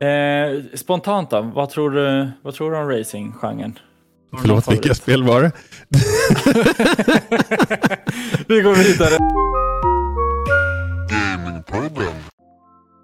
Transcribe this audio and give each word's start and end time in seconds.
Eh, 0.00 0.62
spontant 0.74 1.30
då, 1.30 1.40
vad 1.54 1.70
tror 1.70 1.90
du, 1.90 2.30
vad 2.42 2.54
tror 2.54 2.70
du 2.70 2.76
om 2.76 2.88
racing-genren? 2.88 3.78
Förlåt, 4.40 4.72
vilka 4.72 4.94
spel 4.94 5.22
var 5.22 5.42
det? 5.42 5.52
Vi 8.48 8.60
går 8.60 8.74
vidare. 8.74 9.18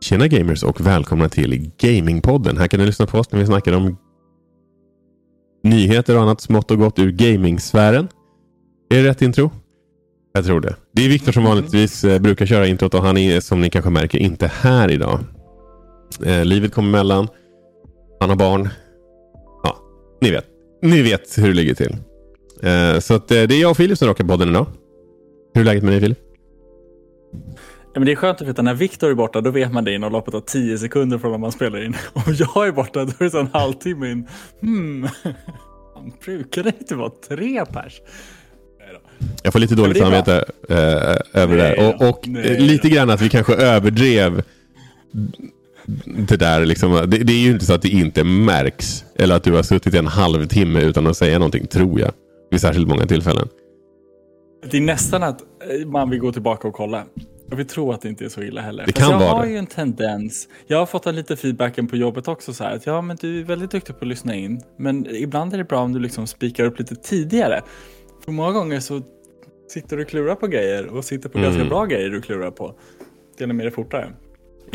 Tjena 0.01 0.29
gamers 0.29 0.63
och 0.63 0.81
välkomna 0.81 1.29
till 1.29 1.71
Gamingpodden. 1.79 2.57
Här 2.57 2.69
kan 2.69 2.81
ni 2.81 2.87
lyssna 2.87 3.07
på 3.07 3.19
oss 3.19 3.33
när 3.33 3.39
vi 3.41 3.47
snackar 3.47 3.73
om 3.73 3.97
nyheter 5.65 6.17
och 6.17 6.23
annat 6.23 6.41
smått 6.41 6.71
och 6.71 6.79
gott 6.79 6.99
ur 6.99 7.11
gamingsfären. 7.11 8.09
Är 8.91 9.03
det 9.03 9.09
rätt 9.09 9.23
intro? 9.23 9.51
Jag 10.33 10.45
tror 10.45 10.61
det. 10.61 10.77
Det 10.93 11.05
är 11.05 11.09
Viktor 11.09 11.33
som 11.33 11.45
vanligtvis 11.45 12.05
eh, 12.05 12.19
brukar 12.19 12.47
köra 12.47 12.67
introt 12.67 12.95
och 12.95 13.03
han 13.03 13.17
är 13.17 13.41
som 13.41 13.61
ni 13.61 13.71
kanske 13.71 13.91
märker 13.91 14.19
inte 14.19 14.47
här 14.47 14.91
idag. 14.91 15.21
Eh, 16.25 16.45
livet 16.45 16.75
kommer 16.75 16.89
emellan. 16.89 17.29
Han 18.21 18.29
har 18.29 18.37
barn. 18.37 18.69
Ja, 19.63 19.77
ni 20.21 20.31
vet. 20.31 20.47
Ni 20.83 21.03
vet 21.03 21.39
hur 21.39 21.49
det 21.49 21.55
ligger 21.55 21.75
till. 21.75 21.97
Eh, 22.63 22.99
så 22.99 23.15
att, 23.15 23.31
eh, 23.31 23.43
det 23.43 23.55
är 23.55 23.61
jag 23.61 23.71
och 23.71 23.77
Filip 23.77 23.99
som 23.99 24.09
rockar 24.09 24.25
podden 24.25 24.49
idag. 24.49 24.67
Hur 25.55 25.61
är 25.61 25.65
läget 25.65 25.83
med 25.83 25.93
dig 25.93 26.01
Filip? 26.01 26.19
Ja, 27.95 28.01
men 28.01 28.07
det 28.07 28.13
är 28.13 28.17
skönt 28.17 28.41
att 28.41 28.49
veta 28.49 28.63
när 28.63 28.75
Viktor 28.75 29.11
är 29.11 29.15
borta, 29.15 29.41
då 29.41 29.51
vet 29.51 29.73
man 29.73 29.85
det 29.85 29.95
inom 29.95 30.13
loppet 30.13 30.35
av 30.35 30.41
10 30.41 30.79
sekunder 30.79 31.19
från 31.19 31.31
när 31.31 31.39
man 31.39 31.53
spelar 31.53 31.85
in. 31.85 31.95
Om 32.13 32.23
jag 32.39 32.67
är 32.67 32.73
borta, 32.73 33.05
då 33.05 33.13
är 33.19 33.25
det 33.25 33.31
så 33.31 33.39
en 33.39 33.51
halvtimme 33.53 34.11
in. 34.11 34.29
Hmm. 34.61 35.09
Han 35.95 36.13
brukar 36.25 36.63
det 36.63 36.73
inte 36.81 36.95
vara 36.95 37.11
tre 37.29 37.65
pers. 37.67 38.01
Jag 39.43 39.53
får 39.53 39.61
lite 39.61 39.75
dåligt 39.75 39.99
samvete 39.99 40.45
eh, 40.69 40.77
över 41.43 41.57
Nej 41.57 41.77
det 41.77 41.83
där. 41.83 42.03
Och, 42.03 42.09
och 42.09 42.27
lite 42.59 42.89
grann 42.89 43.11
att 43.11 43.21
vi 43.21 43.29
kanske 43.29 43.55
överdrev 43.55 44.43
det 46.29 46.37
där. 46.37 46.67
Liksom, 46.67 46.93
det, 46.93 47.19
det 47.19 47.33
är 47.33 47.39
ju 47.45 47.51
inte 47.51 47.65
så 47.65 47.75
att 47.75 47.83
det 47.83 47.89
inte 47.89 48.25
märks. 48.25 49.05
Eller 49.15 49.37
att 49.37 49.45
du 49.45 49.53
har 49.53 49.63
suttit 49.63 49.95
en 49.95 50.07
halvtimme 50.07 50.81
utan 50.81 51.07
att 51.07 51.17
säga 51.17 51.39
någonting, 51.39 51.67
tror 51.67 52.01
jag. 52.01 52.11
Vid 52.51 52.61
särskilt 52.61 52.89
många 52.89 53.07
tillfällen. 53.07 53.49
Det 54.71 54.77
är 54.77 54.81
nästan 54.81 55.23
att 55.23 55.41
eh, 55.41 55.87
man 55.87 56.11
vill 56.11 56.19
gå 56.21 56.33
tillbaka 56.33 56.69
och 56.69 56.75
kolla. 56.75 57.05
Jag 57.51 57.57
vill 57.57 57.67
tro 57.67 57.93
att 57.93 58.01
det 58.01 58.09
inte 58.09 58.25
är 58.25 58.29
så 58.29 58.43
illa 58.43 58.61
heller. 58.61 58.87
Det 58.87 58.93
Fast 58.93 58.99
kan 59.05 59.11
jag 59.13 59.19
vara 59.19 59.31
har 59.37 59.45
det. 59.47 59.51
ju 59.53 59.57
en 59.59 59.67
tendens. 59.67 60.49
Jag 60.67 60.79
har 60.79 60.87
fått 60.87 61.07
en 61.07 61.17
lite 61.17 61.37
feedbacken 61.37 61.87
på 61.89 61.97
jobbet 61.97 62.29
också 62.29 62.53
så 62.55 62.65
här 62.65 62.77
att 62.77 62.87
ja, 62.87 63.01
men 63.01 63.17
du 63.21 63.41
är 63.41 63.45
väldigt 63.45 63.71
duktig 63.71 63.99
på 63.99 64.05
att 64.05 64.09
lyssna 64.09 64.35
in. 64.35 64.61
Men 64.79 65.07
ibland 65.17 65.55
är 65.55 65.59
det 65.59 65.65
bra 65.65 65.81
om 65.81 65.93
du 65.93 65.99
liksom 66.01 66.27
spikar 66.27 66.65
upp 66.65 66.79
lite 66.79 66.95
tidigare. 66.95 67.63
För 68.25 68.33
många 68.33 68.53
gånger 68.53 68.81
så 68.81 69.03
sitter 69.69 69.97
du 69.97 70.03
och 70.03 70.09
klurar 70.09 70.35
på 70.35 70.47
grejer 70.47 70.87
och 70.87 71.05
sitter 71.05 71.29
på 71.29 71.39
ganska 71.39 71.57
Mm. 71.61 71.69
bra 71.69 71.85
grejer 71.85 72.09
du 72.11 72.21
klurar 72.21 72.51
på. 72.51 72.75
Delar 73.39 73.55
med 73.55 73.67
det 73.67 73.71
fortare. 73.71 74.09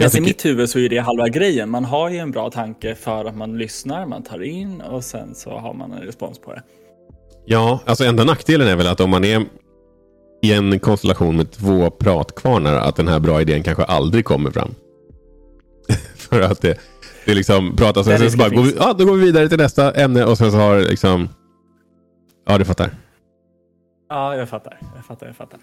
Alltså, 0.04 0.18
I 0.18 0.22
mitt 0.22 0.46
huvud 0.46 0.70
så 0.70 0.80
är 0.80 0.90
det 0.90 0.98
halva 0.98 1.28
grejen. 1.28 1.70
Man 1.70 1.86
har 1.86 2.10
ju 2.10 2.18
en 2.18 2.32
bra 2.32 2.50
tanke 2.50 2.96
för 2.96 3.26
att 3.26 3.36
man 3.36 3.58
lyssnar, 3.58 4.06
man 4.06 4.24
tar 4.24 4.44
in 4.44 4.82
och 4.82 5.04
sen 5.04 5.36
så 5.36 5.50
har 5.50 5.74
man 5.74 5.92
en 5.92 6.02
respons 6.02 6.40
på 6.40 6.54
det. 6.54 6.64
Ja, 7.46 7.80
alltså 7.86 8.04
enda 8.04 8.24
nackdelen 8.24 8.68
är 8.68 8.76
väl 8.76 8.88
att 8.88 9.00
om 9.00 9.10
man 9.10 9.24
är 9.24 9.46
i 10.42 10.54
en 10.54 10.80
konstellation 10.80 11.38
med 11.38 11.52
två 11.52 11.90
pratkvarnar 11.90 12.76
att 12.76 12.96
den 12.96 13.08
här 13.08 13.20
bra 13.20 13.42
idén 13.42 13.64
kanske 13.64 13.84
aldrig 13.84 14.26
kommer 14.26 14.52
fram. 14.52 14.76
För 16.16 16.42
att 16.42 16.62
det, 16.62 16.78
det 17.26 17.34
liksom 17.34 17.76
pratas 17.76 18.08
och 18.08 18.14
sen 18.14 18.32
så 18.32 18.38
bara 18.38 18.50
går 18.50 18.64
vi, 18.64 18.76
ja, 18.80 18.94
då 18.98 19.06
går 19.06 19.14
vi 19.16 19.26
vidare 19.26 19.50
till 19.50 19.58
nästa 19.58 19.92
ämne 19.92 20.26
och 20.26 20.38
sen 20.38 20.52
så 20.52 20.58
har 20.58 20.80
liksom 20.80 21.30
Ja, 22.46 22.58
du 22.58 22.66
fattar. 22.66 22.90
Ja, 24.10 24.36
jag 24.36 24.50
fattar. 24.50 24.80
Jag 24.96 25.06
fattar, 25.06 25.28
jag 25.28 25.36
fattar. 25.36 25.60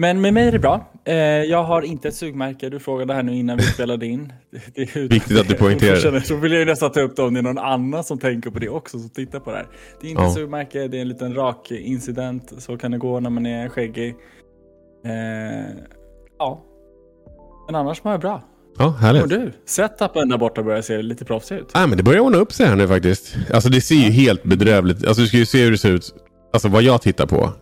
Men 0.00 0.20
med 0.20 0.34
mig 0.34 0.48
är 0.48 0.52
det 0.52 0.58
bra. 0.58 0.92
Eh, 1.04 1.14
jag 1.16 1.64
har 1.64 1.82
inte 1.82 2.08
ett 2.08 2.14
sugmärke. 2.14 2.68
Du 2.68 2.78
frågade 2.78 3.14
här 3.14 3.22
nu 3.22 3.36
innan 3.36 3.56
vi 3.56 3.62
spelade 3.62 4.06
in. 4.06 4.32
Det, 4.74 4.82
är 4.82 5.08
Viktigt 5.08 5.38
att 5.40 5.48
du 5.48 5.54
poängterar 5.54 6.12
det. 6.12 6.20
Så 6.20 6.36
vill 6.36 6.52
jag 6.52 6.58
ju 6.58 6.64
nästan 6.64 6.92
ta 6.92 7.00
upp 7.00 7.16
det 7.16 7.22
om 7.22 7.34
det 7.34 7.40
är 7.40 7.42
någon 7.42 7.58
annan 7.58 8.04
som 8.04 8.18
tänker 8.18 8.50
på 8.50 8.58
det 8.58 8.68
också, 8.68 8.98
som 8.98 9.08
tittar 9.10 9.40
på 9.40 9.50
det 9.50 9.56
här. 9.56 9.66
Det 10.00 10.06
är 10.06 10.10
inte 10.10 10.22
Ja. 10.22 10.28
ett 10.28 10.34
sugmärke, 10.34 10.88
det 10.88 10.96
är 10.96 11.00
en 11.00 11.08
liten 11.08 11.34
rak 11.34 11.70
incident. 11.70 12.52
Så 12.58 12.76
kan 12.76 12.90
det 12.90 12.98
gå 12.98 13.20
när 13.20 13.30
man 13.30 13.46
är 13.46 13.68
skäggig. 13.68 14.14
Eh, 15.04 15.12
ja. 16.38 16.64
Men 17.66 17.74
annars 17.74 18.04
mår 18.04 18.12
jag 18.12 18.20
bra. 18.20 18.42
Ja, 18.78 18.88
härligt. 19.00 19.28
du? 19.28 19.52
Setupen 19.66 20.28
där 20.28 20.38
borta 20.38 20.62
börjar 20.62 20.82
se 20.82 21.02
lite 21.02 21.24
proffsig 21.24 21.56
ut. 21.56 21.70
Nej, 21.74 21.88
men 21.88 21.96
det 21.96 22.02
börjar 22.02 22.20
ordna 22.20 22.38
upp 22.38 22.52
sig 22.52 22.66
här 22.66 22.76
nu 22.76 22.88
faktiskt. 22.88 23.36
Alltså 23.54 23.68
det 23.68 23.80
ser 23.80 23.94
ju 23.94 24.10
helt 24.10 24.42
bedrövligt 24.42 25.06
Alltså 25.06 25.22
du 25.22 25.28
ska 25.28 25.36
ju 25.36 25.46
se 25.46 25.64
hur 25.64 25.70
det 25.70 25.78
ser 25.78 25.90
ut. 25.90 26.14
Alltså 26.52 26.68
vad 26.68 26.82
jag 26.82 27.02
tittar 27.02 27.26
på. 27.26 27.52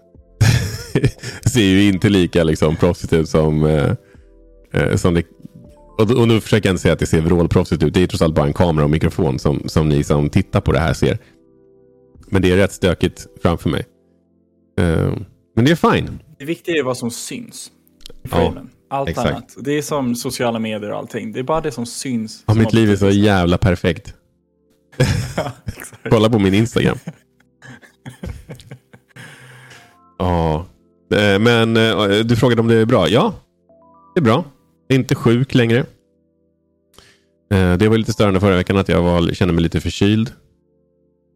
ser 1.52 1.60
ju 1.60 1.88
inte 1.88 2.08
lika 2.08 2.44
liksom 2.44 2.76
proffsigt 2.76 3.12
ut 3.12 3.28
som, 3.28 3.64
eh, 3.64 3.92
eh, 4.72 4.96
som 4.96 5.14
det. 5.14 5.22
Och, 5.98 6.10
och 6.10 6.28
nu 6.28 6.40
försöker 6.40 6.68
jag 6.68 6.72
inte 6.72 6.82
säga 6.82 6.92
att 6.92 6.98
det 6.98 7.06
ser 7.06 7.20
vrålproffsigt 7.20 7.82
ut. 7.82 7.94
Det 7.94 8.02
är 8.02 8.06
trots 8.06 8.22
allt 8.22 8.34
bara 8.34 8.46
en 8.46 8.52
kamera 8.52 8.84
och 8.84 8.90
mikrofon 8.90 9.38
som, 9.38 9.62
som 9.66 9.88
ni 9.88 10.04
som 10.04 10.30
tittar 10.30 10.60
på 10.60 10.72
det 10.72 10.78
här 10.78 10.94
ser. 10.94 11.18
Men 12.28 12.42
det 12.42 12.52
är 12.52 12.56
rätt 12.56 12.72
stökigt 12.72 13.26
framför 13.42 13.70
mig. 13.70 13.84
Eh, 14.80 15.12
men 15.56 15.64
det 15.64 15.70
är 15.70 15.92
fine. 15.92 16.18
Det 16.38 16.44
viktiga 16.44 16.76
är 16.76 16.82
vad 16.82 16.96
som 16.96 17.10
syns. 17.10 17.70
i 18.08 18.12
Ja, 18.22 18.28
framen. 18.28 18.70
Allt 18.90 19.08
exakt. 19.08 19.30
annat. 19.30 19.54
Det 19.60 19.72
är 19.72 19.82
som 19.82 20.14
sociala 20.14 20.58
medier 20.58 20.90
och 20.90 20.98
allting. 20.98 21.32
Det 21.32 21.38
är 21.38 21.44
bara 21.44 21.60
det 21.60 21.70
som 21.72 21.86
syns. 21.86 22.44
Ja, 22.46 22.52
som 22.52 22.62
mitt 22.62 22.72
liv 22.72 22.90
är 22.90 22.96
så 22.96 23.10
jävla 23.10 23.58
perfekt. 23.58 24.14
Ja. 25.36 25.52
Kolla 26.10 26.30
på 26.30 26.38
min 26.38 26.54
Instagram. 26.54 26.98
Ja, 30.18 30.66
men 31.40 31.76
eh, 31.76 32.08
du 32.24 32.36
frågade 32.36 32.60
om 32.60 32.68
det 32.68 32.74
är 32.76 32.84
bra. 32.86 33.08
Ja, 33.08 33.34
det 34.14 34.20
är 34.20 34.24
bra. 34.24 34.44
Jag 34.88 34.94
är 34.96 35.00
inte 35.00 35.14
sjuk 35.14 35.54
längre. 35.54 35.78
Eh, 37.54 37.76
Det 37.76 37.88
var 37.88 37.98
lite 37.98 38.12
störande 38.12 38.40
förra 38.40 38.56
veckan 38.56 38.76
att 38.76 38.88
jag 38.88 39.02
var, 39.02 39.34
kände 39.34 39.54
mig 39.54 39.62
lite 39.62 39.80
förkyld. 39.80 40.32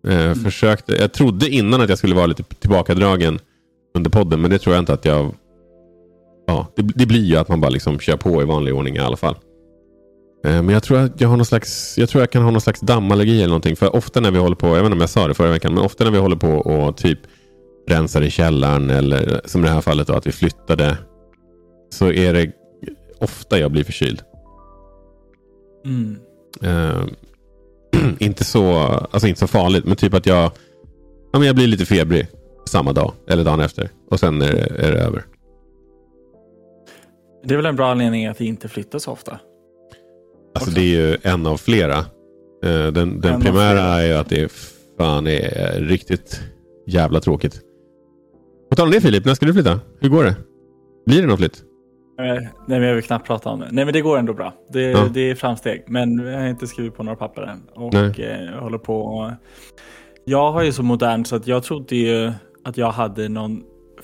Eh, 0.08 0.34
Försökte, 0.34 0.92
jag 0.94 1.12
trodde 1.12 1.48
innan 1.48 1.80
att 1.80 1.88
jag 1.88 1.98
skulle 1.98 2.14
vara 2.14 2.26
lite 2.26 2.42
tillbakadragen 2.42 3.38
under 3.96 4.10
podden, 4.10 4.40
men 4.40 4.50
det 4.50 4.58
tror 4.58 4.74
jag 4.74 4.82
inte 4.82 4.92
att 4.92 5.04
jag... 5.04 5.34
Ja, 6.46 6.66
det, 6.76 6.82
det 6.82 7.06
blir 7.06 7.24
ju 7.24 7.36
att 7.36 7.48
man 7.48 7.60
bara 7.60 7.70
liksom 7.70 7.98
kör 8.00 8.16
på 8.16 8.42
i 8.42 8.44
vanlig 8.44 8.74
ordning 8.74 8.96
i 8.96 8.98
alla 8.98 9.16
fall. 9.16 9.34
Eh, 10.44 10.62
Men 10.62 10.68
jag 10.68 10.82
tror 10.82 10.98
att 10.98 11.20
jag 11.20 11.28
har 11.28 11.36
någon 11.36 11.46
slags, 11.46 11.98
jag 11.98 12.08
tror 12.08 12.22
jag 12.22 12.30
kan 12.30 12.42
ha 12.42 12.50
någon 12.50 12.60
slags 12.60 12.80
dammallergi 12.80 13.36
eller 13.38 13.48
någonting. 13.48 13.76
För 13.76 13.96
ofta 13.96 14.20
när 14.20 14.30
vi 14.30 14.38
håller 14.38 14.56
på, 14.56 14.66
jag 14.66 14.74
vet 14.74 14.84
inte 14.84 14.92
om 14.94 15.00
jag 15.00 15.10
sa 15.10 15.28
det 15.28 15.34
förra 15.34 15.50
veckan, 15.50 15.74
men 15.74 15.84
ofta 15.84 16.04
när 16.04 16.10
vi 16.10 16.18
håller 16.18 16.36
på 16.36 16.48
och 16.48 16.96
typ 16.96 17.18
rensar 17.88 18.22
i 18.22 18.30
källaren 18.30 18.90
eller 18.90 19.40
som 19.44 19.64
i 19.64 19.66
det 19.66 19.72
här 19.72 19.80
fallet 19.80 20.06
då 20.06 20.14
att 20.14 20.26
vi 20.26 20.32
flyttade. 20.32 20.96
Så 21.90 22.12
är 22.12 22.32
det 22.34 22.52
ofta 23.18 23.58
jag 23.58 23.70
blir 23.70 23.84
förkyld. 23.84 24.22
Mm. 25.84 26.18
Eh, 26.62 27.04
inte, 28.18 28.44
så, 28.44 28.72
alltså 28.78 29.28
inte 29.28 29.40
så 29.40 29.46
farligt, 29.46 29.84
men 29.84 29.96
typ 29.96 30.14
att 30.14 30.26
jag, 30.26 30.50
ja, 31.32 31.38
men 31.38 31.42
jag 31.42 31.54
blir 31.56 31.66
lite 31.66 31.86
febrig 31.86 32.26
samma 32.68 32.92
dag 32.92 33.12
eller 33.28 33.44
dagen 33.44 33.60
efter. 33.60 33.90
Och 34.10 34.20
sen 34.20 34.42
är 34.42 34.52
det, 34.52 34.86
är 34.86 34.92
det 34.92 34.98
över. 35.00 35.24
Det 37.44 37.54
är 37.54 37.56
väl 37.56 37.66
en 37.66 37.76
bra 37.76 37.90
anledning 37.90 38.26
att 38.26 38.40
inte 38.40 38.68
flytta 38.68 38.98
så 39.00 39.12
ofta. 39.12 39.32
Alltså 39.32 40.70
Också. 40.70 40.70
det 40.70 40.80
är 40.80 41.10
ju 41.10 41.16
en 41.22 41.46
av 41.46 41.56
flera. 41.56 41.98
Eh, 42.64 42.86
Den, 42.86 43.20
den 43.20 43.40
primära 43.40 43.80
är 43.80 44.06
ju 44.06 44.12
att 44.12 44.28
det 44.28 44.40
är 44.40 44.50
fan 44.98 45.26
är 45.26 45.80
riktigt 45.80 46.40
jävla 46.86 47.20
tråkigt. 47.20 47.60
Tal 48.80 48.86
om 48.88 48.92
det 48.92 49.00
Filip, 49.00 49.24
när 49.24 49.34
ska 49.34 49.46
du 49.46 49.52
flytta? 49.52 49.80
Hur 50.00 50.08
går 50.08 50.24
det? 50.24 50.36
Blir 51.06 51.20
det 51.22 51.26
någon 51.28 51.36
flytt? 51.36 51.62
Eh, 52.20 52.24
Nej, 52.24 52.48
men 52.66 52.82
jag 52.82 52.94
vill 52.94 53.04
knappt 53.04 53.26
prata 53.26 53.50
om 53.50 53.60
det. 53.60 53.68
Nej, 53.70 53.84
men 53.84 53.94
det 53.94 54.00
går 54.00 54.18
ändå 54.18 54.34
bra. 54.34 54.54
Det, 54.72 54.80
Ja. 54.82 55.08
det 55.14 55.20
är 55.30 55.34
framsteg. 55.34 55.84
Men 55.86 56.18
jag 56.18 56.40
har 56.40 56.46
inte 56.46 56.66
skrivit 56.66 56.94
på 56.96 57.02
några 57.02 57.16
papper 57.16 57.42
än. 57.42 57.62
Och 57.74 57.92
Nej. 57.94 58.14
eh, 58.18 58.44
jag 58.44 58.60
håller 58.60 58.78
på 58.78 59.00
och... 59.02 59.30
Jag 60.24 60.52
har 60.52 60.62
ju 60.62 60.72
så 60.72 60.82
modern 60.82 61.24
så 61.24 61.36
att 61.36 61.46
jag 61.46 61.62
trodde 61.62 61.96
ju 61.96 62.32
att 62.64 62.76
jag 62.76 62.90
hade 62.90 63.28
någon 63.28 63.62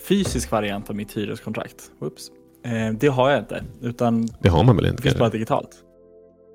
fysisk 0.09 0.51
variant 0.51 0.91
av 0.91 0.97
mitt 0.97 1.17
hyreskontrakt. 1.17 1.91
Oops. 2.01 2.29
Eh, 2.65 2.95
det 3.01 3.09
har 3.09 3.31
jag 3.31 3.39
inte. 3.39 3.63
Utan 3.83 4.29
Det 4.43 4.49
har 4.49 4.65
man 4.65 4.77
väl 4.77 4.85
det 4.85 4.91
inte? 4.91 5.03
finns 5.03 5.19
bara 5.19 5.29
digitalt. 5.31 5.71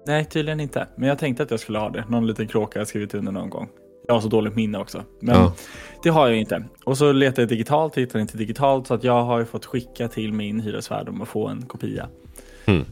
Nej, 0.07 0.25
tydligen 0.25 0.59
inte. 0.59 0.87
Men 0.97 1.09
jag 1.09 1.19
tänkte 1.19 1.43
att 1.43 1.51
jag 1.51 1.59
skulle 1.59 1.79
ha 1.79 1.89
det. 1.89 2.05
Någon 2.09 2.27
liten 2.27 2.47
kråka 2.47 2.79
jag 2.79 2.87
skrivit 2.87 3.13
under 3.13 3.31
någon 3.31 3.49
gång. 3.49 3.67
Jag 4.07 4.13
har 4.13 4.21
så 4.21 4.27
dåligt 4.27 4.55
minne 4.55 4.77
också. 4.77 5.03
Men 5.19 5.35
Ja. 5.35 5.53
det 6.03 6.09
har 6.09 6.27
jag 6.27 6.37
inte. 6.37 6.63
Och 6.83 6.97
så 6.97 7.11
letar 7.11 7.41
jag 7.41 7.49
digitalt, 7.49 7.97
hittar 7.97 8.19
inte 8.19 8.37
digitalt. 8.37 8.87
Så 8.87 8.93
att 8.93 9.03
jag 9.03 9.23
har 9.23 9.39
ju 9.39 9.45
fått 9.45 9.65
skicka 9.65 10.07
till 10.07 10.33
min 10.33 10.59
hyresvärd 10.59 11.09
om 11.09 11.21
att 11.21 11.27
få 11.27 11.47
en 11.47 11.61
kopia. 11.61 12.07
Mm. 12.65 12.85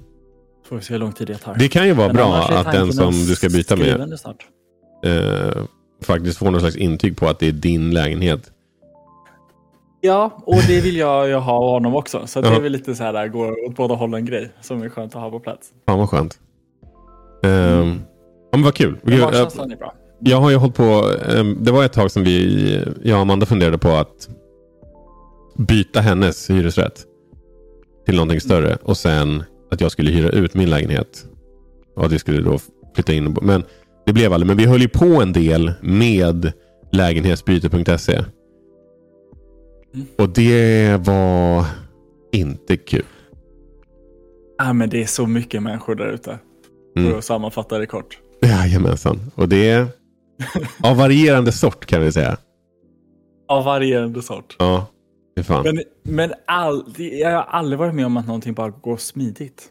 Får 0.65 0.75
vi 0.75 0.81
se 0.81 0.93
hur 0.93 0.99
lång 0.99 1.11
tid 1.11 1.27
det 1.27 1.37
tar. 1.37 1.55
Det 1.55 1.67
kan 1.67 1.87
ju 1.87 1.93
vara 1.93 2.07
Men 2.07 2.15
bra 2.15 2.35
att 2.35 2.71
den 2.71 2.93
som 2.93 3.11
du 3.11 3.35
ska 3.35 3.49
byta 3.49 3.75
med 3.75 4.01
eh, 5.05 5.63
faktiskt 6.03 6.37
får 6.37 6.51
någon 6.51 6.59
slags 6.61 6.75
intyg 6.75 7.17
på 7.17 7.27
att 7.27 7.39
det 7.39 7.47
är 7.47 7.51
din 7.51 7.91
lägenhet. 7.91 8.51
Ja, 10.01 10.43
och 10.45 10.61
det 10.67 10.81
vill 10.81 10.97
jag 10.97 11.27
ju 11.27 11.35
ha 11.35 11.53
av 11.53 11.71
honom 11.71 11.95
också. 11.95 12.27
Så 12.27 12.41
det 12.41 12.47
är 12.47 12.59
väl 12.61 12.71
lite 12.71 12.95
så 12.95 13.03
här, 13.03 13.13
där, 13.13 13.27
går 13.27 13.65
åt 13.67 13.75
båda 13.75 13.95
hållen 13.95 14.25
grej. 14.25 14.51
Som 14.61 14.81
är 14.81 14.89
skönt 14.89 15.15
att 15.15 15.21
ha 15.21 15.29
på 15.29 15.39
plats. 15.39 15.69
Fan 15.85 15.99
vad 15.99 16.09
skönt. 16.09 16.39
Eh, 17.43 17.51
ja, 17.51 17.83
men 18.51 18.63
vad 18.63 18.75
kul. 18.75 18.99
Men 19.03 19.19
magkänslan 19.19 19.71
är 19.71 19.75
bra. 19.75 19.93
Jag 20.19 20.41
har 20.41 20.49
ju 20.49 20.55
hållit 20.55 20.75
på, 20.75 21.11
eh, 21.27 21.43
det 21.43 21.71
var 21.71 21.85
ett 21.85 21.93
tag 21.93 22.11
som 22.11 22.23
vi, 22.23 22.85
jag 23.03 23.15
och 23.15 23.21
Amanda 23.21 23.45
funderade 23.45 23.77
på 23.77 23.89
att 23.89 24.29
byta 25.57 26.01
hennes 26.01 26.49
hyresrätt 26.49 27.05
till 28.05 28.15
någonting 28.15 28.41
större 28.41 28.77
och 28.83 28.97
sen 28.97 29.43
att 29.71 29.81
jag 29.81 29.91
skulle 29.91 30.11
hyra 30.11 30.29
ut 30.29 30.53
min 30.53 30.69
lägenhet 30.69 31.25
Och 31.95 32.05
att 32.05 32.11
vi 32.11 32.19
skulle 32.19 32.41
då 32.41 32.59
flytta 32.95 33.13
in. 33.13 33.37
Men 33.41 33.63
det 34.05 34.13
blev 34.13 34.33
aldrig. 34.33 34.47
Men 34.47 34.57
vi 34.57 34.65
höll 34.65 34.81
ju 34.81 34.87
på 34.87 35.21
en 35.21 35.33
del 35.33 35.71
med 35.81 36.51
lägenhetsbyte.se. 36.91 38.13
Mm. 39.93 40.07
Och 40.17 40.29
det 40.29 40.97
var 41.05 41.65
inte 42.31 42.77
kul. 42.77 43.05
Ah, 44.57 44.73
men 44.73 44.89
det 44.89 45.01
är 45.01 45.05
så 45.05 45.27
mycket 45.27 45.63
människor 45.63 45.95
där 45.95 46.07
ute. 46.07 46.39
Mm. 46.97 47.11
För 47.11 47.17
att 47.17 47.25
sammanfatta 47.25 47.77
det 47.77 47.85
kort. 47.85 48.19
Jajamensan. 48.41 49.31
Och 49.35 49.49
det 49.49 49.69
är 49.69 49.87
av 50.83 50.97
varierande 50.97 51.51
sort 51.51 51.85
kan 51.85 52.01
vi 52.01 52.11
säga. 52.11 52.37
Av 53.47 53.63
varierande 53.63 54.21
sort. 54.21 54.55
Ja, 54.59 54.87
fan. 55.43 55.63
Men, 55.63 55.83
men 56.03 56.33
all, 56.47 56.93
jag 56.97 57.31
har 57.31 57.43
aldrig 57.43 57.79
varit 57.79 57.95
med 57.95 58.05
om 58.05 58.17
att 58.17 58.27
någonting 58.27 58.53
bara 58.53 58.69
går 58.69 58.97
smidigt. 58.97 59.69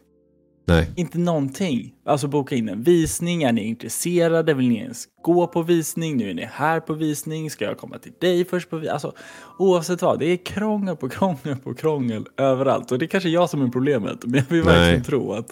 Nej. 0.69 0.91
Inte 0.95 1.17
någonting. 1.17 1.93
Alltså 2.05 2.27
boka 2.27 2.55
in 2.55 2.69
en 2.69 2.83
visning. 2.83 3.43
Är 3.43 3.51
ni 3.51 3.63
intresserade? 3.63 4.53
Vill 4.53 4.69
ni 4.69 4.77
ens 4.77 5.05
gå 5.23 5.47
på 5.47 5.61
visning? 5.61 6.17
Nu 6.17 6.29
är 6.29 6.33
ni 6.33 6.49
här 6.51 6.79
på 6.79 6.93
visning. 6.93 7.51
Ska 7.51 7.65
jag 7.65 7.77
komma 7.77 7.97
till 7.97 8.11
dig 8.21 8.45
först 8.45 8.69
på 8.69 8.75
visning? 8.75 8.93
Alltså, 8.93 9.13
oavsett 9.59 10.01
vad. 10.01 10.19
Det 10.19 10.25
är 10.25 10.37
krångel 10.37 10.95
på 10.95 11.09
krångel 11.09 11.55
på 11.63 11.73
krångel 11.73 12.25
överallt. 12.37 12.91
Och 12.91 12.99
det 12.99 13.05
är 13.05 13.07
kanske 13.07 13.29
jag 13.29 13.49
som 13.49 13.61
är 13.61 13.67
problemet. 13.67 14.17
Men 14.23 14.33
jag 14.33 14.45
vill 14.49 14.65
Nej. 14.65 14.79
verkligen 14.79 15.03
tro 15.03 15.33
att... 15.33 15.47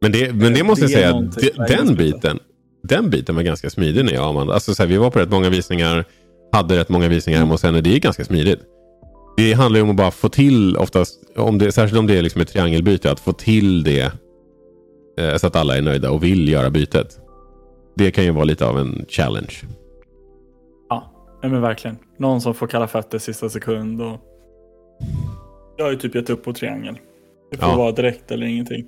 Men 0.00 0.12
det, 0.12 0.32
men 0.32 0.54
det 0.54 0.64
måste 0.64 0.84
jag 0.84 1.22
Det 1.22 1.40
är 1.40 1.66
säga, 1.66 1.84
den 1.84 1.94
biten, 1.94 2.38
den 2.88 3.10
biten 3.10 3.34
var 3.36 3.42
ganska 3.42 3.70
smidig 3.70 4.04
när 4.04 4.12
jag 4.12 4.22
och 4.22 4.30
Amanda. 4.30 4.54
Alltså 4.54 4.74
så 4.74 4.82
här, 4.82 4.88
vi 4.88 4.96
var 4.96 5.10
på 5.10 5.18
rätt 5.18 5.30
många 5.30 5.48
visningar, 5.48 6.04
hade 6.52 6.76
rätt 6.78 6.88
många 6.88 7.08
visningar 7.08 7.38
hemma 7.40 7.54
hos 7.54 7.62
henne. 7.62 7.80
Det 7.80 7.94
är 7.96 7.98
ganska 8.00 8.24
smidigt. 8.24 8.58
Det 9.36 9.52
handlar 9.52 9.78
ju 9.78 9.82
om 9.82 9.90
att 9.90 9.96
bara 9.96 10.10
få 10.10 10.28
till, 10.28 10.76
oftast, 10.76 11.20
om 11.36 11.58
det, 11.58 11.72
särskilt 11.72 11.98
om 11.98 12.06
det 12.06 12.18
är 12.18 12.22
liksom 12.22 12.40
ett 12.40 12.48
triangelbyte, 12.48 13.10
att 13.10 13.20
få 13.20 13.32
till 13.32 13.84
det 13.84 14.12
eh, 15.18 15.36
så 15.36 15.46
att 15.46 15.56
alla 15.56 15.76
är 15.76 15.82
nöjda 15.82 16.10
och 16.10 16.22
vill 16.24 16.48
göra 16.48 16.70
bytet. 16.70 17.18
Det 17.96 18.10
kan 18.10 18.24
ju 18.24 18.30
vara 18.30 18.44
lite 18.44 18.66
av 18.66 18.78
en 18.78 19.06
challenge. 19.08 19.54
Ja, 20.88 21.12
men 21.42 21.60
verkligen. 21.60 21.98
Någon 22.18 22.40
som 22.40 22.54
får 22.54 22.66
kalla 22.66 22.86
fötter 22.86 23.18
sista 23.18 23.48
sekund. 23.48 24.02
Och... 24.02 24.20
Jag 25.76 25.84
har 25.84 25.92
ju 25.92 25.98
typ 25.98 26.14
gett 26.14 26.30
upp 26.30 26.44
på 26.44 26.52
triangel. 26.52 26.98
Det 27.50 27.56
får 27.56 27.68
Ja. 27.68 27.76
vara 27.76 27.92
direkt 27.92 28.30
eller 28.30 28.46
ingenting. 28.46 28.86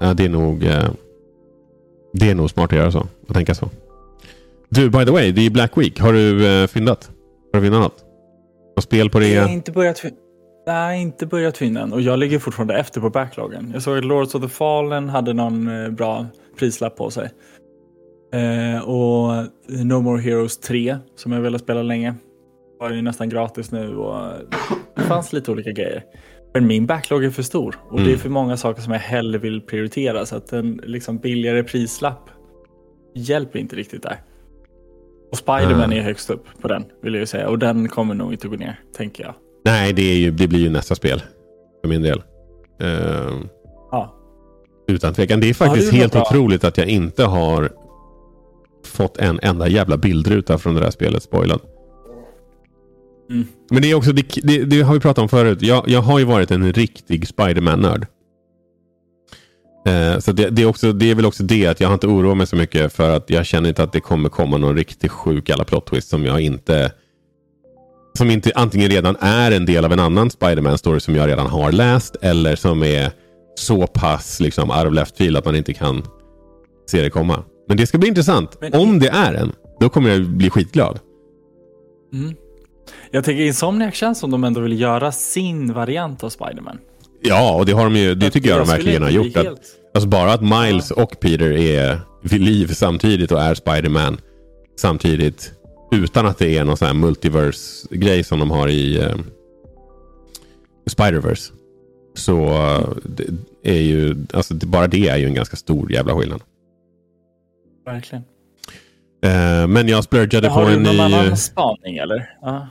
Ja, 0.00 0.14
det 0.14 0.24
är 0.24 0.28
nog 0.28 0.64
eh, 0.64 0.90
det 2.20 2.30
är 2.30 2.34
nog 2.34 2.50
smart 2.50 2.72
att 2.72 2.78
göra 2.78 2.90
så. 2.90 3.06
Att 3.28 3.34
tänka 3.34 3.54
så. 3.54 3.68
Du, 4.68 4.90
by 4.90 5.04
the 5.04 5.10
way, 5.10 5.32
det 5.32 5.46
är 5.46 5.50
Black 5.50 5.78
Week. 5.78 6.00
Har 6.00 6.12
du 6.12 6.46
eh, 6.62 6.66
fyndat? 6.66 7.10
Har 7.52 7.60
du 7.60 7.64
vinnat 7.64 7.80
något? 7.80 8.04
Något 8.76 8.84
spel 8.84 9.10
på 9.10 9.22
Jag 9.22 9.40
har 9.42 9.48
det? 9.48 9.54
inte 9.54 9.72
börjat, 9.72 9.98
fin- 9.98 10.14
Nej, 10.66 11.02
inte 11.02 11.26
börjat 11.26 11.56
finna 11.56 11.80
än. 11.80 11.92
Och 11.92 12.00
jag 12.00 12.18
ligger 12.18 12.38
fortfarande 12.38 12.74
efter 12.78 13.00
på 13.00 13.10
backloggen. 13.10 13.70
Jag 13.74 13.82
såg 13.82 13.98
att 13.98 14.04
Lords 14.04 14.34
of 14.34 14.42
the 14.42 14.48
Fallen 14.48 15.08
hade 15.08 15.32
någon 15.32 15.84
eh, 15.84 15.90
bra 15.90 16.26
prislapp 16.58 16.96
på 16.96 17.10
sig. 17.10 17.30
Eh, 18.34 18.80
och 18.88 19.44
No 19.68 20.00
More 20.00 20.20
Heroes 20.22 20.58
3, 20.58 20.96
som 21.16 21.32
jag 21.32 21.40
velat 21.40 21.60
spela 21.60 21.82
länge, 21.82 22.14
var 22.80 22.90
ju 22.90 23.02
nästan 23.02 23.28
gratis 23.28 23.70
nu. 23.72 23.96
Och 23.96 24.32
det 24.96 25.02
fanns 25.02 25.32
lite 25.32 25.50
olika 25.50 25.70
grejer. 25.70 26.02
Men 26.54 26.66
min 26.66 26.86
backlog 26.86 27.24
är 27.24 27.30
för 27.30 27.42
stor. 27.42 27.76
Och 27.90 27.96
det 27.98 28.02
är 28.04 28.06
Mm. 28.08 28.18
för 28.18 28.28
många 28.28 28.56
saker 28.56 28.82
som 28.82 28.92
jag 28.92 29.00
hellre 29.00 29.38
vill 29.38 29.60
prioritera. 29.60 30.26
Så 30.26 30.36
att 30.36 30.52
en 30.52 30.80
liksom 30.84 31.18
billigare 31.18 31.62
prislapp 31.62 32.30
hjälper 33.14 33.58
inte 33.58 33.76
riktigt 33.76 34.02
där. 34.02 34.20
Och 35.32 35.38
Spiderman 35.38 35.90
Ah. 35.92 35.94
är 35.94 36.00
högst 36.00 36.30
upp 36.30 36.44
på 36.60 36.68
den, 36.68 36.84
vill 37.02 37.14
jag 37.14 37.20
ju 37.20 37.26
säga. 37.26 37.48
Och 37.48 37.58
den 37.58 37.88
kommer 37.88 38.14
nog 38.14 38.32
inte 38.32 38.48
gå 38.48 38.56
ner, 38.56 38.80
tänker 38.96 39.24
jag. 39.24 39.34
Nej, 39.64 39.92
det, 39.92 40.02
är 40.02 40.16
ju, 40.16 40.30
det 40.30 40.48
blir 40.48 40.58
ju 40.60 40.70
nästa 40.70 40.94
spel. 40.94 41.22
För 41.82 41.88
min 41.88 42.02
del. 42.02 42.22
Eh, 42.80 43.34
Ja. 43.90 44.14
utan 44.88 45.14
tvekan. 45.14 45.40
Det 45.40 45.46
är 45.46 45.48
Ja, 45.48 45.54
faktiskt 45.54 45.90
det 45.90 45.96
är 45.96 46.00
helt 46.00 46.12
bra. 46.12 46.22
otroligt 46.22 46.64
att 46.64 46.78
jag 46.78 46.86
inte 46.88 47.24
har 47.24 47.70
fått 48.84 49.16
en 49.16 49.40
enda 49.42 49.68
jävla 49.68 49.96
bildruta 49.96 50.58
från 50.58 50.74
det 50.74 50.80
där 50.80 50.90
spelet 50.90 51.22
spoilad. 51.22 51.60
Mm. 53.30 53.46
Men 53.70 53.82
det 53.82 53.90
är 53.90 53.94
också, 53.94 54.12
det, 54.12 54.22
det, 54.42 54.64
det 54.64 54.80
har 54.82 54.94
vi 54.94 55.00
pratat 55.00 55.22
om 55.22 55.28
förut. 55.28 55.62
Jag, 55.62 55.88
jag 55.88 56.00
har 56.02 56.18
ju 56.18 56.24
varit 56.24 56.50
en 56.50 56.72
riktig 56.72 57.28
Spiderman-nörd. 57.28 58.06
Eh, 59.86 60.18
så 60.18 60.32
det, 60.32 60.50
det, 60.50 60.62
är 60.62 60.66
också, 60.66 60.92
det 60.92 61.10
är 61.10 61.14
väl 61.14 61.26
också 61.26 61.42
det 61.42 61.66
att 61.66 61.80
jag 61.80 61.88
har 61.88 61.94
inte 61.94 62.06
oroat 62.06 62.36
mig 62.36 62.46
så 62.46 62.56
mycket 62.56 62.92
för 62.92 63.16
att 63.16 63.30
jag 63.30 63.46
känner 63.46 63.68
inte 63.68 63.82
att 63.82 63.92
det 63.92 64.00
kommer 64.00 64.28
komma 64.28 64.56
någon 64.56 64.76
riktigt 64.76 65.10
sjuk 65.10 65.50
alla 65.50 65.64
plot 65.64 65.86
twist 65.86 66.08
som 66.08 66.24
jag 66.24 66.40
inte 66.40 66.92
som 68.18 68.30
inte 68.30 68.52
antingen 68.54 68.90
redan 68.90 69.16
är 69.20 69.50
en 69.50 69.66
del 69.66 69.84
av 69.84 69.92
en 69.92 70.00
annan 70.00 70.30
Spiderman-story 70.30 70.98
som 70.98 71.16
jag 71.16 71.28
redan 71.28 71.46
har 71.46 71.72
läst 71.72 72.16
eller 72.22 72.56
som 72.56 72.82
är 72.82 73.10
så 73.54 73.86
pass 73.86 74.40
liksom 74.40 74.70
out 74.70 74.86
of 74.86 74.92
left 74.94 75.16
field 75.16 75.36
att 75.36 75.44
man 75.44 75.56
inte 75.56 75.72
kan 75.74 76.02
se 76.90 77.02
det 77.02 77.10
komma. 77.10 77.42
Men 77.68 77.76
det 77.76 77.86
ska 77.86 77.98
bli 77.98 78.08
intressant. 78.08 78.56
Men- 78.60 78.74
Om 78.74 78.98
det 78.98 79.08
är 79.08 79.34
en, 79.34 79.52
då 79.80 79.88
kommer 79.88 80.10
jag 80.10 80.26
bli 80.26 80.50
skitglad. 80.50 80.98
Mm. 82.12 82.34
Jag 83.16 83.24
tänker 83.24 83.42
Insomniac 83.44 83.94
känns 83.94 84.18
som 84.18 84.30
de 84.30 84.44
ändå 84.44 84.60
vill 84.60 84.80
göra 84.80 85.12
sin 85.12 85.72
variant 85.72 86.24
av 86.24 86.30
Spiderman. 86.30 86.78
Ja, 87.22 87.54
och 87.54 87.66
det 87.66 87.72
har 87.72 87.84
de 87.84 87.96
ju. 87.96 88.14
Det 88.14 88.30
tycker 88.30 88.48
jag, 88.48 88.58
de 88.58 88.66
skulle 88.66 88.76
verkligen 88.78 89.02
har 89.02 89.10
gjort. 89.10 89.32
bli 89.32 89.36
Att, 89.40 89.46
helt- 89.46 89.60
alltså 89.94 90.08
bara 90.08 90.32
att 90.32 90.40
Miles 90.42 90.90
och 90.90 91.20
Peter 91.20 91.52
är 91.52 92.00
vid 92.22 92.40
liv 92.40 92.66
samtidigt 92.66 93.32
och 93.32 93.40
är 93.42 93.54
Spider-Man 93.54 94.18
samtidigt. 94.80 95.52
Utan 95.92 96.26
att 96.26 96.38
det 96.38 96.58
är 96.58 96.64
någon 96.64 96.76
sån 96.76 96.86
här 96.86 96.94
multiverse-grej 96.94 98.24
som 98.24 98.38
de 98.38 98.50
har 98.50 98.68
i 98.68 98.98
eh, 98.98 99.14
Spider-Verse. 100.90 101.52
Så 102.14 102.46
eh, 102.46 102.88
det 103.04 103.24
är 103.62 103.82
ju, 103.82 104.16
alltså 104.32 104.54
det, 104.54 104.66
bara 104.66 104.86
det 104.86 105.08
är 105.08 105.16
ju 105.16 105.26
en 105.26 105.34
ganska 105.34 105.56
stor 105.56 105.92
jävla 105.92 106.14
skillnad. 106.14 106.40
Verkligen. 107.86 108.24
Eh, 109.24 109.66
men 109.66 109.88
jag 109.88 110.04
splurgade 110.04 110.48
på 110.48 110.54
Har 110.54 110.66
du 110.66 110.72
en 110.72 110.82
någon 110.82 110.96
ny... 110.96 111.02
annan 111.02 111.36
spaning 111.36 111.96
eller? 111.96 112.30
Ja. 112.42 112.68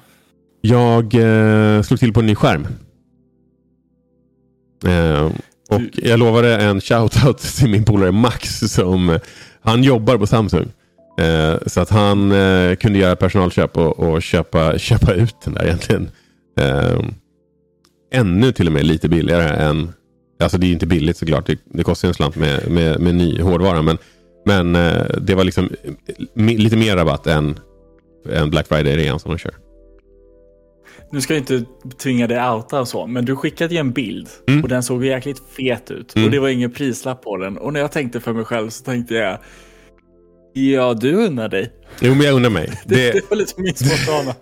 Jag 0.68 1.14
eh, 1.16 1.82
slog 1.82 2.00
till 2.00 2.14
på 2.14 2.20
en 2.20 2.26
ny 2.26 2.36
skärm. 2.36 2.68
Eh, 4.86 5.26
och 5.70 5.82
Du- 5.82 5.90
jag 5.96 6.20
lovade 6.20 6.56
en 6.58 6.82
shoutout 6.82 7.38
till 7.58 7.70
min 7.70 7.86
polare 7.86 8.12
Max 8.12 8.60
som 8.60 9.20
han 9.62 9.84
jobbar 9.84 10.18
på 10.18 10.28
Samsung. 10.28 10.72
Eh, 11.20 11.56
så 11.66 11.82
att 11.82 11.90
han 11.90 12.32
eh, 12.32 12.76
kunde 12.76 13.00
göra 13.00 13.16
personalköp 13.16 13.78
och, 13.78 14.00
och 14.00 14.22
köpa, 14.22 14.78
köpa 14.78 15.14
ut 15.14 15.36
den 15.44 15.54
där 15.54 15.66
egentligen. 15.66 16.10
Eh, 16.60 17.00
ännu 18.14 18.52
till 18.52 18.68
och 18.68 18.74
med 18.74 18.86
lite 18.86 19.10
billigare 19.10 19.50
än, 19.50 19.94
alltså 20.40 20.58
det 20.58 20.68
är 20.68 20.72
inte 20.72 20.88
billigt 20.88 21.18
såklart, 21.18 21.46
det, 21.48 21.60
det 21.74 21.84
kostar 21.84 22.08
en 22.08 22.14
slant 22.14 22.36
med, 22.36 22.72
med, 22.72 23.00
med 23.00 23.16
ny 23.16 23.42
hårdvara. 23.42 23.82
Men, 23.82 23.98
men 24.46 24.76
eh, 24.76 25.06
det 25.22 25.36
var 25.36 25.44
liksom 25.44 25.70
mi- 26.36 26.58
lite 26.58 26.78
mer 26.78 26.96
rabatt 26.96 27.28
än, 27.28 27.60
än 28.30 28.50
Black 28.50 28.68
Friday-rean 28.68 29.18
som 29.20 29.32
de 29.32 29.38
kör. 29.38 29.54
Nu 31.16 31.22
ska 31.22 31.34
jag 31.34 31.42
inte 31.42 31.66
tvinga 31.98 32.28
dig 32.28 32.50
outa 32.50 32.80
och 32.80 32.88
så, 32.88 33.08
men 33.08 33.26
du 33.26 33.36
skickade 33.36 33.74
ju 33.74 33.80
en 33.80 33.92
bild 33.92 34.28
Mm. 34.48 34.64
och 34.64 34.70
den 34.70 34.84
såg 34.84 35.06
jäkligt 35.06 35.42
fet 35.58 35.92
ut. 35.92 36.16
Mm. 36.16 36.26
Och 36.26 36.32
det 36.32 36.40
var 36.40 36.50
ingen 36.50 36.72
prislapp 36.72 37.22
på 37.24 37.38
den. 37.38 37.58
Och 37.58 37.74
när 37.74 37.80
jag 37.80 37.92
tänkte 37.92 38.20
för 38.20 38.34
mig 38.34 38.46
själv 38.46 38.70
så 38.70 38.84
tänkte 38.84 39.14
jag, 39.14 39.38
ja 40.54 40.94
du 40.94 41.14
unnar 41.16 41.50
dig. 41.50 41.72
Jo, 42.00 42.16
men 42.16 42.26
jag 42.26 42.36
undrar 42.36 42.50
mig. 42.50 42.70
Det, 42.86 42.96
Det, 42.96 43.12
det 43.12 43.30
var 43.30 43.38
lite 43.38 43.62
min 43.62 43.76
spontana. 43.76 44.36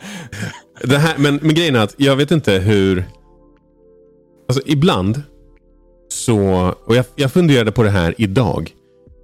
det 0.83 0.97
här, 0.97 1.17
men, 1.17 1.39
men 1.41 1.55
grejen 1.55 1.75
är 1.75 1.79
att 1.79 1.95
jag 1.97 2.15
vet 2.15 2.31
inte 2.31 2.51
hur... 2.53 3.05
Alltså 4.47 4.63
ibland 4.65 5.21
så... 6.09 6.37
Och 6.85 6.95
jag, 6.95 7.05
jag 7.15 7.31
funderade 7.33 7.71
på 7.71 7.83
det 7.83 7.89
här 7.89 8.15
idag. 8.17 8.71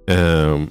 Ehm, 0.08 0.66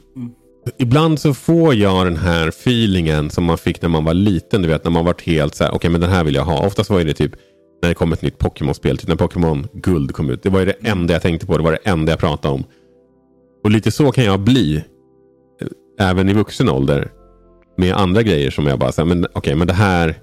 Ibland 0.78 1.20
så 1.20 1.34
får 1.34 1.76
jag 1.76 2.06
den 2.06 2.18
här 2.18 2.48
feelingen 2.48 3.30
som 3.30 3.44
man 3.44 3.58
fick 3.58 3.82
när 3.82 3.90
man 3.90 4.06
var 4.06 4.14
liten. 4.14 4.62
Du 4.62 4.68
vet 4.68 4.84
när 4.84 4.92
man 4.92 5.06
var 5.06 5.16
helt 5.26 5.56
så 5.56 5.64
här, 5.64 5.74
okej 5.74 5.90
men 5.90 6.02
den 6.02 6.10
här 6.10 6.24
vill 6.24 6.36
jag 6.36 6.46
ha. 6.46 6.66
Oftast 6.66 6.90
var 6.90 7.04
det 7.04 7.14
typ 7.14 7.32
när 7.82 7.90
det 7.90 7.96
kom 7.96 8.14
ett 8.14 8.22
nytt 8.22 8.38
Pokémon-spel. 8.38 8.98
Typ 8.98 9.08
när 9.08 9.16
Pokémon 9.16 9.68
Guld 9.74 10.14
kom 10.14 10.30
ut. 10.30 10.44
Det 10.44 10.50
var 10.50 10.60
ju 10.60 10.66
det 10.66 10.76
enda 10.90 11.14
jag 11.14 11.22
tänkte 11.22 11.46
på. 11.46 11.58
Det 11.58 11.64
var 11.64 11.72
det 11.72 11.90
enda 11.90 12.12
jag 12.12 12.20
pratade 12.20 12.54
om. 12.54 12.64
Och 13.64 13.72
lite 13.72 13.92
så 13.92 14.12
kan 14.12 14.24
jag 14.24 14.40
bli. 14.40 14.84
Eh, 15.62 16.10
även 16.10 16.30
i 16.30 16.34
vuxen 16.34 16.70
ålder. 16.70 17.12
Med 17.78 17.94
andra 17.94 18.24
grejer 18.24 18.52
som 18.52 18.68
jag 18.68 18.80
bara 18.80 18.92
säger, 18.92 19.08
men 19.08 19.28
okej 19.34 19.56
men 19.56 19.68
det 19.68 19.74
här. 19.74 20.16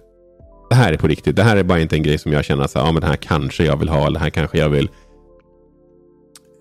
Det 0.70 0.74
här 0.74 0.92
är 0.92 0.96
på 0.96 1.08
riktigt. 1.08 1.36
Det 1.36 1.42
här 1.42 1.56
är 1.56 1.62
bara 1.62 1.80
inte 1.80 1.96
en 1.96 2.02
grej 2.02 2.18
som 2.18 2.32
jag 2.32 2.44
känner 2.44 2.66
så 2.66 2.78
här, 2.78 2.86
ja 2.86 2.92
men 2.92 3.00
det 3.00 3.06
här 3.06 3.16
kanske 3.16 3.64
jag 3.64 3.76
vill 3.76 3.88
ha. 3.88 4.06
Eller 4.06 4.18
det 4.18 4.24
här 4.24 4.30
kanske 4.30 4.58
jag 4.58 4.68
vill 4.68 4.88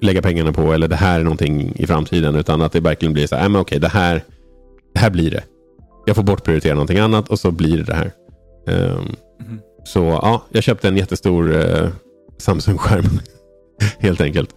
lägga 0.01 0.21
pengarna 0.21 0.53
på. 0.53 0.73
Eller 0.73 0.87
det 0.87 0.95
här 0.95 1.19
är 1.19 1.23
någonting 1.23 1.73
i 1.75 1.87
framtiden. 1.87 2.35
Utan 2.35 2.61
att 2.61 2.71
det 2.71 2.79
verkligen 2.79 3.13
blir 3.13 3.27
så 3.27 3.35
här, 3.35 3.43
ja 3.43 3.49
men 3.49 3.61
okej 3.61 3.79
det 3.79 3.87
här. 3.87 4.23
Det 4.93 4.99
här 4.99 5.09
blir 5.09 5.31
det. 5.31 5.43
Jag 6.05 6.15
får 6.15 6.23
bortprioritera 6.23 6.73
någonting 6.73 6.99
annat 6.99 7.29
och 7.29 7.39
så 7.39 7.51
blir 7.51 7.77
det 7.77 7.83
det 7.83 7.93
här. 7.95 8.11
Ehm, 8.67 9.15
Mhm. 9.39 9.59
Så 9.83 9.99
ja, 9.99 10.43
jag 10.49 10.63
köpte 10.63 10.87
en 10.87 10.97
jättestor 10.97 11.55
eh, 11.55 11.89
Samsung-skärm. 12.37 13.19
Helt 13.99 14.21
enkelt. 14.21 14.49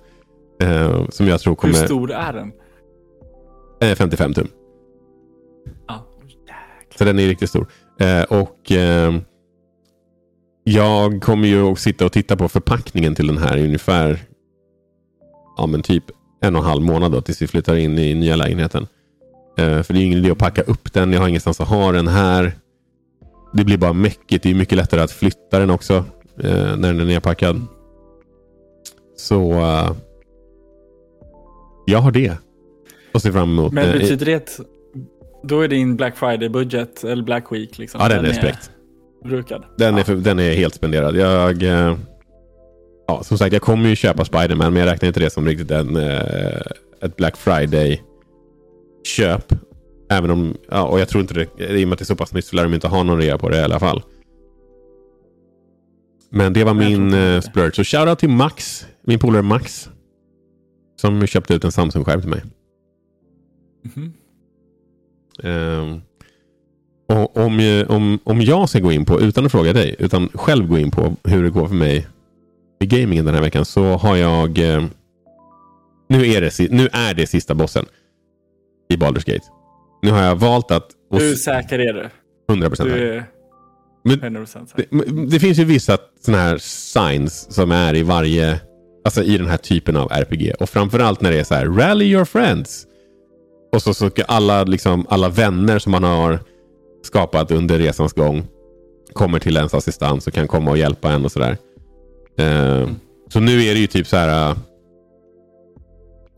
Eh, 0.62 1.08
som 1.08 1.28
jag 1.28 1.40
tror 1.40 1.50
Hur 1.52 1.56
kommer... 1.56 1.74
stor 1.86 2.12
är 2.12 2.32
den? 2.32 2.52
Eh, 3.80 3.94
55 3.96 4.34
tum. 4.34 4.48
Ja. 5.88 6.06
Så 6.98 7.04
den 7.04 7.18
är 7.18 7.26
riktigt 7.26 7.50
stor. 7.50 7.66
Eh, 8.00 8.22
och 8.22 8.70
ehm, 8.72 9.20
jag 10.64 11.22
kommer 11.22 11.48
ju 11.48 11.62
att 11.72 11.78
sitta 11.78 12.06
och 12.06 12.12
titta 12.12 12.36
på 12.36 12.48
förpackningen 12.48 13.14
till 13.14 13.26
den 13.26 13.38
här 13.38 13.56
i 13.56 13.64
ungefär 13.64 14.18
ja, 15.58 15.66
men 15.66 15.82
typ 15.82 16.04
en 16.40 16.56
och 16.56 16.62
en 16.62 16.68
halv 16.68 16.82
månad 16.82 17.12
då, 17.12 17.20
tills 17.20 17.42
vi 17.42 17.46
flyttar 17.46 17.76
in 17.76 17.98
i 17.98 18.14
nya 18.14 18.36
lägenheten. 18.36 18.86
Eh, 19.58 19.82
för 19.82 19.94
det 19.94 20.00
är 20.00 20.04
ingen 20.04 20.18
idé 20.18 20.30
att 20.30 20.38
packa 20.38 20.62
upp 20.62 20.92
den. 20.92 21.12
Jag 21.12 21.20
har 21.20 21.28
ingenstans 21.28 21.60
att 21.60 21.68
ha 21.68 21.92
den 21.92 22.08
här. 22.08 22.52
Det 23.52 23.64
blir 23.64 23.78
bara 23.78 23.92
mäckigt. 23.92 24.42
Det 24.42 24.50
är 24.50 24.54
mycket 24.54 24.76
lättare 24.76 25.00
att 25.00 25.10
flytta 25.10 25.58
den 25.58 25.70
också 25.70 25.94
eh, 26.40 26.76
när 26.76 26.92
den 26.92 27.00
är 27.00 27.04
nedpackad. 27.04 27.66
Så 29.16 29.52
uh, 29.52 29.92
jag 31.86 31.98
har 31.98 32.10
det. 32.10 32.32
Och 33.14 33.22
ser 33.22 33.32
fram 33.32 33.50
emot. 33.50 33.72
Men 33.72 33.98
betyder 33.98 34.26
det 34.26 34.34
att 34.34 34.60
då 35.42 35.60
är 35.60 35.68
din 35.68 35.96
Black 35.96 36.16
Friday-budget, 36.16 37.04
eller 37.04 37.22
Black 37.22 37.52
Week, 37.52 37.78
liksom, 37.78 38.00
ja, 38.00 38.08
den, 38.08 38.22
den 38.22 38.30
är 38.30 38.34
spräckt. 38.34 38.70
Brukad. 39.24 39.64
Den, 39.76 39.94
ja. 39.94 40.00
är 40.00 40.04
för, 40.04 40.16
den 40.16 40.38
är 40.38 40.54
helt 40.54 40.74
spenderad. 40.74 41.16
Jag, 41.16 41.62
uh, 41.62 41.96
ja, 43.08 43.22
som 43.22 43.38
sagt, 43.38 43.52
jag 43.52 43.62
kommer 43.62 43.88
ju 43.88 43.96
köpa 43.96 44.24
Spiderman, 44.24 44.72
men 44.72 44.80
jag 44.82 44.92
räknar 44.92 45.06
inte 45.06 45.20
det 45.20 45.30
som 45.30 45.46
riktigt 45.46 45.70
en, 45.70 45.96
uh, 45.96 46.60
ett 47.00 47.16
Black 47.16 47.36
Friday-köp. 47.36 48.02
Även 50.10 50.30
om, 50.30 50.56
ja, 50.70 50.82
och 50.82 51.00
jag 51.00 51.08
tror 51.08 51.22
inte 51.22 51.34
det, 51.34 51.48
i 51.58 51.84
och 51.84 51.88
med 51.88 51.92
att 51.92 51.98
det 51.98 52.02
är 52.02 52.06
så 52.06 52.16
pass 52.16 52.34
nytt 52.34 52.44
så 52.44 52.56
lär 52.56 52.62
de 52.62 52.74
inte 52.74 52.88
ha 52.88 53.02
någon 53.02 53.18
rea 53.18 53.38
på 53.38 53.48
det 53.48 53.56
i 53.56 53.62
alla 53.62 53.80
fall. 53.80 54.02
Men 56.30 56.52
det 56.52 56.64
var 56.64 56.74
min 56.74 57.14
uh, 57.14 57.40
splurge. 57.40 57.74
Så 57.74 57.84
shoutout 57.84 58.18
till 58.18 58.28
Max, 58.28 58.86
min 59.02 59.18
polare 59.18 59.42
Max. 59.42 59.88
Som 61.00 61.26
köpte 61.26 61.54
ut 61.54 61.64
en 61.64 61.72
Samsung-skärm 61.72 62.20
till 62.20 62.30
mig. 62.30 62.42
Mm 63.84 64.12
-hmm. 65.42 65.80
um, 65.80 66.02
och 67.08 67.36
om, 67.36 67.84
om, 67.88 68.18
om 68.24 68.40
jag 68.40 68.68
ska 68.68 68.78
gå 68.78 68.92
in 68.92 69.04
på, 69.04 69.20
utan 69.20 69.46
att 69.46 69.52
fråga 69.52 69.72
dig, 69.72 69.96
utan 69.98 70.28
själv 70.28 70.68
gå 70.68 70.78
in 70.78 70.90
på 70.90 71.16
hur 71.24 71.42
det 71.42 71.50
går 71.50 71.68
för 71.68 71.74
mig 71.74 72.06
i 72.80 72.86
gamingen 72.86 73.24
den 73.24 73.34
här 73.34 73.42
veckan 73.42 73.64
så 73.64 73.82
har 73.82 74.16
jag... 74.16 74.58
Eh, 74.58 74.84
nu, 76.08 76.26
är 76.26 76.40
det, 76.40 76.70
nu 76.70 76.88
är 76.92 77.14
det 77.14 77.26
sista 77.26 77.54
bossen 77.54 77.86
i 78.88 78.96
Baldur's 78.96 79.32
Gate. 79.32 79.46
Nu 80.02 80.10
har 80.10 80.22
jag 80.22 80.36
valt 80.36 80.70
att... 80.70 80.90
Hur 81.10 81.34
säker 81.34 81.78
är 81.78 81.92
du? 81.92 82.10
100 82.48 82.68
procent. 82.68 82.90
Men 84.02 84.20
det, 84.20 85.26
det, 85.26 85.40
finns 85.40 85.58
ju 85.58 85.64
vissa 85.64 85.98
sådana 86.20 86.42
här 86.42 86.58
signs 86.58 87.54
som 87.54 87.72
är 87.72 87.96
i 87.96 88.02
varje, 88.02 88.60
alltså 89.04 89.22
i 89.22 89.38
den 89.38 89.46
här 89.46 89.56
typen 89.56 89.96
av 89.96 90.12
RPG. 90.12 90.52
Och 90.60 90.68
framförallt 90.68 91.20
när 91.20 91.30
det 91.30 91.40
är 91.40 91.44
så 91.44 91.54
här, 91.54 91.66
rally 91.66 92.04
your 92.04 92.24
friends. 92.24 92.86
Och 93.72 93.82
så, 93.82 93.94
så 93.94 94.10
alla, 94.28 94.64
liksom, 94.64 95.06
alla 95.08 95.28
vänner 95.28 95.78
som 95.78 95.92
man 95.92 96.04
har 96.04 96.38
skapat 97.02 97.50
under 97.50 97.78
resans 97.78 98.12
gång 98.12 98.46
kommer 99.12 99.38
till 99.38 99.56
ens 99.56 99.74
assistans 99.74 100.26
och 100.26 100.32
kan 100.32 100.48
komma 100.48 100.70
och 100.70 100.78
hjälpa 100.78 101.12
en 101.12 101.24
och 101.24 101.32
sådär. 101.32 101.56
Uh, 102.40 102.90
så 103.28 103.40
nu 103.40 103.62
är 103.62 103.74
det 103.74 103.80
ju 103.80 103.86
typ 103.86 104.06
så 104.06 104.16
här. 104.16 104.50
Uh, 104.50 104.58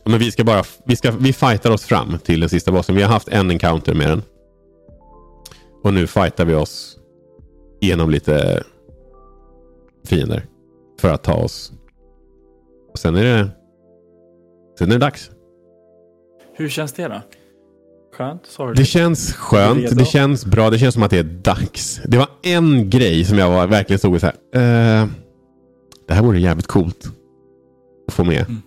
men 0.04 0.18
vi 0.18 0.30
ska 0.30 0.44
bara, 0.44 0.62
vi, 0.84 0.96
ska, 0.96 1.10
vi 1.10 1.32
fightar 1.32 1.70
oss 1.70 1.84
fram 1.84 2.18
till 2.18 2.40
den 2.40 2.48
sista 2.48 2.72
bossen. 2.72 2.94
Vi 2.94 3.02
har 3.02 3.08
haft 3.08 3.28
en 3.28 3.50
encounter 3.50 3.94
med 3.94 4.08
den. 4.08 4.22
Och 5.82 5.94
nu 5.94 6.06
fightar 6.06 6.44
vi 6.44 6.54
oss 6.54 6.96
genom 7.80 8.10
lite 8.10 8.62
fiender. 10.06 10.46
För 11.00 11.08
att 11.08 11.22
ta 11.22 11.34
oss. 11.34 11.72
Och 12.92 12.98
sen 12.98 13.16
är 13.16 13.24
det, 13.24 13.48
sen 14.78 14.88
är 14.88 14.92
det 14.92 14.98
dags. 14.98 15.30
Hur 16.56 16.68
känns 16.68 16.92
det 16.92 17.08
då? 17.08 17.22
Skönt? 18.16 18.46
Sorry. 18.46 18.74
Det 18.74 18.84
känns 18.84 19.32
skönt. 19.32 19.96
Det 19.96 20.04
känns 20.04 20.46
bra. 20.46 20.70
Det 20.70 20.78
känns 20.78 20.94
som 20.94 21.02
att 21.02 21.10
det 21.10 21.18
är 21.18 21.22
dags. 21.22 22.00
Det 22.04 22.18
var 22.18 22.28
en 22.42 22.90
grej 22.90 23.24
som 23.24 23.38
jag 23.38 23.50
var, 23.50 23.66
verkligen 23.66 23.98
stod 23.98 24.14
och 24.14 24.20
så 24.20 24.26
här. 24.26 25.02
Uh, 25.02 25.08
det 26.10 26.14
här 26.14 26.22
vore 26.22 26.40
jävligt 26.40 26.66
coolt 26.66 27.12
att 28.08 28.14
få 28.14 28.24
med. 28.24 28.40
Mm. 28.40 28.62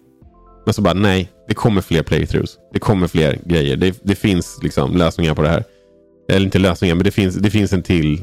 Men 0.66 0.74
så 0.74 0.82
bara 0.82 0.94
nej, 0.94 1.32
det 1.48 1.54
kommer 1.54 1.82
fler 1.82 2.04
playthroughs. 2.04 2.58
Det 2.74 2.80
kommer 2.80 3.08
fler 3.08 3.40
grejer. 3.46 3.78
Det, 3.78 4.00
det 4.04 4.16
finns 4.16 4.60
liksom 4.64 4.98
lösningar 4.98 5.36
på 5.36 5.42
det 5.42 5.50
här. 5.50 5.64
Eller 6.30 6.46
inte 6.46 6.60
lösningar, 6.60 6.96
men 6.96 7.04
det 7.04 7.12
finns, 7.12 7.36
det 7.36 7.50
finns 7.50 7.74
en 7.74 7.84
till 7.84 8.22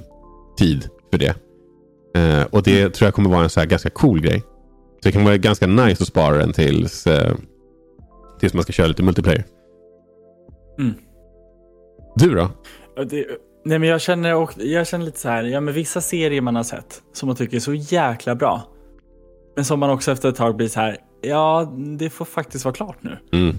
tid 0.59 0.89
för 1.11 1.19
det. 1.19 1.35
Uh, 2.19 2.47
och 2.51 2.63
det 2.63 2.81
mm. 2.81 2.93
tror 2.93 3.07
jag 3.07 3.15
kommer 3.15 3.31
vara 3.31 3.43
en 3.43 3.51
så 3.51 3.65
ganska 3.65 3.91
cool 3.91 4.21
grej. 4.21 4.41
Så 4.41 5.09
det 5.09 5.13
kan 5.13 5.25
vara 5.25 5.37
ganska 5.37 5.67
nice 5.67 6.03
att 6.03 6.09
spara 6.09 6.37
den 6.37 6.53
tills, 6.53 7.07
uh, 7.07 7.35
tills 8.41 8.55
man 8.55 8.63
ska 8.63 8.73
köra 8.73 8.87
lite 8.87 9.03
multiplayer. 9.03 9.45
Mm. 10.79 10.95
Du 12.17 12.35
då? 12.35 12.51
Det, 13.05 13.27
nej 13.65 13.79
men 13.79 13.89
jag 13.89 14.01
känner, 14.01 14.35
och, 14.35 14.53
jag 14.57 14.87
känner 14.87 15.05
lite 15.05 15.19
så 15.19 15.29
här, 15.29 15.45
ja 15.45 15.61
men 15.61 15.75
vissa 15.75 16.01
serier 16.01 16.41
man 16.41 16.57
har 16.57 16.63
sett 16.63 17.03
som 17.13 17.27
man 17.27 17.37
tycker 17.37 17.57
är 17.57 17.61
så 17.61 17.75
jäkla 17.75 18.35
bra. 18.35 18.70
Men 19.57 19.65
som 19.65 19.81
man 19.81 19.91
också 19.91 20.13
efter 20.13 20.29
ett 20.29 20.37
tag 20.37 20.57
blir 20.57 20.69
så 20.69 20.81
här, 20.81 20.97
ja 21.23 21.73
det 21.99 22.11
får 22.11 22.25
faktiskt 22.25 22.65
vara 22.65 22.75
klart 22.75 22.97
nu. 23.01 23.19
Mm. 23.33 23.57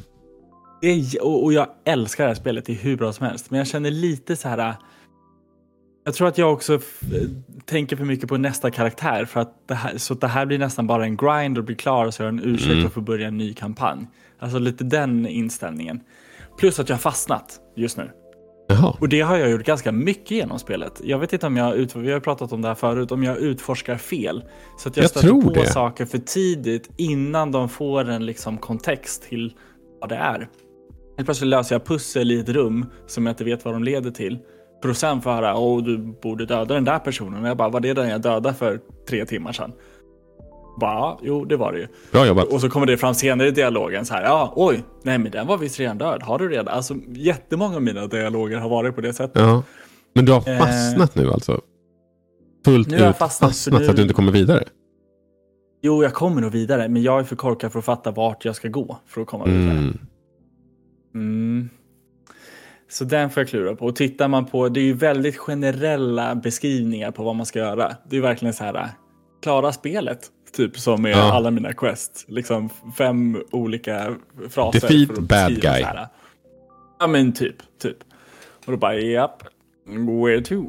Är, 0.82 1.24
och, 1.24 1.44
och, 1.44 1.54
jag 1.54 1.68
älskar 1.86 2.24
det 2.24 2.30
här 2.30 2.36
spelet, 2.36 2.66
det 2.66 2.74
är 2.74 2.78
hur 2.78 2.98
bra 2.98 3.14
som 3.14 3.26
helst. 3.26 3.52
Men 3.52 3.58
jag 3.58 3.68
känner 3.68 3.92
lite 3.92 4.36
så 4.36 4.48
här, 4.50 4.76
jag 6.04 6.14
tror 6.14 6.28
att 6.28 6.38
jag 6.38 6.54
också 6.54 6.80
tänker 7.66 7.96
för 7.96 8.06
mycket 8.06 8.30
på 8.30 8.38
nästa 8.38 8.72
karaktär. 8.72 9.26
För 9.26 9.40
att 9.40 9.68
det 9.68 9.76
här, 9.76 9.98
så 9.98 10.14
att 10.14 10.22
det 10.22 10.28
här 10.28 10.46
blir 10.46 10.58
nästan 10.58 10.88
bara 10.88 11.06
en 11.06 11.18
grind 11.18 11.58
och 11.58 11.64
blir 11.64 11.76
klar 11.76 12.06
och 12.06 12.14
så 12.14 12.24
har 12.24 12.28
en 12.28 12.44
ursäkt 12.44 12.72
mm. 12.72 12.86
och 12.86 12.94
får 12.94 13.02
börja 13.02 13.28
en 13.28 13.38
ny 13.38 13.54
kampanj. 13.54 14.08
Alltså 14.40 14.60
lite 14.60 14.84
den 14.84 15.28
inställningen. 15.28 16.00
Plus 16.60 16.80
att 16.80 16.90
jag 16.90 16.96
har 16.96 17.02
fastnat 17.02 17.60
just 17.76 17.98
nu. 17.98 18.10
Jaha. 18.72 18.96
Och 19.00 19.10
det 19.10 19.22
har 19.22 19.38
jag 19.38 19.52
gjort 19.52 19.64
ganska 19.64 19.92
mycket 19.92 20.32
genom 20.32 20.60
spelet. 20.60 21.02
Jag 21.04 21.20
vet 21.20 21.34
inte 21.34 21.48
om 21.48 21.58
jag, 21.58 21.88
vi 21.96 22.12
har 22.12 22.20
pratat 22.20 22.52
om 22.52 22.62
det 22.62 22.68
här 22.68 22.76
förut, 22.76 23.12
om 23.12 23.24
jag 23.24 23.38
utforskar 23.38 23.98
fel. 23.98 24.44
Så 24.78 24.90
att 24.90 24.98
jag, 24.98 25.04
jag 25.04 25.10
stöter 25.10 25.42
på 25.42 25.54
det. 25.54 25.68
saker 25.68 26.06
för 26.06 26.18
tidigt 26.18 26.90
innan 26.98 27.52
de 27.52 27.70
får 27.70 28.10
en 28.10 28.26
liksom 28.26 28.58
kontext 28.58 29.24
till 29.24 29.54
vad 30.02 30.10
det 30.10 30.16
är. 30.16 30.50
Helt 31.18 31.28
plötsligt 31.28 31.50
löser 31.50 31.76
jag 31.76 31.86
pussel 31.86 32.32
i 32.32 32.40
ett 32.40 32.50
rum 32.50 32.86
som 33.08 33.26
jag 33.26 33.34
inte 33.34 33.44
vet 33.44 33.66
vad 33.66 33.74
de 33.74 33.84
leder 33.84 34.12
till. 34.12 34.40
För 34.82 34.90
att 34.90 34.98
sen 34.98 35.22
få 35.22 35.30
höra, 35.30 35.58
åh 35.58 35.84
du 35.84 35.98
borde 35.98 36.46
döda 36.46 36.74
den 36.74 36.86
där 36.86 37.00
personen. 37.00 37.44
Och 37.44 37.50
jag 37.50 37.58
bara, 37.58 37.70
var 37.70 37.80
det 37.80 37.94
den 37.94 38.10
jag 38.10 38.22
dödade 38.22 38.54
för 38.54 38.80
tre 39.10 39.26
timmar 39.26 39.52
sedan? 39.52 39.72
Bara, 40.80 41.18
jo 41.22 41.46
det 41.46 41.58
var 41.58 41.72
det 41.72 41.80
ju. 41.80 41.88
Bra 42.12 42.28
jobbat. 42.28 42.48
Och 42.48 42.62
så 42.62 42.70
kommer 42.70 42.86
det 42.86 42.98
fram 42.98 43.14
senare 43.14 43.48
i 43.48 43.52
dialogen 43.52 44.06
så 44.06 44.14
här, 44.14 44.24
ja 44.24 44.54
oj, 44.56 44.84
nej 45.04 45.18
men 45.18 45.32
den 45.32 45.48
var 45.48 45.58
visst 45.58 45.80
redan 45.80 45.98
död, 45.98 46.24
har 46.24 46.40
du 46.40 46.50
redan? 46.50 46.68
Alltså 46.68 46.96
jättemånga 47.08 47.76
av 47.76 47.82
mina 47.82 48.08
dialoger 48.08 48.58
har 48.58 48.70
varit 48.70 48.96
på 48.96 49.02
det 49.02 49.14
sättet. 49.14 49.42
Ja. 49.42 49.64
Men 50.16 50.26
du 50.26 50.32
har 50.32 50.50
eh, 50.50 50.58
fastnat 50.58 51.18
eh, 51.18 51.24
nu 51.24 51.32
alltså? 51.32 51.62
Fullt 52.66 52.88
nu 52.90 52.96
ut 52.96 53.02
jag 53.02 53.18
fastnat, 53.18 53.50
fastnat 53.50 53.80
nu... 53.80 53.86
så 53.86 53.92
att 53.92 53.98
du 53.98 54.02
inte 54.02 54.14
kommer 54.14 54.32
vidare? 54.32 54.64
Jo, 55.82 56.04
jag 56.04 56.14
kommer 56.14 56.42
nog 56.42 56.52
vidare, 56.52 56.88
men 56.88 57.02
jag 57.02 57.20
är 57.20 57.24
för 57.24 57.36
korkad 57.36 57.72
för 57.72 57.80
att 57.80 57.86
fatta 57.86 58.12
vart 58.12 58.46
jag 58.46 58.56
ska 58.56 58.68
gå 58.68 58.98
för 59.08 59.22
att 59.22 59.28
komma 59.28 59.46
vidare. 59.46 59.78
Mm. 59.78 59.98
Mm. 61.16 61.70
Så 62.90 63.04
den 63.04 63.30
får 63.30 63.42
jag 63.42 63.50
klura 63.50 63.76
på. 63.76 63.86
Och 63.86 63.96
tittar 63.96 64.28
man 64.28 64.46
på, 64.46 64.70
det 64.70 64.80
är 64.80 64.84
ju 64.84 64.94
väldigt 64.94 65.38
generella 65.38 66.36
beskrivningar 66.36 67.12
på 67.12 67.24
vad 67.24 67.36
man 67.36 67.46
ska 67.46 67.60
göra. 67.60 67.96
Det 68.10 68.18
är 68.18 68.22
verkligen 68.22 68.54
så 68.54 68.64
här, 68.64 68.90
klara 69.42 69.72
spelet. 69.72 70.20
Typ 70.56 70.80
som 70.80 71.02
med 71.02 71.12
ja. 71.12 71.34
alla 71.34 71.52
mina 71.52 71.74
quests. 71.74 72.26
Liksom 72.28 72.70
fem 72.98 73.44
olika 73.52 74.16
fraser. 74.50 74.82
Defeat 74.82 75.20
bad 75.20 75.62
guy. 75.62 75.86
Ja 77.00 77.08
men 77.08 77.34
typ, 77.34 77.56
typ. 77.82 77.98
Och 78.66 78.72
då 78.72 78.78
bara, 78.78 78.96
japp, 78.96 79.44
where 79.86 80.42
to? 80.42 80.66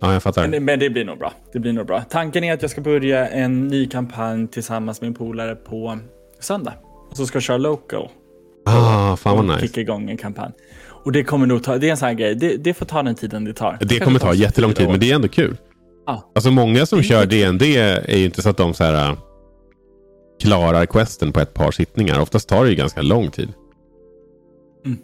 Ja, 0.00 0.12
jag 0.12 0.22
fattar. 0.22 0.48
Men, 0.48 0.64
men, 0.64 0.78
det 0.78 0.90
blir 0.90 1.04
nog 1.04 1.18
bra. 1.18 1.32
Det 1.52 1.58
blir 1.58 1.72
nog 1.72 1.86
bra. 1.86 2.02
Tanken 2.02 2.44
är 2.44 2.54
att 2.54 2.62
jag 2.62 2.70
ska 2.70 2.80
börja 2.80 3.28
en 3.28 3.68
ny 3.68 3.86
kampanj 3.86 4.48
tillsammans 4.48 5.00
med 5.00 5.08
en 5.08 5.14
polare 5.14 5.54
på 5.54 5.98
söndag. 6.40 6.74
Och 7.10 7.16
så 7.16 7.26
ska 7.26 7.36
jag 7.36 7.42
köra 7.42 7.56
local. 7.56 8.08
Ah, 8.66 9.16
fan 9.16 9.36
vad 9.36 9.44
nice. 9.44 9.60
Kicka 9.60 9.80
igång 9.80 10.10
en 10.10 10.16
kampanj. 10.16 10.52
Och 11.04 11.12
det 11.12 11.24
kommer 11.24 11.46
nog 11.46 11.62
ta, 11.62 11.78
det 11.78 11.86
är 11.86 11.90
en 11.90 11.96
sån 11.96 12.08
här 12.08 12.14
grej, 12.14 12.34
det, 12.34 12.56
det 12.56 12.74
får 12.74 12.86
ta 12.86 13.02
den 13.02 13.14
tiden 13.14 13.44
det 13.44 13.52
tar. 13.52 13.76
Det, 13.80 13.84
det 13.86 13.98
kommer 13.98 14.18
ta 14.18 14.34
jättelång 14.34 14.72
tid, 14.74 14.88
men 14.88 15.00
det 15.00 15.10
är 15.10 15.14
ändå 15.14 15.28
kul. 15.28 15.56
Alltså 16.34 16.50
många 16.50 16.86
som 16.86 17.02
kör 17.02 17.26
DND 17.26 17.62
är 17.62 18.16
ju 18.16 18.24
inte 18.24 18.42
så 18.42 18.48
att 18.48 18.56
de 18.56 18.74
så 18.74 18.84
här, 18.84 19.10
äh, 19.10 19.16
klarar 20.40 20.86
questen 20.86 21.32
på 21.32 21.40
ett 21.40 21.54
par 21.54 21.70
sittningar. 21.70 22.20
Oftast 22.20 22.48
tar 22.48 22.64
det 22.64 22.70
ju 22.70 22.76
ganska 22.76 23.02
lång 23.02 23.30
tid. 23.30 23.52
Mm. 24.86 24.98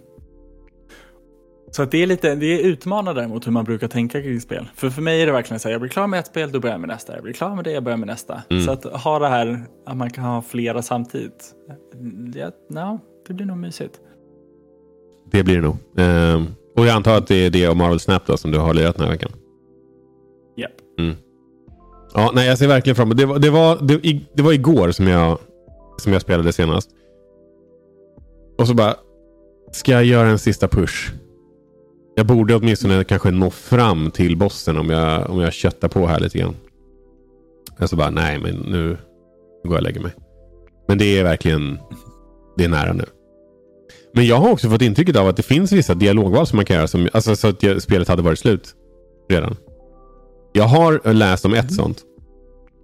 Så 1.71 1.83
att 1.83 1.91
det 1.91 2.03
är 2.03 2.07
lite 2.07 2.35
det 2.35 2.47
är 2.47 2.59
utmanande 2.59 3.29
mot 3.29 3.47
hur 3.47 3.53
man 3.53 3.65
brukar 3.65 3.89
tänka 3.89 4.23
kring 4.23 4.41
spel. 4.41 4.69
För 4.75 4.91
för 4.91 5.03
mig 5.03 5.23
är 5.23 5.27
det 5.27 5.33
verkligen 5.33 5.61
så 5.61 5.69
här, 5.69 5.73
jag 5.73 5.81
blir 5.81 5.91
klar 5.91 6.07
med 6.07 6.21
ett 6.21 6.27
spel, 6.27 6.53
då 6.53 6.61
börjar 6.61 6.75
jag 6.75 6.81
med 6.81 6.89
nästa. 6.89 7.15
Jag 7.15 7.23
blir 7.23 7.33
klar 7.33 7.55
med 7.55 7.65
det, 7.65 7.73
jag 7.73 7.83
börjar 7.83 7.97
med 7.97 8.07
nästa. 8.07 8.43
Mm. 8.51 8.65
Så 8.65 8.71
att 8.71 8.85
ha 8.85 9.19
det 9.19 9.29
här, 9.29 9.67
att 9.87 9.97
man 9.97 10.11
kan 10.11 10.25
ha 10.25 10.43
flera 10.43 10.83
samtidigt. 10.83 11.55
Ja, 12.35 12.51
no, 12.71 13.01
det 13.27 13.35
blir 13.35 13.47
nog 13.47 13.57
mysigt. 13.57 14.01
Det 15.31 15.43
blir 15.43 15.57
det 15.57 15.63
nog. 15.63 15.77
Um, 15.97 16.55
och 16.77 16.87
jag 16.87 16.97
antar 16.97 17.17
att 17.17 17.27
det 17.27 17.47
är 17.47 17.51
det 17.51 17.69
och 17.69 17.77
Marvel 17.77 18.01
Snap 18.01 18.27
då, 18.27 18.37
som 18.37 18.51
du 18.51 18.59
har 18.59 18.75
lirat 18.75 18.97
den 18.97 19.05
här 19.05 19.13
veckan. 19.13 19.31
Japp. 20.57 20.84
Mm. 20.99 21.15
Ja, 22.15 22.31
nej, 22.35 22.49
jag 22.49 22.59
ser 22.59 22.69
verkligen 22.69 22.97
fram 22.97 23.09
emot 23.09 23.19
det. 23.19 23.27
Var, 23.27 23.39
det, 23.39 23.51
var, 23.51 23.79
det, 23.83 24.21
det 24.35 24.43
var 24.43 24.53
igår 24.53 24.91
som 24.91 25.07
jag, 25.07 25.39
som 25.99 26.13
jag 26.13 26.23
spelade 26.23 26.53
senast. 26.53 26.91
Och 28.59 28.67
så 28.69 28.75
bara, 28.75 28.95
ska 29.73 29.93
jag 29.93 30.05
göra 30.05 30.29
en 30.29 30.39
sista 30.39 30.69
push? 30.69 31.13
Jag 32.17 32.27
borde 32.27 32.55
åtminstone 32.55 33.05
kanske 33.05 33.31
nå 33.31 33.51
fram 33.51 34.11
till 34.11 34.37
bossen 34.37 34.79
om 34.79 34.91
jag, 34.91 35.31
om 35.31 35.41
jag 35.41 35.53
köttar 35.53 35.89
på 35.89 36.07
här 36.07 36.21
lite 36.21 36.39
grann. 36.39 36.55
Jag 37.79 37.89
så 37.89 37.97
bara, 37.97 38.11
nej 38.11 38.39
men 38.39 38.55
nu 38.55 38.89
går 39.65 39.73
jag 39.73 39.75
och 39.75 39.83
lägger 39.83 40.01
mig. 40.01 40.13
Men 40.89 40.99
det 40.99 41.19
är 41.19 41.25
verkligen 41.25 41.79
det 42.57 42.65
är 42.65 42.69
nära 42.69 42.93
nu. 42.93 43.05
Men 44.15 44.27
jag 44.27 44.37
har 44.37 44.51
också 44.51 44.69
fått 44.69 44.83
intrycket 44.83 45.17
av 45.17 45.29
att 45.29 45.37
det 45.37 45.43
finns 45.43 45.73
vissa 45.73 45.95
dialogval 45.95 46.47
som 46.47 46.57
man 46.57 46.65
kan 46.65 46.77
göra. 46.77 46.89
Som, 46.89 47.09
alltså, 47.13 47.37
så 47.37 47.49
att 47.49 47.83
spelet 47.83 48.09
hade 48.09 48.23
varit 48.23 48.39
slut 48.39 48.75
redan. 49.31 49.57
Jag 50.57 50.65
har 50.65 51.13
läst 51.13 51.45
om 51.45 51.55
ett 51.55 51.75
sånt. 51.75 52.03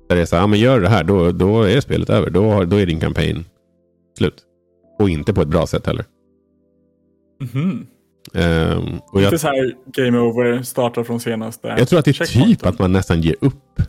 Där 0.09 0.17
det 0.17 0.23
är 0.23 0.27
så 0.27 0.37
här, 0.37 0.43
ja, 0.43 0.47
men 0.47 0.59
gör 0.59 0.81
det 0.81 0.89
här, 0.89 1.05
då, 1.05 1.33
då 1.33 1.63
är 1.63 1.81
spelet 1.81 2.11
över. 2.11 2.31
Då, 2.31 2.65
då 2.65 2.77
är 2.77 2.87
din 2.87 3.01
kampanj 3.01 3.45
slut. 4.19 4.43
Och 4.99 5.11
inte 5.11 5.35
på 5.35 5.43
ett 5.43 5.49
bra 5.49 5.67
sätt 5.67 5.87
heller. 5.87 6.05
Mhm. 7.41 7.87
Ehm, 8.35 8.99
och 9.13 9.23
jag, 9.23 9.25
Inte 9.29 9.39
så 9.39 9.47
här 9.47 9.75
game 9.87 10.19
over, 10.19 10.63
startar 10.63 11.05
från 11.05 11.21
senaste 11.21 11.69
jag 11.69 11.89
tror 11.89 11.99
att 11.99 12.05
det 12.05 12.21
är 12.21 12.45
typ 12.47 12.67
att 12.67 12.79
man 12.79 12.93
nästan 12.93 13.21
ger 13.21 13.37
upp. 13.41 13.83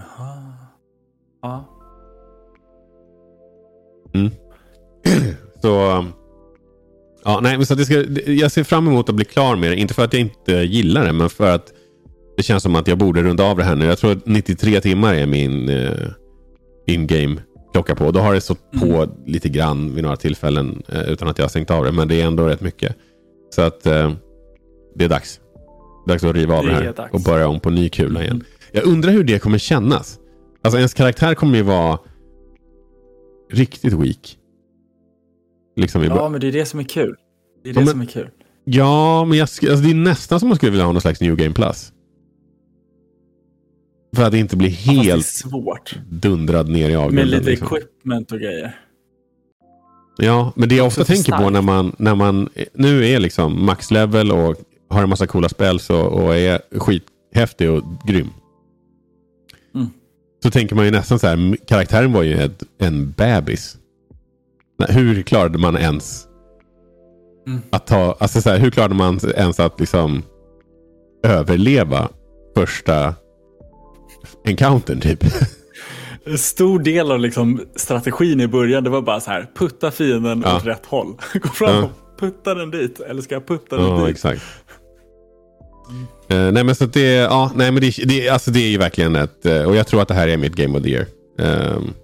Aha. 0.00 0.56
Ja. 1.42 1.68
Så, 5.62 5.98
um, 5.98 6.12
ja, 7.24 7.40
nej, 7.42 7.56
men 7.56 7.66
så 7.66 7.74
det 7.74 7.84
ska, 7.84 7.94
jag 8.30 8.52
ser 8.52 8.64
fram 8.64 8.88
emot 8.88 9.08
att 9.08 9.14
bli 9.14 9.24
klar 9.24 9.56
med 9.56 9.70
det. 9.70 9.76
Inte 9.76 9.94
för 9.94 10.04
att 10.04 10.12
jag 10.12 10.20
inte 10.20 10.52
gillar 10.52 11.06
det, 11.06 11.12
men 11.12 11.30
för 11.30 11.54
att 11.54 11.72
det 12.36 12.42
känns 12.42 12.62
som 12.62 12.76
att 12.76 12.88
jag 12.88 12.98
borde 12.98 13.22
runda 13.22 13.44
av 13.44 13.56
det 13.56 13.64
här 13.64 13.76
nu. 13.76 13.84
Jag 13.84 13.98
tror 13.98 14.12
att 14.12 14.26
93 14.26 14.80
timmar 14.80 15.14
är 15.14 15.26
min 15.26 15.68
uh, 15.68 16.08
in-game 16.86 17.36
klocka 17.72 17.94
på. 17.94 18.10
Då 18.10 18.20
har 18.20 18.34
det 18.34 18.40
stått 18.40 18.70
på 18.80 19.06
lite 19.26 19.48
grann 19.48 19.94
vid 19.94 20.02
några 20.04 20.16
tillfällen 20.16 20.82
eh, 20.88 21.02
utan 21.02 21.28
att 21.28 21.38
jag 21.38 21.44
har 21.44 21.48
stängt 21.48 21.70
av 21.70 21.84
det. 21.84 21.92
Men 21.92 22.08
det 22.08 22.20
är 22.20 22.26
ändå 22.26 22.46
rätt 22.46 22.60
mycket. 22.60 22.96
Så 23.54 23.62
att 23.62 23.86
eh, 23.86 24.12
det 24.94 25.04
är 25.04 25.08
dags. 25.08 25.40
Dags 26.06 26.24
att 26.24 26.34
riva 26.34 26.54
av 26.56 26.64
Det 26.64 26.70
det, 26.70 26.76
är 26.76 26.82
här 26.82 26.92
dags. 26.92 27.12
och 27.14 27.20
börja 27.20 27.48
om 27.48 27.60
på 27.60 27.70
ny 27.70 27.88
kula 27.88 28.22
igen. 28.22 28.44
Jag 28.72 28.84
undrar 28.84 29.10
hur 29.12 29.24
det 29.24 29.38
kommer 29.38 29.58
kännas. 29.58 30.18
Alltså 30.62 30.78
ens 30.78 30.94
karaktär 30.94 31.34
kommer 31.34 31.56
ju 31.56 31.62
vara 31.62 31.98
riktigt 33.52 33.92
weak. 33.92 34.36
Liksom 35.76 36.04
ja, 36.04 36.28
men 36.28 36.40
det 36.40 36.48
är 36.48 36.52
det 36.52 36.66
som 36.66 36.80
är 36.80 36.84
kul. 36.84 37.14
Det 37.64 37.70
är 37.70 37.74
Ja, 37.74 37.80
det 37.80 37.84
men- 37.84 37.90
som 37.92 38.00
är 38.00 38.06
kul. 38.06 38.28
Ja, 38.64 39.24
men 39.24 39.38
jag, 39.38 39.42
alltså 39.42 39.76
det 39.76 39.90
är 39.90 39.94
nästan 39.94 40.40
som 40.40 40.48
man 40.48 40.56
skulle 40.56 40.70
vilja 40.72 40.84
ha 40.84 40.92
någon 40.92 41.00
slags 41.02 41.20
New 41.20 41.36
Game 41.36 41.54
Plus. 41.54 41.91
För 44.16 44.22
att 44.24 44.32
det 44.32 44.38
inte 44.38 44.56
är 44.56 44.68
helt 44.68 45.26
svårt. 45.26 45.96
dundrad 46.10 46.68
ner 46.68 46.90
i 46.90 46.92
Med 46.92 46.98
avgrunden. 46.98 47.28
lite 47.30 47.50
liksom. 47.50 47.66
equipment 47.76 48.32
och 48.32 48.38
grejer. 48.38 48.78
Ja, 50.18 50.52
men 50.56 50.68
det 50.68 50.74
jag 50.74 50.86
ofta 50.86 51.04
tänker 51.04 51.32
på 51.32 51.38
starkt. 51.38 51.52
när 51.52 51.62
man, 51.62 51.92
när 51.98 52.14
man 52.14 52.48
nu 52.74 53.06
är 53.08 53.20
liksom 53.20 53.64
max 53.66 53.90
level 53.90 54.32
och 54.32 54.56
har 54.88 55.02
en 55.02 55.08
massa 55.08 55.26
coola 55.26 55.48
spel 55.48 55.80
så, 55.80 56.00
och 56.00 56.34
är 56.36 56.60
skithäftig 56.78 57.70
och 57.70 57.82
grym. 58.06 58.28
Mm. 59.74 59.86
Så 60.42 60.50
tänker 60.50 60.76
man 60.76 60.84
ju 60.84 60.90
nästan 60.90 61.18
så 61.18 61.26
här, 61.26 61.56
karaktären 61.66 62.12
var 62.12 62.22
ju 62.22 62.34
ett, 62.42 62.62
en 62.78 63.10
bebis. 63.12 63.76
Hur 64.88 65.22
klarade 65.22 65.58
man 65.58 65.76
ens 65.76 66.26
Mm. 67.46 67.60
att 67.70 67.86
ta, 67.86 68.16
alltså 68.20 68.40
så 68.42 68.50
här, 68.50 68.58
hur 68.58 68.70
klarade 68.70 68.94
man 68.94 69.20
ens 69.36 69.60
att 69.60 69.80
liksom 69.80 70.22
överleva 71.24 72.08
första 72.56 73.14
encountern 74.44 75.00
typ? 75.00 75.24
En 76.24 76.38
stor 76.38 76.78
del 76.78 77.12
av 77.12 77.20
liksom 77.20 77.60
strategin 77.76 78.40
i 78.40 78.48
början 78.48 78.84
det 78.84 78.90
var 78.90 79.02
bara 79.02 79.20
så 79.20 79.30
här. 79.30 79.50
Putta 79.54 79.90
fienden 79.90 80.42
Ja. 80.46 80.56
åt 80.56 80.66
rätt 80.66 80.86
håll. 80.86 81.16
Gå 81.42 81.48
fram 81.48 81.74
Ja. 81.74 81.82
och 81.84 81.90
putta 82.20 82.54
den 82.54 82.70
dit. 82.70 83.00
Eller 83.00 83.22
ska 83.22 83.34
jag 83.34 83.46
putta 83.46 83.76
den 83.76 83.86
Ja, 83.86 83.98
dit? 84.00 84.08
exakt. 84.08 84.42
Eh, 86.28 86.52
nej 86.52 86.64
men 86.64 86.74
så 86.74 86.84
att 86.84 86.92
det, 86.92 87.12
ja, 87.14 87.50
nej 87.54 87.72
men 87.72 87.80
det, 87.82 87.90
det, 88.04 88.28
alltså 88.28 88.50
det 88.50 88.60
är 88.60 88.68
ju 88.70 88.78
verkligen 88.78 89.16
ett, 89.16 89.46
eh, 89.46 89.62
och 89.62 89.76
jag 89.76 89.86
tror 89.86 90.02
att 90.02 90.08
det 90.08 90.14
här 90.14 90.28
är 90.28 90.36
mitt 90.36 90.54
Game 90.54 90.78
of 90.78 90.84
the 90.84 90.90
Year. 90.90 91.06
Um, 91.38 91.94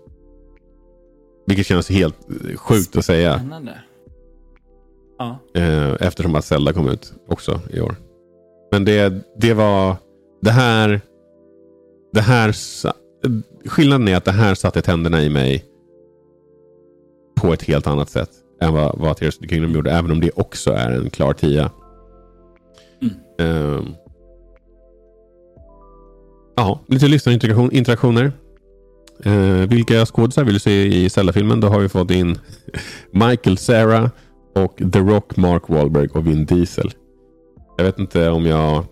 vilket 1.46 1.66
känns 1.66 1.88
helt 1.90 2.16
eh, 2.50 2.56
sjukt 2.56 2.96
att 2.96 3.04
säga. 3.04 3.38
Spännande. 3.38 3.78
Ja. 5.18 5.38
eh, 5.54 5.92
eftersom 6.00 6.34
att 6.34 6.44
Zelda 6.44 6.72
kom 6.72 6.88
ut 6.88 7.12
också 7.28 7.60
i 7.70 7.80
år. 7.80 7.97
Men 8.73 8.84
det, 8.84 9.12
det 9.40 9.54
var, 9.54 9.97
det 10.43 10.50
här, 10.50 11.00
det 12.12 12.21
här, 12.21 12.54
skillnaden 13.68 14.08
är 14.08 14.16
att 14.16 14.25
det 14.25 14.32
här 14.32 14.54
satte 14.54 14.82
tänderna 14.82 15.23
i 15.23 15.30
mig 15.30 15.64
på 17.40 17.52
ett 17.52 17.62
helt 17.62 17.86
annat 17.86 18.10
sätt 18.10 18.30
än 18.60 18.73
vad, 18.73 18.99
vad 18.99 19.16
Tears 19.16 19.34
of 19.34 19.40
the 19.40 19.49
Kingdom 19.49 19.73
gjorde. 19.73 19.90
Även 19.90 20.10
om 20.10 20.21
det 20.21 20.30
också 20.30 20.71
är 20.71 20.90
en 20.90 21.10
klar 21.10 21.32
tia. 21.32 21.71
Mm. 23.02 23.14
Ehm. 23.38 23.94
ja, 26.56 26.80
lite 26.86 27.08
lyssnarinteraktioner. 27.08 28.32
Uh, 29.26 29.68
vilka 29.68 30.06
skådisar 30.06 30.44
vill 30.44 30.54
du 30.54 30.60
se 30.60 30.86
i 30.86 31.10
Zelda-filmen? 31.10 31.60
Då 31.60 31.68
har 31.68 31.80
vi 31.80 31.88
fått 31.88 32.10
in 32.10 32.38
Michael 33.10 33.58
Cera 33.58 34.10
och 34.54 34.76
The 34.92 34.99
Rock, 34.99 35.36
Mark 35.36 35.68
Wahlberg 35.68 36.08
och 36.08 36.26
Vin 36.26 36.47
Diesel. 36.47 36.90
Jag 37.76 37.84
vet 37.84 37.99
inte 37.99 38.28
om 38.28 38.47
jag 38.47 38.84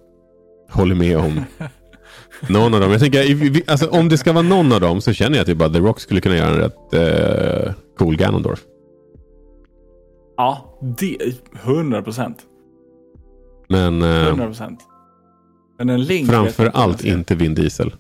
håller 0.70 0.94
med 0.94 1.18
om 1.18 1.44
någon 2.49 2.75
av 2.75 2.81
dem. 2.81 2.90
Jag 2.90 3.01
tänker, 3.01 3.35
vi- 3.35 3.62
alltså, 3.66 3.88
om 3.88 4.09
det 4.09 4.18
ska 4.18 4.33
vara 4.33 4.42
någon 4.42 4.72
av 4.72 4.81
dem 4.81 5.01
så 5.01 5.12
känner 5.12 5.37
jag 5.37 5.40
att 5.40 5.46
det 5.46 5.55
bara 5.55 5.68
The 5.68 5.79
Rock 5.79 6.01
skulle 6.01 6.20
kunna 6.20 6.37
göra 6.37 6.51
en 6.51 6.57
rätt 6.57 6.94
eh, 6.94 7.72
cool 7.99 8.16
Ganondorf. 8.16 8.61
Ja, 10.37 10.79
det, 10.99 11.18
100 11.64 12.03
procent. 12.03 12.38
Men 13.68 14.03
eh, 14.03 14.27
100 14.27 14.46
procent. 14.46 14.81
Men 15.79 15.88
en 15.90 16.03
link. 16.05 16.31
framför 16.31 16.66
allt 16.75 17.05
inte 17.05 17.35
Vin 17.35 17.55
Diesel. 17.55 17.94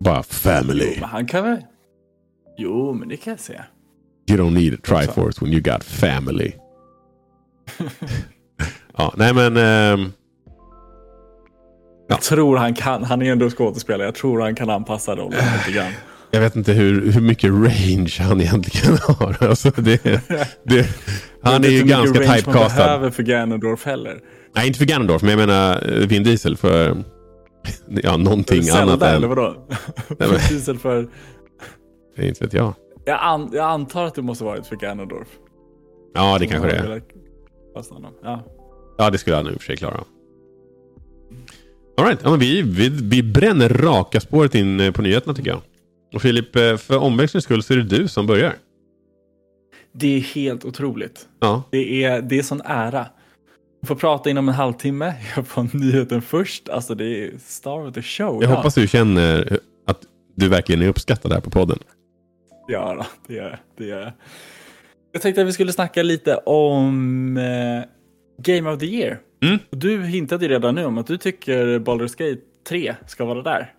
Bara 0.00 0.22
family. 0.22 0.84
Jo, 0.94 1.00
men 1.00 1.08
han 1.08 1.26
kan 1.26 1.44
väl. 1.44 1.58
Jo, 2.56 2.92
men 2.92 3.08
det 3.08 3.16
kan 3.16 3.30
jag 3.30 3.40
se. 3.40 3.60
You 4.30 4.38
don't 4.44 4.54
need 4.54 4.74
a 4.74 4.76
Triforce 4.82 5.44
when 5.44 5.52
you 5.52 5.62
got 5.62 5.84
family. 5.84 6.52
ja, 8.96 9.14
nej 9.16 9.34
men... 9.34 9.56
ehm, 9.56 10.12
Jag 12.08 12.20
tror 12.22 12.56
han 12.56 12.74
kan. 12.74 13.04
Han 13.04 13.22
är 13.22 13.32
ändå 13.32 13.50
skådespelare. 13.50 14.06
Jag 14.06 14.14
tror 14.14 14.40
han 14.40 14.54
kan 14.54 14.70
anpassa 14.70 15.16
rollen 15.16 15.44
lite 15.58 15.78
grann. 15.78 15.92
jag 16.30 16.40
vet 16.40 16.56
inte 16.56 16.72
hur, 16.72 17.12
hur 17.12 17.20
mycket 17.20 17.50
range 17.50 18.16
han 18.20 18.40
egentligen 18.40 18.98
har. 19.18 19.36
Alltså 19.48 19.70
det, 19.70 20.02
det, 20.64 20.88
han 21.42 21.52
är 21.52 21.52
Jag 21.52 21.60
vet 21.60 21.70
ju 21.72 21.80
inte 21.80 21.80
hur 21.80 21.82
mycket 21.82 21.86
ganska 21.88 22.20
range 22.20 22.28
Man 22.28 22.36
typecastad. 22.38 22.84
behöver 22.84 23.10
för 23.10 23.22
Ganondorf 23.22 23.84
heller. 23.84 24.18
Nej, 24.54 24.66
inte 24.66 24.78
för 24.78 24.86
Ganondorf, 24.86 25.22
men 25.22 25.30
jag 25.30 25.38
menar 25.46 25.92
eh, 26.00 26.06
Vin 26.06 26.22
Diesel 26.22 26.56
för 26.56 26.96
ja, 27.88 28.16
någonting 28.16 28.62
Zelda, 28.62 28.82
annat 28.82 29.02
än... 29.02 29.14
eller 29.16 29.28
vadå? 29.28 29.66
men- 30.18 30.28
Diesel 30.30 30.78
för... 30.78 31.08
Inte 32.18 32.44
vet 32.44 32.52
jag. 32.52 32.74
Jag, 33.04 33.18
an, 33.22 33.50
jag 33.52 33.64
antar 33.70 34.04
att 34.04 34.14
det 34.14 34.22
måste 34.22 34.44
varit 34.44 34.66
för 34.66 34.76
Ganondorf. 34.76 35.28
Ja, 36.14 36.36
det 36.40 36.46
kanske 36.46 36.68
det 36.68 36.76
är. 36.76 36.90
är. 36.90 37.02
Ja. 38.22 38.44
Ja, 38.98 39.10
det 39.10 39.18
skulle 39.18 39.36
han 39.36 39.46
i 39.46 39.50
och 39.50 39.54
för 39.60 39.66
sig 39.66 39.76
klara. 39.76 40.00
All 41.98 42.04
right. 42.04 42.20
ja, 42.22 42.30
men 42.30 42.38
vi, 42.38 42.62
vi, 42.62 42.88
vi 42.88 43.22
bränner 43.22 43.68
raka 43.68 44.20
spåret 44.20 44.54
in 44.54 44.80
eh, 44.80 44.92
på 44.92 45.02
nyheterna 45.02 45.34
tycker 45.34 45.50
jag. 45.50 45.60
Och 46.14 46.22
Filip, 46.22 46.56
eh, 46.56 46.76
för 46.76 46.98
omväxlings 46.98 47.44
skull 47.44 47.62
så 47.62 47.72
är 47.72 47.76
det 47.76 47.82
du 47.82 48.08
som 48.08 48.26
börjar. 48.26 48.54
Det 49.92 50.16
är 50.16 50.20
helt 50.20 50.64
otroligt. 50.64 51.28
Ja, 51.40 51.62
Det 51.70 52.04
är, 52.04 52.22
det 52.22 52.38
är 52.38 52.42
sån 52.42 52.60
ära. 52.64 53.06
Jag 53.80 53.88
får 53.88 53.94
prata 53.94 54.30
inom 54.30 54.48
en 54.48 54.54
halvtimme. 54.54 55.14
Jag 55.36 55.46
får 55.46 55.76
nyheten 55.76 56.22
först. 56.22 56.68
Alltså 56.68 56.94
det 56.94 57.24
är 57.24 57.30
star 57.46 57.88
of 57.88 57.94
the 57.94 58.02
show. 58.02 58.42
jag 58.42 58.50
ja. 58.50 58.56
hoppas 58.56 58.74
du 58.74 58.88
känner 58.88 59.58
att 59.86 60.00
du 60.36 60.48
verkligen 60.48 60.82
är 60.82 60.88
uppskattad 60.88 61.32
här 61.32 61.40
på 61.40 61.50
podden. 61.50 61.78
Ja, 62.68 62.94
då, 62.94 63.06
det 63.26 63.38
är 63.38 63.60
det. 63.78 63.90
Är. 63.90 64.12
Jag 65.12 65.22
tänkte 65.22 65.40
att 65.40 65.48
vi 65.48 65.52
skulle 65.52 65.72
snacka 65.72 66.02
lite 66.02 66.36
om 66.36 67.36
eh, 67.36 67.84
Game 68.42 68.70
of 68.70 68.80
the 68.80 68.86
Year. 68.86 69.20
Mm. 69.42 69.58
Du 69.70 70.02
hintade 70.04 70.44
ju 70.44 70.50
redan 70.50 70.74
nu 70.74 70.84
om 70.84 70.98
att 70.98 71.06
du 71.06 71.16
tycker 71.16 71.78
Baldur's 71.78 72.16
Gate 72.18 72.40
3 72.68 72.94
ska 73.06 73.24
vara 73.24 73.42
där. 73.42 73.72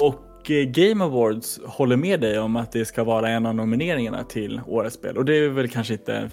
Och 0.00 0.50
eh, 0.50 0.64
Game 0.64 1.04
Awards 1.04 1.60
håller 1.66 1.96
med 1.96 2.20
dig 2.20 2.38
om 2.38 2.56
att 2.56 2.72
det 2.72 2.84
ska 2.84 3.04
vara 3.04 3.28
en 3.28 3.46
av 3.46 3.54
nomineringarna 3.54 4.24
till 4.24 4.60
årets 4.66 4.96
spel. 4.96 5.16
Och 5.18 5.24
det 5.24 5.36
är 5.36 5.48
väl 5.48 5.68
kanske 5.68 5.92
inte 5.92 6.30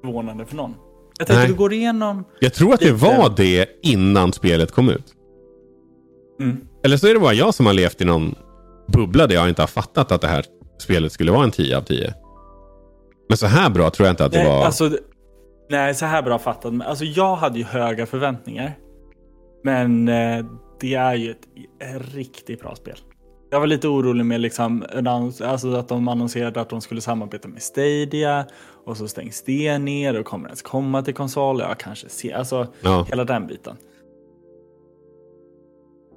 förvånande 0.00 0.46
för 0.46 0.56
någon. 0.56 0.74
Jag 1.18 1.26
tänkte 1.26 1.34
Nej. 1.34 1.42
att 1.42 1.48
du 1.48 1.54
går 1.54 1.72
igenom... 1.72 2.24
Jag 2.40 2.54
tror 2.54 2.74
att 2.74 2.80
det 2.80 2.92
Lite. 2.92 3.06
var 3.06 3.32
det 3.36 3.68
innan 3.82 4.32
spelet 4.32 4.72
kom 4.72 4.88
ut. 4.88 5.14
Mm. 6.40 6.60
Eller 6.84 6.96
så 6.96 7.06
är 7.06 7.14
det 7.14 7.20
bara 7.20 7.34
jag 7.34 7.54
som 7.54 7.66
har 7.66 7.72
levt 7.72 8.00
i 8.00 8.04
någon 8.04 8.34
bubbla 8.92 9.26
där 9.26 9.34
jag 9.34 9.48
inte 9.48 9.62
har 9.62 9.66
fattat 9.66 10.12
att 10.12 10.20
det 10.20 10.28
här 10.28 10.44
spelet 10.78 11.12
skulle 11.12 11.32
vara 11.32 11.44
en 11.44 11.50
10 11.50 11.76
av 11.76 11.82
10. 11.82 12.14
Men 13.28 13.38
så 13.38 13.46
här 13.46 13.70
bra 13.70 13.90
tror 13.90 14.06
jag 14.06 14.12
inte 14.12 14.24
att 14.24 14.32
det 14.32 14.38
Nej, 14.38 14.48
var. 14.48 14.64
alltså, 14.64 14.90
nej, 15.70 15.94
så 15.94 16.06
här 16.06 16.22
bra 16.22 16.38
fattat. 16.38 16.72
Men 16.74 16.86
Alltså, 16.86 17.04
jag 17.04 17.36
hade 17.36 17.58
ju 17.58 17.64
höga 17.64 18.06
förväntningar. 18.06 18.72
Men 19.64 20.08
eh, 20.08 20.44
det 20.80 20.94
är 20.94 21.14
ju 21.14 21.30
ett, 21.30 21.48
ett 21.82 22.14
riktigt 22.14 22.60
bra 22.60 22.74
spel. 22.74 22.96
Jag 23.50 23.60
var 23.60 23.66
lite 23.66 23.88
orolig 23.88 24.24
med 24.26 24.40
liksom, 24.40 24.84
alltså 25.44 25.74
att 25.74 25.88
de 25.88 26.08
annonserade 26.08 26.60
att 26.60 26.68
de 26.68 26.80
skulle 26.80 27.00
samarbeta 27.00 27.48
med 27.48 27.62
Stadia 27.62 28.46
och 28.84 28.96
så 28.96 29.08
stängs 29.08 29.42
det 29.42 29.78
ner 29.78 30.20
och 30.20 30.26
kommer 30.26 30.46
ens 30.48 30.62
komma 30.62 31.02
till 31.02 31.14
konsol. 31.14 31.60
Ja, 31.60 31.74
kanske 31.78 32.08
se, 32.08 32.32
alltså 32.32 32.66
Ja. 32.80 33.06
hela 33.08 33.24
den 33.24 33.46
biten. 33.46 33.76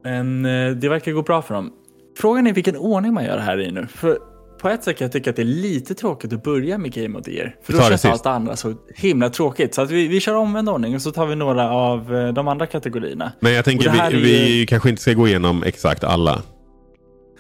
Men 0.03 0.45
eh, 0.45 0.71
det 0.71 0.89
verkar 0.89 1.11
gå 1.11 1.21
bra 1.21 1.41
för 1.41 1.53
dem. 1.53 1.73
Frågan 2.17 2.47
är 2.47 2.53
vilken 2.53 2.77
ordning 2.77 3.13
man 3.13 3.25
gör 3.25 3.35
det 3.35 3.41
här 3.41 3.59
i 3.59 3.71
nu. 3.71 3.87
För 3.87 4.17
på 4.61 4.69
ett 4.69 4.83
sätt 4.83 4.97
kan 4.97 5.05
jag 5.05 5.11
tycka 5.11 5.29
att 5.29 5.35
det 5.35 5.41
är 5.41 5.45
lite 5.45 5.95
tråkigt 5.95 6.33
att 6.33 6.43
börja 6.43 6.77
med 6.77 6.93
Game 6.93 7.19
of 7.19 7.25
the 7.25 7.31
Year. 7.31 7.55
För 7.63 7.73
då 7.73 7.79
känns 7.79 8.05
allt 8.05 8.25
andra 8.25 8.55
så 8.55 8.73
himla 8.95 9.29
tråkigt. 9.29 9.73
Så 9.75 9.81
att 9.81 9.91
vi, 9.91 10.07
vi 10.07 10.19
kör 10.19 10.35
omvänd 10.35 10.69
ordning 10.69 10.95
och 10.95 11.01
så 11.01 11.11
tar 11.11 11.25
vi 11.25 11.35
några 11.35 11.71
av 11.71 12.15
eh, 12.15 12.33
de 12.33 12.47
andra 12.47 12.65
kategorierna. 12.65 13.31
Men 13.39 13.53
jag 13.53 13.65
tänker 13.65 14.11
vi, 14.11 14.17
ju- 14.17 14.23
vi 14.59 14.65
kanske 14.65 14.89
inte 14.89 15.01
ska 15.01 15.13
gå 15.13 15.27
igenom 15.27 15.63
exakt 15.63 16.03
alla. 16.03 16.41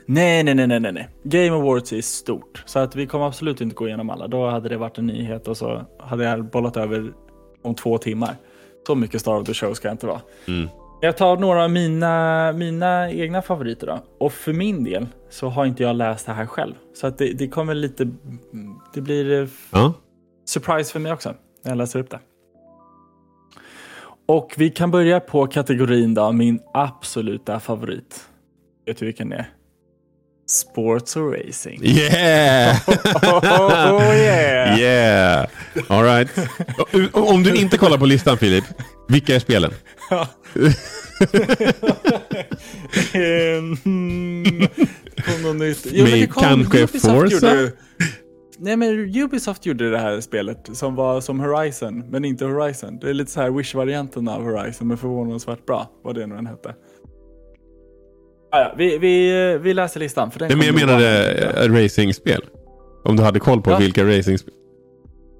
Nej, 0.05 0.43
nej, 0.43 0.55
nej, 0.55 0.67
nej, 0.67 0.79
nej, 0.79 0.91
nej. 0.91 1.09
Game 1.23 1.51
Awards 1.57 1.93
är 1.93 2.01
stort. 2.01 2.63
Så 2.65 2.79
att 2.79 2.95
vi 2.95 3.07
kommer 3.07 3.27
absolut 3.27 3.61
inte 3.61 3.75
gå 3.75 3.87
igenom 3.87 4.09
alla. 4.09 4.27
Då 4.27 4.49
hade 4.49 4.69
det 4.69 4.77
varit 4.77 4.97
en 4.97 5.05
nyhet 5.07 5.47
och 5.47 5.57
så 5.57 5.81
hade 5.99 6.23
jag 6.23 6.45
bollat 6.49 6.77
över 6.77 7.11
om 7.61 7.75
två 7.75 7.97
timmar. 7.97 8.35
Så 8.87 8.95
mycket 8.95 9.21
Star 9.21 9.39
of 9.39 9.47
the 9.47 9.53
Show 9.53 9.73
ska 9.73 9.87
jag 9.87 9.93
inte 9.93 10.07
vara. 10.07 10.21
Mm. 10.47 10.69
Jag 11.03 11.17
tar 11.17 11.37
några 11.37 11.63
av 11.63 11.71
mina, 11.71 12.51
mina 12.55 13.11
egna 13.11 13.41
favoriter 13.41 13.87
då. 13.87 13.99
Och 14.19 14.33
för 14.33 14.53
min 14.53 14.83
del 14.83 15.07
så 15.29 15.49
har 15.49 15.65
inte 15.65 15.83
jag 15.83 15.95
läst 15.95 16.25
det 16.25 16.33
här 16.33 16.45
själv. 16.45 16.73
Så 16.93 17.07
att 17.07 17.17
det, 17.17 17.33
det 17.33 17.47
kommer 17.47 17.73
lite... 17.73 18.09
Det 18.93 19.01
blir 19.01 19.41
eh, 19.41 19.47
Ja. 19.71 19.93
surprise 20.45 20.91
för 20.93 20.99
mig 20.99 21.11
också 21.13 21.29
när 21.63 21.71
jag 21.71 21.77
läser 21.77 21.99
upp 21.99 22.09
det. 22.09 22.19
Och 24.25 24.53
vi 24.57 24.69
kan 24.69 24.91
börja 24.91 25.19
på 25.19 25.47
kategorin 25.47 26.13
då, 26.13 26.31
min 26.31 26.59
absoluta 26.73 27.59
favorit. 27.59 28.29
Vet 28.85 28.97
du 28.97 29.05
vilken 29.05 29.29
det 29.29 29.35
är? 29.35 29.49
Sports 30.51 31.15
och 31.15 31.33
racing. 31.33 31.79
Yeah! 31.85 32.77
Oh, 32.87 33.97
oh 34.07 34.15
yeah! 34.15 34.79
yeah! 34.79 35.47
All 35.87 36.03
right. 36.03 36.29
Om 37.13 37.43
du 37.43 37.55
inte 37.55 37.77
kollar 37.77 37.97
på 37.97 38.05
listan 38.05 38.37
Filip, 38.37 38.63
vilka 39.07 39.35
är 39.35 39.39
spelen? 39.39 39.71
Mm, 43.13 44.67
kom 45.25 45.41
något 45.43 45.55
nytt. 45.55 45.87
Jo, 45.91 46.03
Men 46.03 46.11
det 46.19 46.27
kom. 46.27 46.43
kanske 46.43 46.83
Ubisoft 46.83 47.05
Forza? 47.15 47.55
gjorde- 47.55 47.71
Nej 48.63 48.77
men 48.77 48.89
Ubisoft 49.23 49.65
gjorde 49.65 49.91
det 49.91 49.97
här 49.97 50.21
spelet 50.21 50.69
som 50.73 50.95
var 50.95 51.21
som 51.21 51.39
Horizon, 51.39 51.99
men 52.09 52.25
inte 52.25 52.45
Horizon. 52.45 52.99
Det 52.99 53.09
är 53.09 53.13
lite 53.13 53.31
så 53.31 53.41
här 53.41 53.49
Wish-varianten 53.51 54.27
av 54.27 54.43
Horizon, 54.43 54.87
men 54.87 54.97
förvånansvärt 54.97 55.65
bra, 55.65 55.91
vad 56.03 56.15
det 56.15 56.27
nu 56.27 56.35
än 56.35 56.45
hette. 56.47 56.75
Ja, 58.51 58.73
vi, 58.77 58.97
vi, 58.97 59.57
vi 59.61 59.73
läser 59.73 59.99
listan. 59.99 60.31
För 60.31 60.39
den 60.39 60.47
Nej, 60.47 60.57
men 60.57 60.67
jag 60.67 60.75
menade 60.75 61.31
äh, 61.65 61.73
racingspel. 61.73 62.41
Om 63.03 63.15
du 63.15 63.23
hade 63.23 63.39
koll 63.39 63.61
på 63.61 63.71
Ja. 63.71 63.77
vilka 63.77 64.03
racingspel. 64.05 64.53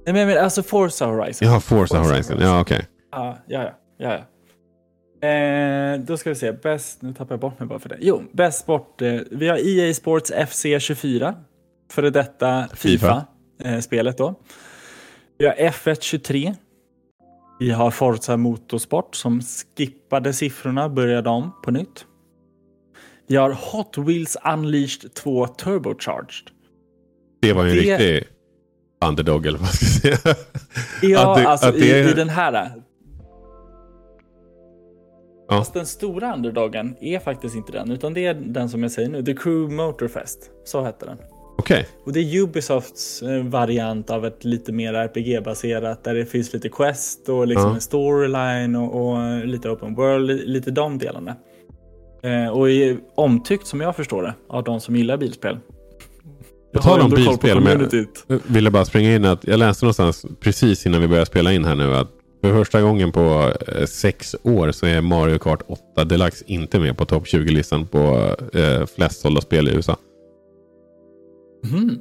Nej 0.05 0.13
men 0.13 0.27
menar, 0.27 0.41
alltså 0.41 0.63
Forza 0.63 1.05
Horizon. 1.05 1.47
Ja, 1.47 1.59
Forza 1.59 1.99
Horizon. 1.99 2.37
Ja, 2.41 2.61
okej. 2.61 2.85
Ja, 3.11 3.37
ja, 3.47 3.63
ja. 3.63 3.71
ja, 3.97 4.11
ja. 4.13 5.27
Eh, 5.27 5.99
då 5.99 6.17
ska 6.17 6.29
vi 6.29 6.35
se, 6.35 6.51
bäst, 6.51 7.01
nu 7.01 7.13
tappar 7.13 7.33
jag 7.33 7.39
bort 7.39 7.59
mig 7.59 7.67
bara 7.67 7.79
för 7.79 7.89
det. 7.89 7.97
Jo, 8.01 8.23
bäst 8.31 8.59
sport. 8.59 9.01
Eh, 9.01 9.13
vi 9.31 9.47
har 9.47 9.57
EA 9.67 9.93
Sports 9.93 10.31
FC24, 10.31 11.33
före 11.91 12.09
detta 12.09 12.67
FIFA. 12.75 13.25
FIFA-spelet 13.59 14.17
då. 14.17 14.35
Vi 15.37 15.45
har 15.45 15.53
F1 15.53 15.97
23. 16.01 16.53
Vi 17.59 17.71
har 17.71 17.91
Forza 17.91 18.37
Motorsport 18.37 19.15
som 19.15 19.41
skippade 19.77 20.33
siffrorna, 20.33 20.89
började 20.89 21.29
om 21.29 21.51
på 21.63 21.71
nytt. 21.71 22.05
Vi 23.31 23.37
har 23.37 23.51
Hot 23.51 23.97
Wheels 23.97 24.37
Unleashed 24.53 25.13
2 25.13 25.47
Turbocharged. 25.47 26.47
Det 27.41 27.53
var 27.53 27.63
ju 27.65 27.69
en 27.71 27.75
Det- 27.77 27.81
riktig 27.97 28.27
underdog 29.05 29.45
eller 29.45 29.57
vad 29.57 29.61
man 29.67 29.71
ska 29.71 29.85
säga. 29.85 30.35
Ja, 31.01 31.35
det- 31.37 31.47
alltså 31.47 31.75
i, 31.75 31.91
är- 31.91 32.11
i 32.11 32.13
den 32.13 32.29
här. 32.29 32.53
Ja. 35.49 35.57
Fast 35.57 35.73
den 35.73 35.85
stora 35.85 36.33
underdogen 36.35 36.95
är 37.01 37.19
faktiskt 37.19 37.55
inte 37.55 37.71
den, 37.71 37.91
utan 37.91 38.13
det 38.13 38.25
är 38.25 38.33
den 38.33 38.69
som 38.69 38.83
jag 38.83 38.91
säger 38.91 39.09
nu. 39.09 39.23
The 39.23 39.33
Crew 39.35 39.75
Motorfest. 39.75 40.49
Så 40.65 40.81
hette 40.83 41.05
den. 41.05 41.17
Okej. 41.57 41.87
Och 42.05 42.13
det 42.13 42.19
är 42.19 42.41
Ubisofts 42.41 43.21
eh, 43.21 43.43
variant 43.43 44.09
av 44.09 44.25
ett 44.25 44.43
lite 44.45 44.71
mer 44.71 44.93
RPG-baserat 44.93 46.03
där 46.03 46.13
det 46.15 46.25
finns 46.25 46.53
lite 46.53 46.69
quest 46.69 47.29
och 47.29 47.47
liksom 47.47 47.67
Ja. 47.69 47.75
en 47.75 47.81
storyline 47.81 48.75
och, 48.75 49.11
och 49.11 49.45
lite 49.47 49.69
open 49.69 49.95
world, 49.95 50.27
li- 50.27 50.45
lite 50.45 50.71
de 50.71 50.97
delarna. 50.97 51.35
Eh, 52.23 52.47
och 52.47 52.69
är 52.69 52.97
omtyckt 53.15 53.67
som 53.67 53.81
jag 53.81 53.95
förstår 53.95 54.23
det 54.23 54.33
av 54.49 54.63
de 54.63 54.79
som 54.81 54.95
gillar 54.95 55.17
bilspel. 55.17 55.57
Jag 56.71 56.83
tal 56.83 57.01
om 57.01 57.09
bilspel. 57.11 57.59
Men 57.59 57.89
jag 58.27 58.39
ville 58.47 58.71
bara 58.71 58.85
springa 58.85 59.15
in 59.15 59.25
att 59.25 59.47
jag 59.47 59.59
läste 59.59 59.85
någonstans 59.85 60.25
precis 60.39 60.85
innan 60.85 61.01
vi 61.01 61.07
började 61.07 61.25
spela 61.25 61.53
in 61.53 61.65
här 61.65 61.75
nu 61.75 61.95
att 61.95 62.07
för 62.43 62.53
första 62.53 62.81
gången 62.81 63.11
på 63.11 63.53
eh, 63.67 63.85
sex 63.85 64.35
år 64.43 64.71
så 64.71 64.85
är 64.85 65.01
Mario 65.01 65.37
Kart 65.39 65.61
8 65.93 66.03
Deluxe 66.05 66.43
inte 66.47 66.79
med 66.79 66.97
på 66.97 67.05
topp 67.05 67.25
20-listan 67.25 67.87
på 67.87 68.35
eh, 68.53 68.85
flest 68.95 69.21
sålda 69.21 69.41
spel 69.41 69.67
i 69.69 69.71
USA. 69.71 69.97
Mhm. 71.63 71.99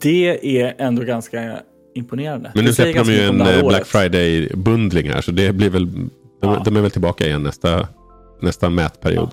Det 0.00 0.58
är 0.62 0.74
ändå 0.78 1.02
ganska 1.02 1.58
imponerande. 1.94 2.52
Men 2.54 2.64
nu 2.64 2.72
släpper 2.72 3.04
de 3.04 3.12
ju 3.12 3.20
en 3.20 3.66
Black. 3.68 3.86
Friday-bundling 3.86 5.10
här 5.12 5.20
så 5.20 5.30
det 5.30 5.52
blir 5.52 5.70
väl 5.70 5.86
de, 5.86 6.10
Ja. 6.40 6.62
de 6.64 6.76
är 6.76 6.80
väl 6.80 6.90
tillbaka 6.90 7.26
igen 7.26 7.42
nästa, 7.42 7.88
nästa 8.40 8.70
mätperiod. 8.70 9.30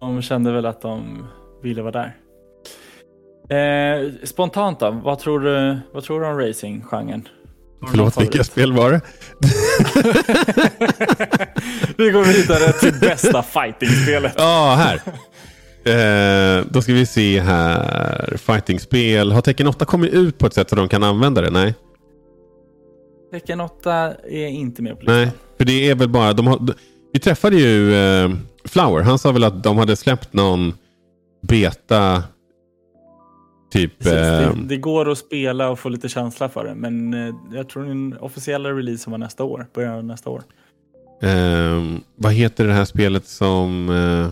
De 0.00 0.22
kände 0.22 0.52
väl 0.52 0.66
att 0.66 0.80
de 0.80 1.26
ville 1.62 1.82
vara 1.82 1.92
där. 1.92 2.16
Eh, 3.48 4.12
spontant 4.24 4.80
då, 4.80 4.90
vad 5.04 5.18
tror 5.18 5.40
du, 5.40 5.78
vad 5.92 6.04
tror 6.04 6.20
du 6.20 6.26
om 6.26 6.38
racing-genren? 6.38 7.28
Förlåt, 7.90 8.20
vilka 8.20 8.44
spel 8.44 8.72
var 8.72 8.90
det? 8.90 9.00
Vi 11.96 12.10
går 12.10 12.24
vidare 12.24 12.72
till 12.72 13.00
bästa 13.00 13.42
fighting-spelet. 13.42 14.34
Ja, 14.36 14.74
här. 14.78 15.00
Eh, 15.86 16.64
då 16.70 16.82
ska 16.82 16.92
vi 16.92 17.06
se 17.06 17.40
här. 17.40 18.36
Fightingspel. 18.36 19.32
Har 19.32 19.40
Tekken 19.40 19.66
8 19.66 19.84
kommit 19.84 20.12
ut 20.12 20.38
på 20.38 20.46
ett 20.46 20.54
sätt 20.54 20.70
så 20.70 20.76
de 20.76 20.88
kan 20.88 21.02
använda 21.02 21.40
det? 21.40 21.50
Nej. 21.50 21.74
Tekken 23.32 23.60
8 23.60 24.14
är 24.28 24.46
inte 24.46 24.82
med 24.82 24.94
på 24.94 25.00
listan. 25.00 25.16
Nej, 25.16 25.30
för 25.58 25.64
det 25.64 25.90
är 25.90 25.94
väl 25.94 26.08
bara... 26.08 26.32
De 26.32 26.46
har, 26.46 26.58
vi 27.16 27.20
träffade 27.20 27.56
ju 27.56 27.94
eh, 27.94 28.30
Flower. 28.64 29.02
Han 29.02 29.18
sa 29.18 29.32
väl 29.32 29.44
att 29.44 29.62
de 29.62 29.78
hade 29.78 29.96
släppt 29.96 30.32
någon 30.32 30.74
beta... 31.48 32.22
Typ... 33.70 33.98
Precis, 33.98 34.12
Eh, 34.12 34.54
det, 34.54 34.68
det 34.68 34.76
går 34.76 35.10
att 35.10 35.18
spela 35.18 35.70
och 35.70 35.78
få 35.78 35.88
lite 35.88 36.08
känsla 36.08 36.48
för 36.48 36.64
det, 36.64 36.74
men 36.74 37.14
eh, 37.14 37.34
jag 37.52 37.68
tror 37.68 37.84
den 37.84 38.16
officiella 38.20 38.70
releasen 38.70 39.10
var 39.10 39.18
nästa 39.18 39.44
år, 39.44 39.66
början 39.74 39.94
av 39.94 40.04
nästa 40.04 40.30
år. 40.30 40.42
eh, 41.22 41.98
vad 42.16 42.32
heter 42.32 42.66
det 42.66 42.72
här 42.72 42.84
spelet 42.84 43.26
som... 43.26 43.88
Eh, 43.90 44.30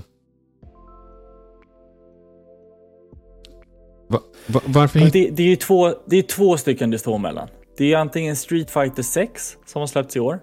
va, 4.08 4.20
va, 4.46 4.60
varför 4.66 4.98
det, 4.98 5.30
det 5.30 5.42
är 5.42 5.48
ju 5.48 5.56
två, 5.56 5.94
det 6.06 6.16
är 6.16 6.22
två 6.22 6.56
stycken 6.56 6.90
det 6.90 6.98
står 6.98 7.18
mellan. 7.18 7.48
Det 7.76 7.92
är 7.92 7.96
antingen 7.96 8.36
Street 8.36 8.70
Fighter 8.70 9.02
6 9.02 9.56
som 9.66 9.80
har 9.80 9.86
släppts 9.86 10.16
i 10.16 10.20
år 10.20 10.40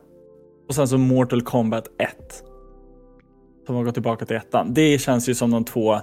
och 0.71 0.75
sen 0.75 0.87
så 0.87 0.97
Mortal 0.97 1.41
Kombat 1.41 1.87
1. 1.97 2.09
Som 3.65 3.75
har 3.75 3.83
gått 3.83 3.93
tillbaka 3.93 4.25
till 4.25 4.35
ettan. 4.35 4.73
Det 4.73 5.01
känns 5.01 5.29
ju 5.29 5.35
som 5.35 5.51
de 5.51 5.65
två 5.65 5.99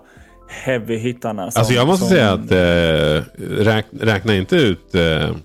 heavy-hittarna. 0.48 1.42
Alltså 1.42 1.72
jag 1.72 1.86
måste 1.86 2.06
som- 2.06 2.16
säga 2.16 2.32
att 2.32 2.50
eh, 2.50 3.44
räk, 3.64 3.86
räkna 4.00 4.36
inte 4.36 4.56
ut 4.56 4.94
eh, 4.94 5.36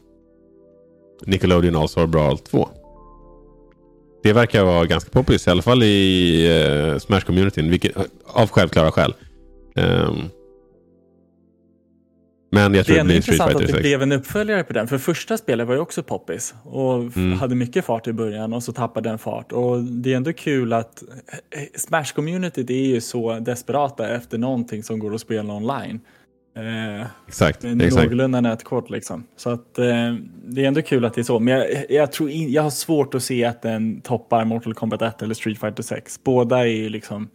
Nickelodeon 1.26 1.76
All-Star 1.76 2.08
Brawl 2.08 2.38
2. 2.38 2.70
Det 4.24 4.34
verkar 4.34 4.64
vara 4.64 4.86
ganska 4.86 5.10
poppis, 5.10 5.48
i 5.48 5.50
alla 5.50 5.62
fall 5.62 5.84
i 5.84 6.46
eh, 6.92 6.98
Smash-communityn, 7.00 7.92
av 8.26 8.50
självklara 8.50 8.92
skäl. 8.92 9.14
Ehm, 9.76 10.16
men 12.54 12.74
jag 12.74 12.86
tror 12.86 12.96
Det 12.96 13.00
det, 13.00 13.02
är 13.02 13.06
blir 13.06 13.22
Street 13.22 13.34
intressant 13.36 13.52
Fighter 13.52 13.66
att 13.66 13.68
det 13.68 13.74
6. 13.74 13.82
blev 13.82 14.02
en 14.02 14.12
uppföljare 14.12 14.64
på 14.64 14.74
den. 14.74 14.88
För 14.88 14.98
första 14.98 15.38
spelet 15.38 15.68
var 15.68 15.74
ju 15.74 15.80
också 15.80 16.04
poppis. 16.04 16.54
Och 16.64 16.94
Mm. 17.18 17.32
hade 17.40 17.56
mycket 17.56 17.86
fart 17.86 18.08
i 18.08 18.14
början 18.14 18.54
och 18.54 18.64
så 18.64 18.74
tappade 18.74 19.10
den 19.10 19.18
fart. 19.20 19.52
Och 19.52 19.84
det 19.84 20.14
är 20.14 20.18
ändå 20.18 20.34
kul 20.34 20.74
att 20.74 21.04
eh, 21.52 21.62
Smash-communityt 21.78 22.72
är 22.72 22.86
ju 22.86 23.02
så 23.02 23.40
desperata 23.40 24.10
efter 24.16 24.38
någonting 24.38 24.84
som 24.84 25.00
går 25.00 25.16
att 25.16 25.22
spela 25.22 25.54
online. 25.54 26.00
Eh, 26.56 27.06
exakt. 27.28 27.64
någorlunda 27.64 28.42
nätkort 28.42 28.90
liksom. 28.90 29.24
Så 29.36 29.50
att 29.50 29.80
eh, 29.80 30.16
det 30.46 30.64
är 30.64 30.68
ändå 30.68 30.82
kul 30.82 31.06
att 31.06 31.14
det 31.14 31.22
är 31.22 31.24
så. 31.24 31.40
Men 31.40 31.54
jag, 31.54 31.86
jag, 31.90 32.12
tror 32.12 32.30
in, 32.30 32.52
jag 32.52 32.64
har 32.64 32.70
svårt 32.70 33.16
att 33.16 33.24
se 33.24 33.46
att 33.46 33.62
den 33.62 34.02
toppar 34.02 34.46
Mortal 34.46 34.74
Kombat 34.74 35.02
1 35.02 35.22
eller 35.22 35.34
Street 35.34 35.60
Fighter 35.60 35.84
6. 35.84 36.24
Båda 36.24 36.60
är 36.60 36.66
ju 36.66 36.90
liksom... 36.90 37.30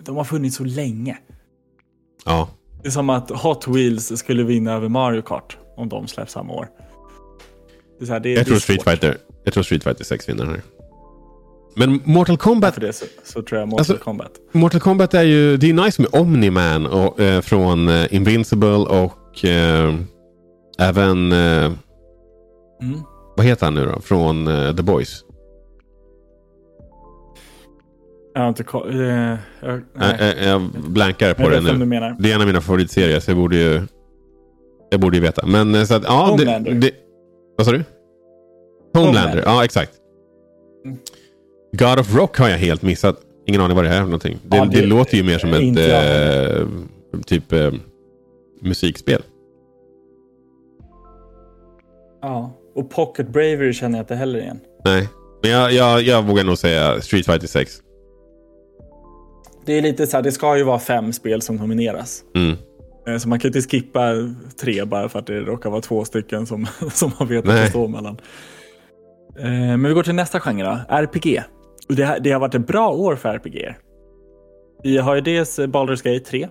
De 0.00 0.16
har 0.16 0.24
funnits 0.24 0.56
så 0.56 0.64
länge. 0.64 1.18
Ja. 2.26 2.48
Det 2.82 2.88
är 2.88 2.92
som 2.92 3.10
att 3.10 3.30
Hot 3.30 3.68
Wheels 3.68 4.18
skulle 4.18 4.42
vinna 4.42 4.72
över 4.72 4.88
Mario 4.88 5.22
Kart 5.22 5.56
om 5.76 5.88
de 5.88 6.06
släpps 6.08 6.32
samma 6.32 6.52
år. 6.52 6.68
Det 8.00 8.08
här, 8.08 8.20
det, 8.20 8.28
Jag 8.30 8.40
det 8.40 8.44
tror 8.44 8.58
Street. 8.58 8.82
Fighter, 8.82 9.16
jag 9.44 9.54
tror 9.54 9.62
Street 9.62 9.84
Fighter 9.84 10.04
6 10.04 10.28
vinner 10.28 10.44
här. 10.46 10.62
Men 11.76 12.00
Mortal 12.04 12.36
Kombat 12.38 12.74
För 12.74 12.80
det 12.80 12.92
så, 12.92 13.04
så 13.24 13.42
tror 13.42 13.60
jag 13.60 13.68
Mortal 13.68 13.80
Alltså- 13.80 14.04
Kombat. 14.04 14.30
Mortal 14.52 14.80
Kombat 14.80 15.14
är 15.14 15.22
ju, 15.22 15.56
det 15.56 15.70
är 15.70 15.74
nice 15.74 16.02
med 16.02 16.14
Omni-Man 16.20 16.86
och, 16.86 17.20
eh, 17.20 17.40
från 17.40 17.88
eh, 17.88 18.14
Invincible 18.14 18.76
och 18.76 19.44
eh, 19.44 19.94
även, 20.78 21.32
eh, 21.32 21.72
Jag 28.36 28.42
har 28.42 28.48
inte 28.48 28.62
koll. 28.64 29.00
Eh, 29.00 29.06
jag, 29.06 29.38
Jag, 29.62 29.82
nej. 29.94 30.16
jag, 30.20 30.48
jag 30.48 30.60
blankar 30.70 31.34
på 31.34 31.48
det 31.48 31.60
nu. 31.60 32.14
Det 32.18 32.30
är 32.30 32.34
en 32.34 32.40
av 32.40 32.46
mina 32.46 32.60
favoritserier 32.60 33.20
så 33.20 33.30
jag 33.30 33.38
borde 33.38 33.56
ju... 33.56 33.82
Jag 34.90 35.00
borde 35.00 35.16
ju 35.16 35.22
veta. 35.22 35.46
Men 35.46 35.74
eh, 35.74 35.84
så 35.84 35.94
att, 35.94 36.02
ja. 36.04 36.26
Homelander. 36.30 36.72
Det, 36.72 36.78
det, 36.80 36.90
vad 37.56 37.66
sa 37.66 37.72
du? 37.72 37.84
Homelander. 38.94 39.20
Homelander. 39.20 39.42
Ja, 39.46 39.64
exakt. 39.64 39.92
Mm. 40.84 40.98
God 41.78 41.98
of 41.98 42.14
Rock 42.16 42.38
har 42.38 42.48
jag 42.48 42.58
helt 42.58 42.82
missat. 42.82 43.20
Ingen 43.46 43.60
aning 43.60 43.76
vad 43.76 43.84
det 43.84 43.90
är 43.90 43.94
för 43.98 44.04
någonting. 44.04 44.38
Det, 44.42 44.56
Ja, 44.56 44.64
det, 44.64 44.80
det- 44.80 44.86
låter 44.86 45.16
ju 45.16 45.22
mer 45.22 45.38
som 45.38 45.52
ett 45.52 45.78
eh, 46.60 46.68
typ 47.26 47.52
eh, 47.52 47.72
musikspel. 48.62 49.22
Ja. 52.22 52.50
Och 52.74 52.90
Pocket 52.90 53.28
Bravery 53.28 53.72
känner 53.72 53.98
jag 53.98 54.02
inte 54.02 54.14
heller 54.14 54.38
igen. 54.38 54.60
Nej. 54.84 55.08
Men 55.42 55.50
jag, 55.50 55.72
jag, 55.72 56.02
jag 56.02 56.22
vågar 56.22 56.44
nog 56.44 56.58
säga 56.58 57.00
Street 57.00 57.26
Fighter 57.26 57.46
6. 57.46 57.80
Det 59.66 59.72
är 59.78 59.82
lite 59.82 60.06
så 60.06 60.16
här, 60.16 60.22
det 60.24 60.32
ska 60.32 60.56
ju 60.56 60.62
vara 60.62 60.78
fem 60.78 61.12
spel 61.12 61.42
som 61.42 61.56
nomineras. 61.56 62.24
Mm. 62.34 62.56
Eh, 63.08 63.18
Så 63.18 63.28
man 63.28 63.38
kan 63.38 63.48
inte 63.48 63.60
skippa 63.62 64.12
tre 64.60 64.84
bara 64.84 65.08
för 65.08 65.18
att 65.18 65.26
det 65.26 65.40
råkar 65.40 65.70
vara 65.70 65.80
två 65.80 66.04
stycken 66.04 66.46
som, 66.46 66.66
som 66.92 67.10
man 67.18 67.28
vet 67.28 67.38
att 67.38 67.56
det 67.56 67.66
står 67.66 67.88
mellan. 67.88 68.16
Eh, 69.38 69.44
Men 69.50 69.84
vi 69.84 69.92
går 69.92 70.02
till 70.02 70.14
nästa 70.14 70.40
genre 70.40 70.62
då, 70.64 70.78
RPG. 70.94 71.42
Det, 71.88 72.04
här, 72.04 72.20
det 72.20 72.30
har 72.32 72.40
varit 72.40 72.54
ett 72.54 72.66
bra 72.66 72.88
år 72.90 73.16
för 73.16 73.28
RPG. 73.28 73.74
Vi 74.82 74.98
har 74.98 75.14
ju 75.14 75.20
dels 75.20 75.58
Baldur's 75.58 76.04
Gate 76.12 76.24
3. 76.30 76.48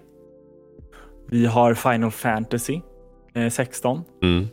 Vi 1.29 1.45
har 1.45 1.73
Final 1.73 2.11
Fantasy 2.11 2.79
eh, 3.35 3.49
16. 3.49 4.01
Mm. 4.23 4.47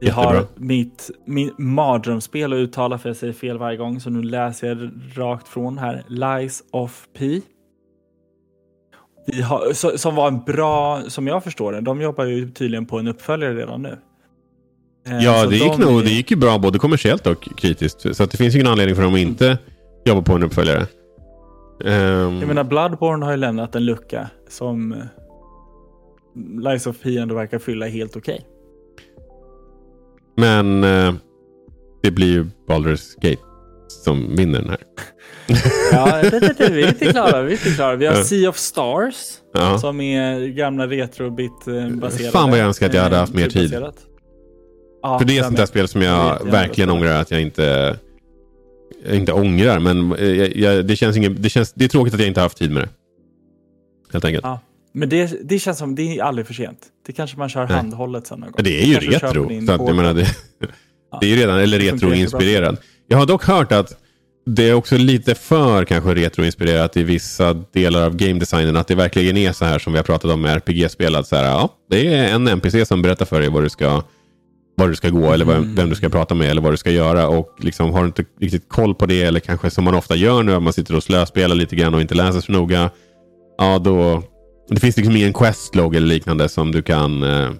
Vi 0.00 0.10
har 0.10 0.46
mitt, 0.56 1.10
mitt 1.26 1.58
mardrömsspel 1.58 2.52
att 2.52 2.56
uttala 2.56 2.98
för 2.98 3.08
jag 3.08 3.16
säger 3.16 3.32
fel 3.32 3.58
varje 3.58 3.76
gång 3.76 4.00
så 4.00 4.10
nu 4.10 4.22
läser 4.22 4.66
jag 4.68 4.90
rakt 5.14 5.48
från 5.48 5.78
här. 5.78 6.04
Lies 6.08 6.62
of 6.70 7.06
P. 7.18 7.40
Vi 9.26 9.42
har, 9.42 9.72
så, 9.72 9.98
som 9.98 10.14
var 10.14 10.28
en 10.28 10.44
bra, 10.44 11.02
som 11.08 11.26
jag 11.26 11.44
förstår 11.44 11.72
det, 11.72 11.80
de 11.80 12.00
jobbar 12.00 12.24
ju 12.24 12.50
tydligen 12.50 12.86
på 12.86 12.98
en 12.98 13.08
uppföljare 13.08 13.54
redan 13.54 13.82
nu. 13.82 13.98
Eh, 15.08 15.18
Ja, 15.24 15.42
så 15.44 15.50
det 15.50 15.56
gick, 15.56 15.72
de 15.72 15.80
nog, 15.80 16.00
är- 16.00 16.04
det 16.04 16.10
gick 16.10 16.30
ju 16.30 16.36
bra 16.36 16.58
både 16.58 16.78
kommersiellt 16.78 17.26
och 17.26 17.48
kritiskt. 17.56 18.16
Så 18.16 18.22
att 18.22 18.30
det 18.30 18.36
finns 18.36 18.54
ingen 18.54 18.66
anledning 18.66 18.96
för 18.96 19.02
dem 19.02 19.14
att 19.14 19.20
inte 19.20 19.58
jobba 20.04 20.22
på 20.22 20.32
en 20.32 20.42
uppföljare. 20.42 20.86
Ehm, 21.84 22.38
Jag 22.38 22.48
menar, 22.48 22.64
Bloodborne 22.64 23.24
har 23.24 23.32
ju 23.32 23.36
lämnat 23.38 23.74
en 23.74 23.84
lucka 23.84 24.30
som 24.48 24.92
eh, 24.92 24.98
Lies 26.70 26.86
of 26.86 26.96
P 27.02 27.18
ändå 27.18 27.34
verkar 27.34 27.58
fylla 27.58 27.86
helt 27.86 28.16
okej. 28.16 28.46
men 30.36 30.84
eh, 30.84 31.14
det 32.02 32.10
blir 32.10 32.26
ju 32.32 32.46
Baldur's 32.68 33.14
Gate 33.20 33.42
som 34.02 34.36
vinner 34.36 34.60
den 34.60 34.68
här. 34.70 34.78
Ja, 35.92 36.22
det, 36.22 36.40
det, 36.40 36.54
det, 36.58 36.70
vi 36.70 36.82
är 36.82 36.88
inte 36.88 37.06
klara. 37.06 37.42
Vi 37.42 37.48
är 37.52 37.56
inte 37.66 37.70
klara. 37.70 37.96
Vi 37.96 38.06
har 38.06 38.14
Ja. 38.14 38.24
Sea 38.24 38.48
of 38.50 38.56
Stars. 38.56 39.14
Ja. 39.54 39.78
Som 39.78 40.00
är 40.00 40.46
gamla 40.46 40.86
retrobit-baserade. 40.86 42.30
Fan 42.32 42.50
vad 42.50 42.58
jag 42.58 42.66
önskar 42.66 42.86
att 42.86 42.94
jag 42.94 43.02
hade 43.02 43.16
haft 43.16 43.34
mer 43.34 43.48
tid. 43.48 43.74
Ja, 45.02 45.18
För 45.18 45.26
det 45.26 45.32
är 45.32 45.34
ett 45.34 45.36
jag 45.36 45.44
sånt 45.46 45.56
där 45.56 45.66
spel 45.66 45.88
som 45.88 46.02
Jag 46.02 46.14
jag 46.26 46.40
jag 46.40 46.50
verkligen 46.52 46.88
vet. 46.90 46.96
ångrar 46.96 47.20
att 47.20 47.30
jag 47.30 47.40
inte... 47.40 47.96
Jag 49.06 49.16
inte 49.16 49.32
ångrar, 49.32 49.78
men 49.78 50.12
eh, 50.12 50.26
jag, 50.28 50.56
jag, 50.56 50.86
det, 50.86 50.96
känns 50.96 51.16
ingen, 51.16 51.42
det, 51.42 51.48
känns, 51.50 51.72
det 51.72 51.84
är 51.84 51.88
tråkigt 51.88 52.14
att 52.14 52.20
jag 52.20 52.28
inte 52.28 52.40
har 52.40 52.44
haft 52.44 52.58
tid 52.58 52.70
med 52.70 52.82
det. 52.82 52.88
Helt 54.12 54.24
enkelt. 54.24 54.44
Ja. 54.44 54.60
Men 54.94 55.08
det, 55.08 55.48
det 55.48 55.58
känns 55.58 55.78
som 55.78 55.94
det 55.94 56.18
är 56.18 56.22
aldrig 56.22 56.46
för 56.46 56.54
sent. 56.54 56.78
Det 57.06 57.12
kanske 57.12 57.36
man 57.38 57.48
kör 57.48 57.66
Nej. 57.66 57.76
handhållet 57.76 58.26
sen 58.26 58.40
någon 58.40 58.50
gång. 58.50 58.64
Det 58.64 58.82
är 58.82 58.86
ju 58.86 58.94
retro. 58.94 59.66
Så 59.66 59.72
att, 59.72 59.80
jag 59.86 59.96
menar, 59.96 60.14
det, 60.14 60.26
Ja. 61.10 61.18
det 61.20 61.26
är 61.26 61.30
ju 61.30 61.36
redan, 61.36 61.58
eller 61.58 61.78
retroinspirerad. 61.78 62.76
Jag 63.08 63.18
har 63.18 63.26
dock 63.26 63.44
hört 63.44 63.72
att 63.72 63.96
det 64.46 64.68
är 64.68 64.74
också 64.74 64.96
lite 64.96 65.34
för 65.34 65.84
kanske 65.84 66.14
retroinspirerat 66.14 66.96
i 66.96 67.02
vissa 67.02 67.52
delar 67.54 68.02
av 68.06 68.16
game 68.16 68.40
designen. 68.40 68.76
Att 68.76 68.88
det 68.88 68.94
verkligen 68.94 69.36
är 69.36 69.52
så 69.52 69.64
här 69.64 69.78
som 69.78 69.92
vi 69.92 69.98
har 69.98 70.04
pratat 70.04 70.30
om 70.30 70.40
med 70.40 70.56
RPG-spel. 70.56 71.14
Att 71.14 71.26
så 71.26 71.36
här, 71.36 71.44
ja, 71.44 71.68
det 71.90 72.14
är 72.14 72.34
en 72.34 72.48
NPC 72.48 72.86
som 72.86 73.02
berättar 73.02 73.24
för 73.24 73.40
dig 73.40 73.48
vad 73.48 73.62
du 73.62 73.68
ska, 73.68 74.02
var 74.76 74.88
du 74.88 74.94
ska 74.96 75.08
gå 75.08 75.32
eller 75.32 75.44
vem, 75.44 75.62
Mm. 75.62 75.74
vem 75.74 75.88
du 75.90 75.94
ska 75.96 76.08
prata 76.08 76.34
med 76.34 76.50
eller 76.50 76.62
vad 76.62 76.72
du 76.72 76.76
ska 76.76 76.90
göra. 76.90 77.28
Och 77.28 77.54
liksom, 77.58 77.90
har 77.92 78.00
du 78.00 78.06
inte 78.06 78.24
riktigt 78.40 78.68
koll 78.68 78.94
på 78.94 79.06
det 79.06 79.22
eller 79.22 79.40
kanske 79.40 79.70
som 79.70 79.84
man 79.84 79.94
ofta 79.94 80.16
gör 80.16 80.42
nu, 80.42 80.54
att 80.54 80.62
man 80.62 80.72
sitter 80.72 80.96
och 80.96 81.02
slöspelar 81.02 81.54
lite 81.56 81.76
grann 81.76 81.94
och 81.94 82.00
inte 82.00 82.14
läser 82.14 82.40
så 82.40 82.52
noga. 82.52 82.90
Ja, 83.58 83.78
då... 83.78 84.22
Det 84.68 84.80
finns 84.80 84.96
liksom 84.96 85.16
ingen 85.16 85.32
questlog 85.32 85.96
eller 85.96 86.06
liknande 86.06 86.48
som 86.48 86.72
du 86.72 86.82
kan 86.82 87.22
eh, 87.22 87.50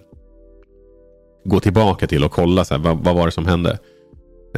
gå 1.44 1.60
tillbaka 1.60 2.06
till 2.06 2.24
och 2.24 2.32
kolla 2.32 2.64
så 2.64 2.74
här, 2.74 2.80
vad, 2.80 3.04
vad 3.04 3.14
var 3.14 3.26
det 3.26 3.32
som 3.32 3.46
hände. 3.46 3.78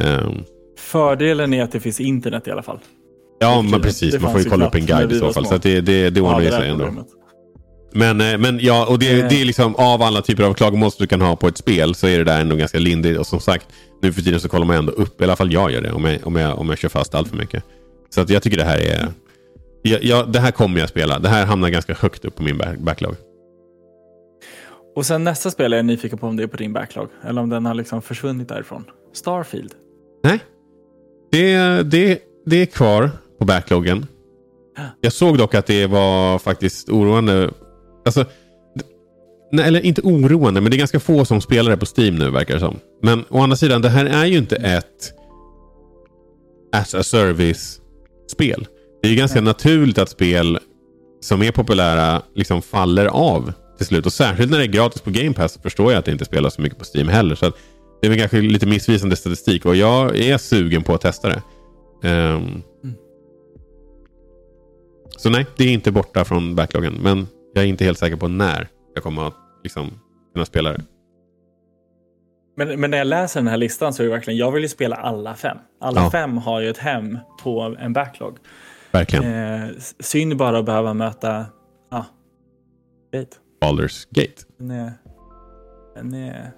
Ehm, 0.01 0.43
Fördelen 0.77 1.53
är 1.53 1.63
att 1.63 1.71
det 1.71 1.79
finns 1.79 1.99
internet 1.99 2.47
i 2.47 2.51
alla 2.51 2.63
fall. 2.63 2.79
ja, 3.39 3.61
men 3.61 3.81
precis. 3.81 4.13
det 4.13 4.19
Man 4.19 4.31
får 4.31 4.41
ju 4.41 4.49
kolla 4.49 4.67
upp 4.67 4.75
en 4.75 4.85
guide 4.85 5.11
i 5.11 5.19
så 5.19 5.33
fall. 5.33 5.45
små. 5.45 5.51
Så 5.53 5.57
det, 5.57 5.81
det, 5.81 6.09
det 6.09 6.21
ordnar 6.21 6.39
ju 6.39 6.45
det 6.45 6.51
sig 6.55 6.69
ändå. 6.69 6.85
problemet. 6.85 7.07
Men, 7.93 8.21
eh, 8.21 8.37
men 8.37 8.59
ja, 8.61 8.85
och 8.89 8.99
det, 8.99 9.19
Eh. 9.21 9.27
det 9.29 9.41
är 9.41 9.45
liksom 9.45 9.75
av 9.75 10.01
alla 10.01 10.21
typer 10.21 10.43
av 10.43 10.53
klagomål 10.53 10.91
som 10.91 11.03
du 11.03 11.07
kan 11.07 11.21
ha 11.21 11.35
på 11.35 11.47
ett 11.47 11.57
spel 11.57 11.95
så 11.95 12.07
är 12.07 12.17
det 12.17 12.23
där 12.23 12.41
ändå 12.41 12.55
ganska 12.55 12.79
lindigt. 12.79 13.17
Och 13.19 13.27
som 13.27 13.39
sagt, 13.39 13.67
nu 14.01 14.13
för 14.13 14.21
tiden 14.21 14.39
så 14.39 14.49
kollar 14.49 14.65
man 14.65 14.75
ändå 14.75 14.91
upp, 14.91 15.21
i 15.21 15.23
alla 15.23 15.35
fall 15.35 15.53
jag 15.53 15.71
gör 15.71 15.81
det, 15.81 15.91
om 15.91 16.05
jag, 16.05 16.27
om 16.27 16.35
jag, 16.35 16.59
om 16.59 16.69
jag 16.69 16.77
kör 16.77 16.89
fast 16.89 17.15
allt 17.15 17.27
för 17.27 17.37
mycket. 17.37 17.63
Så 18.09 18.21
att 18.21 18.29
jag 18.29 18.43
tycker 18.43 18.57
det 18.57 18.63
här 18.63 18.77
är... 18.77 19.07
Ja, 19.81 19.97
ja, 20.01 20.23
det 20.23 20.39
här 20.39 20.51
kommer 20.51 20.79
jag 20.79 20.89
spela. 20.89 21.19
Det 21.19 21.29
här 21.29 21.45
hamnar 21.45 21.69
ganska 21.69 21.93
högt 21.93 22.25
upp 22.25 22.35
på 22.35 22.43
min 22.43 22.57
back- 22.57 22.79
backlog. 22.79 23.15
Och 24.95 25.05
sen 25.05 25.23
nästa 25.23 25.51
spel 25.51 25.73
är 25.73 25.77
jag 25.77 25.85
nyfiken 25.85 26.17
på 26.17 26.27
om 26.27 26.37
det 26.37 26.43
är 26.43 26.47
på 26.47 26.57
din 26.57 26.73
backlog. 26.73 27.07
Eller 27.23 27.41
om 27.41 27.49
den 27.49 27.65
har 27.65 27.73
liksom 27.73 28.01
försvunnit 28.01 28.49
därifrån. 28.49 28.83
Starfield. 29.13 29.71
Nej, 30.23 30.39
det, 31.31 31.83
det, 31.83 32.19
det 32.45 32.61
är 32.61 32.65
kvar 32.65 33.11
på 33.39 33.45
backloggen. 33.45 34.07
Jag 35.01 35.13
såg 35.13 35.37
dock 35.37 35.55
att 35.55 35.65
det 35.65 35.87
var 35.87 36.39
faktiskt 36.39 36.89
oroande. 36.89 37.49
Alltså, 38.05 38.25
nej, 39.51 39.67
eller 39.67 39.85
inte 39.85 40.01
oroande, 40.01 40.61
men 40.61 40.71
det 40.71 40.75
är 40.75 40.79
ganska 40.79 40.99
få 40.99 41.25
som 41.25 41.41
spelar 41.41 41.71
det 41.71 41.77
på 41.77 41.85
Steam 41.97 42.15
nu 42.15 42.29
verkar 42.29 42.53
det 42.53 42.59
som. 42.59 42.79
Men 43.01 43.25
å 43.29 43.39
andra 43.39 43.57
sidan, 43.57 43.81
det 43.81 43.89
här 43.89 44.05
är 44.05 44.25
ju 44.25 44.37
inte 44.37 44.55
ett 44.55 45.13
as 46.71 46.95
a 46.95 47.03
service-spel. 47.03 48.67
Det 49.01 49.07
är 49.07 49.11
ju 49.11 49.17
ganska 49.17 49.41
naturligt 49.41 49.97
att 49.97 50.09
spel 50.09 50.59
som 51.21 51.41
är 51.43 51.51
populära 51.51 52.21
liksom 52.35 52.61
faller 52.61 53.05
av 53.05 53.53
till 53.77 53.85
slut. 53.85 54.05
Och 54.05 54.13
särskilt 54.13 54.51
när 54.51 54.57
det 54.57 54.63
är 54.63 54.67
gratis 54.67 55.01
på 55.01 55.09
Game 55.09 55.33
Pass 55.33 55.59
förstår 55.63 55.91
jag 55.91 55.99
att 55.99 56.05
det 56.05 56.11
inte 56.11 56.25
spelar 56.25 56.49
så 56.49 56.61
mycket 56.61 56.79
på 56.79 56.85
Steam 56.95 57.07
heller. 57.07 57.35
Så 57.35 57.45
att 57.45 57.57
det 58.01 58.07
är 58.07 58.09
väl 58.09 58.19
kanske 58.19 58.41
lite 58.41 58.65
missvisande 58.65 59.15
statistik 59.15 59.65
och 59.65 59.75
jag 59.75 60.17
är 60.19 60.37
sugen 60.37 60.83
på 60.83 60.93
att 60.93 61.01
testa 61.01 61.29
det. 61.29 61.41
Ehm. 62.09 62.61
Så 65.17 65.29
nej, 65.29 65.45
det 65.57 65.63
är 65.63 65.73
inte 65.73 65.91
borta 65.91 66.25
från 66.25 66.55
backloggen. 66.55 66.93
Men 66.93 67.27
jag 67.53 67.63
är 67.63 67.67
inte 67.67 67.85
helt 67.85 67.97
säker 67.99 68.15
på 68.15 68.27
när 68.27 68.67
jag 68.93 69.03
kommer 69.03 69.27
att 69.27 69.33
liksom, 69.63 69.99
kunna 70.33 70.45
spela 70.45 70.73
det. 70.73 70.83
Men, 72.57 72.79
men 72.79 72.91
när 72.91 72.97
jag 72.97 73.07
läser 73.07 73.39
den 73.39 73.47
här 73.47 73.57
listan 73.57 73.93
så 73.93 74.03
är 74.03 74.07
det 74.07 74.13
verkligen, 74.13 74.37
jag 74.37 74.51
vill 74.51 74.63
ju 74.63 74.69
spela 74.69 74.95
alla 74.95 75.35
fem. 75.35 75.57
Alla 75.81 76.01
Ja. 76.01 76.11
fem 76.11 76.37
har 76.37 76.59
ju 76.61 76.69
ett 76.69 76.77
hem 76.77 77.17
på 77.43 77.75
en 77.79 77.93
backlog. 77.93 78.37
Verkligen. 78.91 79.33
Eh, 79.33 79.69
synd 79.99 80.37
bara 80.37 80.59
att 80.59 80.65
behöva 80.65 80.93
möta, 80.93 81.45
ja, 81.91 82.05
Gate. 83.13 83.37
Baldur's 83.61 84.07
Gate. 84.09 84.43
Den 84.57 84.71
är, 84.71 84.93
den 85.95 86.13
är, 86.13 86.51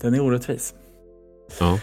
den 0.00 0.14
är 0.14 0.20
orättvis. 0.20 0.74
Ja. 1.60 1.78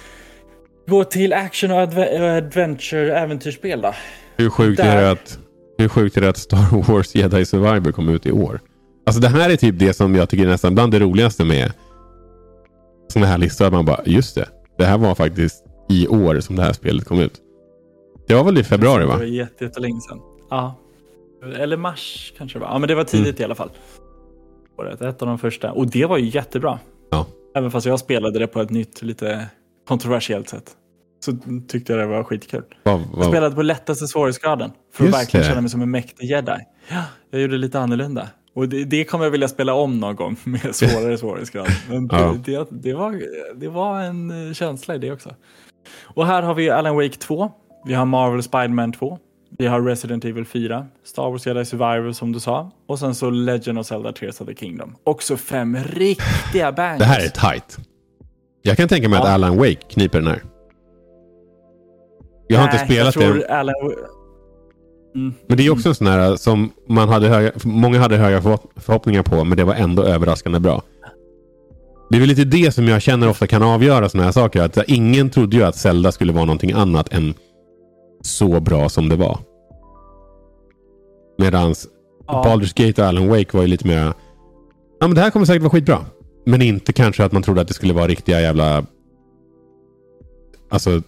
Gå 0.87 1.03
till 1.03 1.33
action 1.33 1.71
och 1.71 1.77
adve- 1.77 2.37
adventure 2.37 3.17
äventyrsspel 3.19 3.81
då. 3.81 3.93
Hur 4.37 4.49
sjukt, 4.49 4.79
är 4.79 5.01
det 5.01 5.11
att, 5.11 5.39
hur 5.77 5.87
sjukt 5.89 6.17
är 6.17 6.21
det 6.21 6.29
att 6.29 6.37
Star 6.37 6.91
Wars 6.93 7.15
Jedi 7.15 7.45
Survivor 7.45 7.91
kom 7.91 8.09
ut 8.09 8.25
i 8.25 8.31
år? 8.31 8.59
Alltså 9.05 9.21
det 9.21 9.27
här 9.27 9.49
är 9.49 9.55
typ 9.55 9.79
det 9.79 9.93
som 9.93 10.15
jag 10.15 10.29
tycker 10.29 10.45
är 10.45 10.49
nästan 10.49 10.75
bland 10.75 10.91
det 10.91 10.99
roligaste 10.99 11.45
med 11.45 11.71
sådana 13.13 13.27
här 13.27 13.37
listor. 13.37 13.65
Att 13.65 13.73
man 13.73 13.85
bara, 13.85 14.01
just 14.05 14.35
det. 14.35 14.49
Det 14.77 14.85
här 14.85 14.97
var 14.97 15.15
faktiskt 15.15 15.63
i 15.89 16.07
år 16.07 16.39
som 16.39 16.55
det 16.55 16.61
här 16.63 16.73
spelet 16.73 17.05
kom 17.05 17.19
ut. 17.19 17.33
Det 18.27 18.33
var 18.35 18.43
väl 18.43 18.57
i 18.57 18.63
februari 18.63 19.01
Det 19.01 19.07
va? 19.07 19.17
var 19.17 19.23
jätte- 19.23 19.63
jättelänge 19.63 20.01
sedan. 20.01 20.19
Ja. 20.49 20.75
Eller 21.59 21.77
mars 21.77 22.33
kanske 22.37 22.59
det 22.59 22.65
var. 22.65 22.71
Ja, 22.71 22.79
men 22.79 22.87
det 22.87 22.95
var 22.95 23.03
tidigt 23.03 23.27
Mm. 23.27 23.41
i 23.41 23.43
alla 23.45 23.55
fall. 23.55 23.69
Året, 24.79 25.01
ett 25.01 25.21
av 25.21 25.27
de 25.27 25.39
första. 25.39 25.71
Och 25.71 25.87
det 25.87 26.05
var 26.05 26.17
ju 26.17 26.25
jättebra. 26.29 26.79
Ja. 27.09 27.25
Även 27.57 27.71
fast 27.71 27.85
jag 27.87 27.99
spelade 27.99 28.39
det 28.39 28.47
på 28.47 28.61
ett 28.61 28.69
nytt, 28.69 29.01
lite 29.01 29.45
kontroversiellt 29.87 30.49
sätt. 30.49 30.71
Så 31.19 31.31
tyckte 31.67 31.93
jag 31.93 31.99
det 32.01 32.05
var 32.05 32.23
skitkul. 32.23 32.63
Vad- 32.83 32.93
Jag 32.93 33.07
vad- 33.13 33.25
spelade 33.27 33.55
på 33.55 33.61
lättaste 33.61 34.07
svårighetsgraden. 34.07 34.71
För 34.93 35.03
att 35.03 35.07
Just 35.07 35.19
verkligen 35.19 35.41
det. 35.43 35.49
känna 35.49 35.61
mig 35.61 35.69
som 35.69 35.81
en 35.81 35.91
mäktig 35.91 36.25
jedi. 36.29 36.57
Ja, 36.89 37.03
jag 37.31 37.41
gjorde 37.41 37.57
lite 37.57 37.79
annorlunda. 37.79 38.29
Och 38.55 38.69
det, 38.69 38.83
det 38.83 39.03
kommer 39.03 39.25
jag 39.25 39.31
vilja 39.31 39.47
spela 39.47 39.73
om 39.73 39.99
någon 39.99 40.15
gång 40.15 40.35
med 40.43 40.75
svårare 40.75 41.17
svårighetsgrad. 41.17 41.67
Men 41.89 42.09
Ja. 42.11 42.35
det, 42.45 42.51
det, 42.57 42.67
det, 42.71 42.93
var, 42.93 43.21
det 43.55 43.67
var 43.67 44.01
en 44.01 44.47
eh, 44.47 44.53
känsla 44.53 44.95
i 44.95 44.97
det 44.97 45.11
också. 45.11 45.35
Och 46.03 46.25
här 46.27 46.41
har 46.41 46.53
vi 46.53 46.69
Alan 46.69 46.95
Wake 46.95 47.09
2. 47.17 47.51
Vi 47.85 47.93
har 47.93 48.05
Marvel 48.05 48.43
Spider-Man 48.43 48.91
2. 48.93 49.17
Vi 49.57 49.67
har 49.67 49.81
Resident 49.81 50.25
Evil 50.25 50.45
4. 50.45 50.85
Star 51.05 51.29
Wars 51.29 51.47
Jedi 51.47 51.65
Survivor 51.65 52.11
som 52.11 52.31
du 52.31 52.39
sa. 52.39 52.71
Och 52.87 52.99
sen 52.99 53.15
så 53.15 53.29
Legend 53.29 53.79
of 53.79 53.85
Zelda 53.87 54.11
Tears 54.13 54.41
of 54.41 54.47
the 54.47 54.55
Kingdom. 54.55 54.95
Också 55.03 55.37
fem 55.37 55.77
riktiga 55.77 56.71
bangers. 56.71 56.99
Det 56.99 57.05
här 57.05 57.19
är 57.25 57.29
tight. 57.29 57.77
Jag 58.61 58.77
kan 58.77 58.87
tänka 58.87 59.09
mig 59.09 59.19
att 59.19 59.25
Ja. 59.25 59.31
Alan 59.33 59.57
Wake 59.57 59.75
kniper 59.75 60.19
den 60.19 60.27
här. 60.27 60.43
Jag 62.47 62.57
har 62.59 62.65
inte 62.65 62.77
Nej, 62.77 62.85
spelat 62.85 63.15
jag 63.15 63.23
tror 63.23 63.35
det. 63.35 63.47
Alan... 63.59 63.75
Mm. 65.15 65.33
Men 65.47 65.57
det 65.57 65.65
är 65.65 65.69
också 65.71 65.89
en 65.89 65.95
sån 65.95 66.07
här 66.07 66.35
som 66.35 66.71
man 66.87 67.09
hade 67.09 67.27
höga, 67.27 67.51
många 67.63 67.99
hade 67.99 68.17
höga 68.17 68.41
förhopp- 68.41 68.69
förhoppningar 68.75 69.23
på, 69.23 69.43
men 69.43 69.57
det 69.57 69.63
var 69.63 69.73
ändå 69.75 70.03
överraskande 70.03 70.59
bra. 70.59 70.81
Det 72.09 72.15
är 72.15 72.19
väl 72.19 72.29
lite 72.29 72.43
det 72.43 72.71
som 72.71 72.87
jag 72.87 73.01
känner 73.01 73.29
ofta 73.29 73.47
kan 73.47 73.63
avgöra 73.63 74.09
såna 74.09 74.23
här 74.23 74.31
saker. 74.31 74.61
Att 74.61 74.77
ingen 74.87 75.29
trodde 75.29 75.55
ju 75.57 75.63
att 75.63 75.75
Zelda 75.75 76.11
skulle 76.11 76.33
vara 76.33 76.45
någonting 76.45 76.71
annat 76.71 77.13
än 77.13 77.33
så 78.21 78.59
bra 78.59 78.89
som 78.89 79.09
det 79.09 79.15
var. 79.15 79.39
Medans 81.37 81.87
Ja. 82.27 82.43
Baldur's 82.45 82.73
Gate 82.87 83.01
och 83.01 83.07
Alan 83.07 83.27
Wake 83.27 83.57
var 83.57 83.61
ju 83.61 83.67
lite 83.67 83.87
mer... 83.87 84.13
Ja 84.99 85.07
men 85.07 85.15
det 85.15 85.21
här 85.21 85.29
kommer 85.29 85.45
säkert 85.45 85.61
vara 85.61 85.71
skitbra. 85.71 86.05
Men 86.45 86.61
inte 86.61 86.93
kanske 86.93 87.23
att 87.23 87.31
man 87.31 87.43
trodde 87.43 87.61
att 87.61 87.67
det 87.67 87.73
skulle 87.73 87.93
vara 87.93 88.07
riktiga 88.07 88.41
jävla... 88.41 88.85
Alltså, 90.69 91.01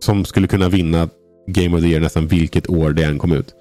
som 0.00 0.24
skulle 0.24 0.46
kunna 0.46 0.68
vinna 0.68 1.08
Game 1.46 1.76
of 1.76 1.82
the 1.82 1.88
Year 1.88 2.00
nästan 2.00 2.26
vilket 2.26 2.70
år 2.70 2.90
det 2.90 3.04
än 3.04 3.18
kom 3.18 3.32
ut. 3.32 3.54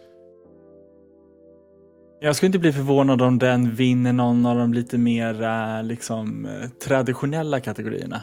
Jag 2.21 2.35
skulle 2.35 2.47
inte 2.47 2.59
bli 2.59 2.73
förvånad 2.73 3.21
om 3.21 3.39
den 3.39 3.75
vinner 3.75 4.13
någon 4.13 4.45
av 4.45 4.57
de 4.57 4.73
lite 4.73 4.97
mer 4.97 5.43
eh, 5.43 5.83
liksom, 5.83 6.45
eh, 6.45 6.69
traditionella 6.87 7.59
kategorierna. 7.59 8.21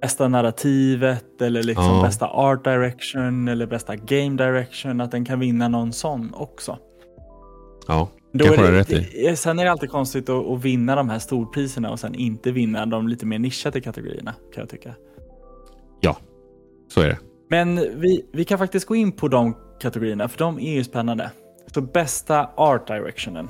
Bästa 0.00 0.28
narrativet 0.28 1.42
eller 1.42 1.62
liksom 1.62 1.84
Ja. 1.84 2.02
bästa 2.02 2.28
art 2.28 2.64
direction 2.64 3.48
eller 3.48 3.66
bästa 3.66 3.96
game 3.96 4.36
direction. 4.36 5.00
Att 5.00 5.10
den 5.10 5.24
kan 5.24 5.40
vinna 5.40 5.68
någon 5.68 5.92
sån 5.92 6.34
också. 6.34 6.78
Ja, 7.88 8.08
Då 8.32 8.44
kanske 8.44 8.66
är 8.66 8.72
det, 8.72 8.78
rätt 8.78 8.90
i. 8.90 9.36
sen 9.36 9.58
är 9.58 9.64
det 9.64 9.70
alltid 9.70 9.90
konstigt 9.90 10.28
att, 10.28 10.46
att 10.46 10.64
vinna 10.64 10.96
de 10.96 11.08
här 11.08 11.18
storpriserna 11.18 11.90
och 11.90 12.00
sen 12.00 12.14
inte 12.14 12.52
vinna 12.52 12.86
de 12.86 13.08
lite 13.08 13.26
mer 13.26 13.38
nischade 13.38 13.80
kategorierna 13.80 14.34
kan 14.54 14.60
jag 14.60 14.68
tycka. 14.68 14.94
Ja, 16.00 16.16
så 16.88 17.00
är 17.00 17.06
det. 17.08 17.18
Men 17.50 17.76
vi, 18.00 18.26
vi 18.32 18.44
kan 18.44 18.58
faktiskt 18.58 18.86
gå 18.86 18.94
in 18.96 19.12
på 19.12 19.28
de 19.28 19.56
kategorierna 19.80 20.28
för 20.28 20.38
de 20.38 20.58
är 20.58 20.72
ju 20.72 20.84
spännande. 20.84 21.30
Så 21.74 21.80
bästa 21.80 22.50
art 22.56 22.86
directionen. 22.86 23.48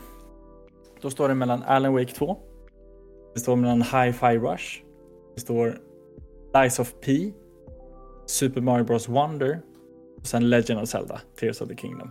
Då 1.02 1.11
står 1.11 1.28
det 1.28 1.35
mellan 1.35 1.62
Alan 1.62 1.92
Wake 1.92 2.12
2. 2.14 2.37
Det 3.35 3.40
står 3.40 3.57
mellan 3.57 3.83
Hi-Fi 3.83 4.38
Rush. 4.38 4.83
Det 5.35 5.40
står 5.40 5.78
Lies 6.55 6.79
of 6.79 6.93
P. 7.01 7.33
Super 8.27 8.61
Mario 8.61 8.85
Bros 8.85 9.09
Wonder. 9.09 9.61
Och 10.21 10.27
sen 10.27 10.51
Legend 10.51 10.81
of 10.81 10.88
Zelda, 10.88 11.21
Tears 11.40 11.61
of 11.61 11.69
the 11.69 11.77
Kingdom. 11.77 12.11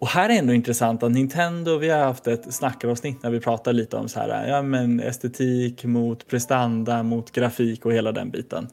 Och 0.00 0.08
här 0.08 0.30
är 0.30 0.38
ändå 0.38 0.52
intressant 0.52 1.02
att 1.02 1.12
Nintendo, 1.12 1.78
vi 1.78 1.90
har 1.90 2.04
haft 2.04 2.26
ett 2.26 2.54
snackaravsnitt 2.54 3.22
när 3.22 3.30
vi 3.30 3.40
pratar 3.40 3.72
lite 3.72 3.96
om 3.96 4.08
så 4.08 4.20
här, 4.20 4.48
ja 4.48 4.62
men 4.62 5.00
estetik 5.00 5.84
mot 5.84 6.26
prestanda 6.26 7.02
mot 7.02 7.30
grafik 7.30 7.86
och 7.86 7.92
hela 7.92 8.12
den 8.12 8.30
biten. 8.30 8.68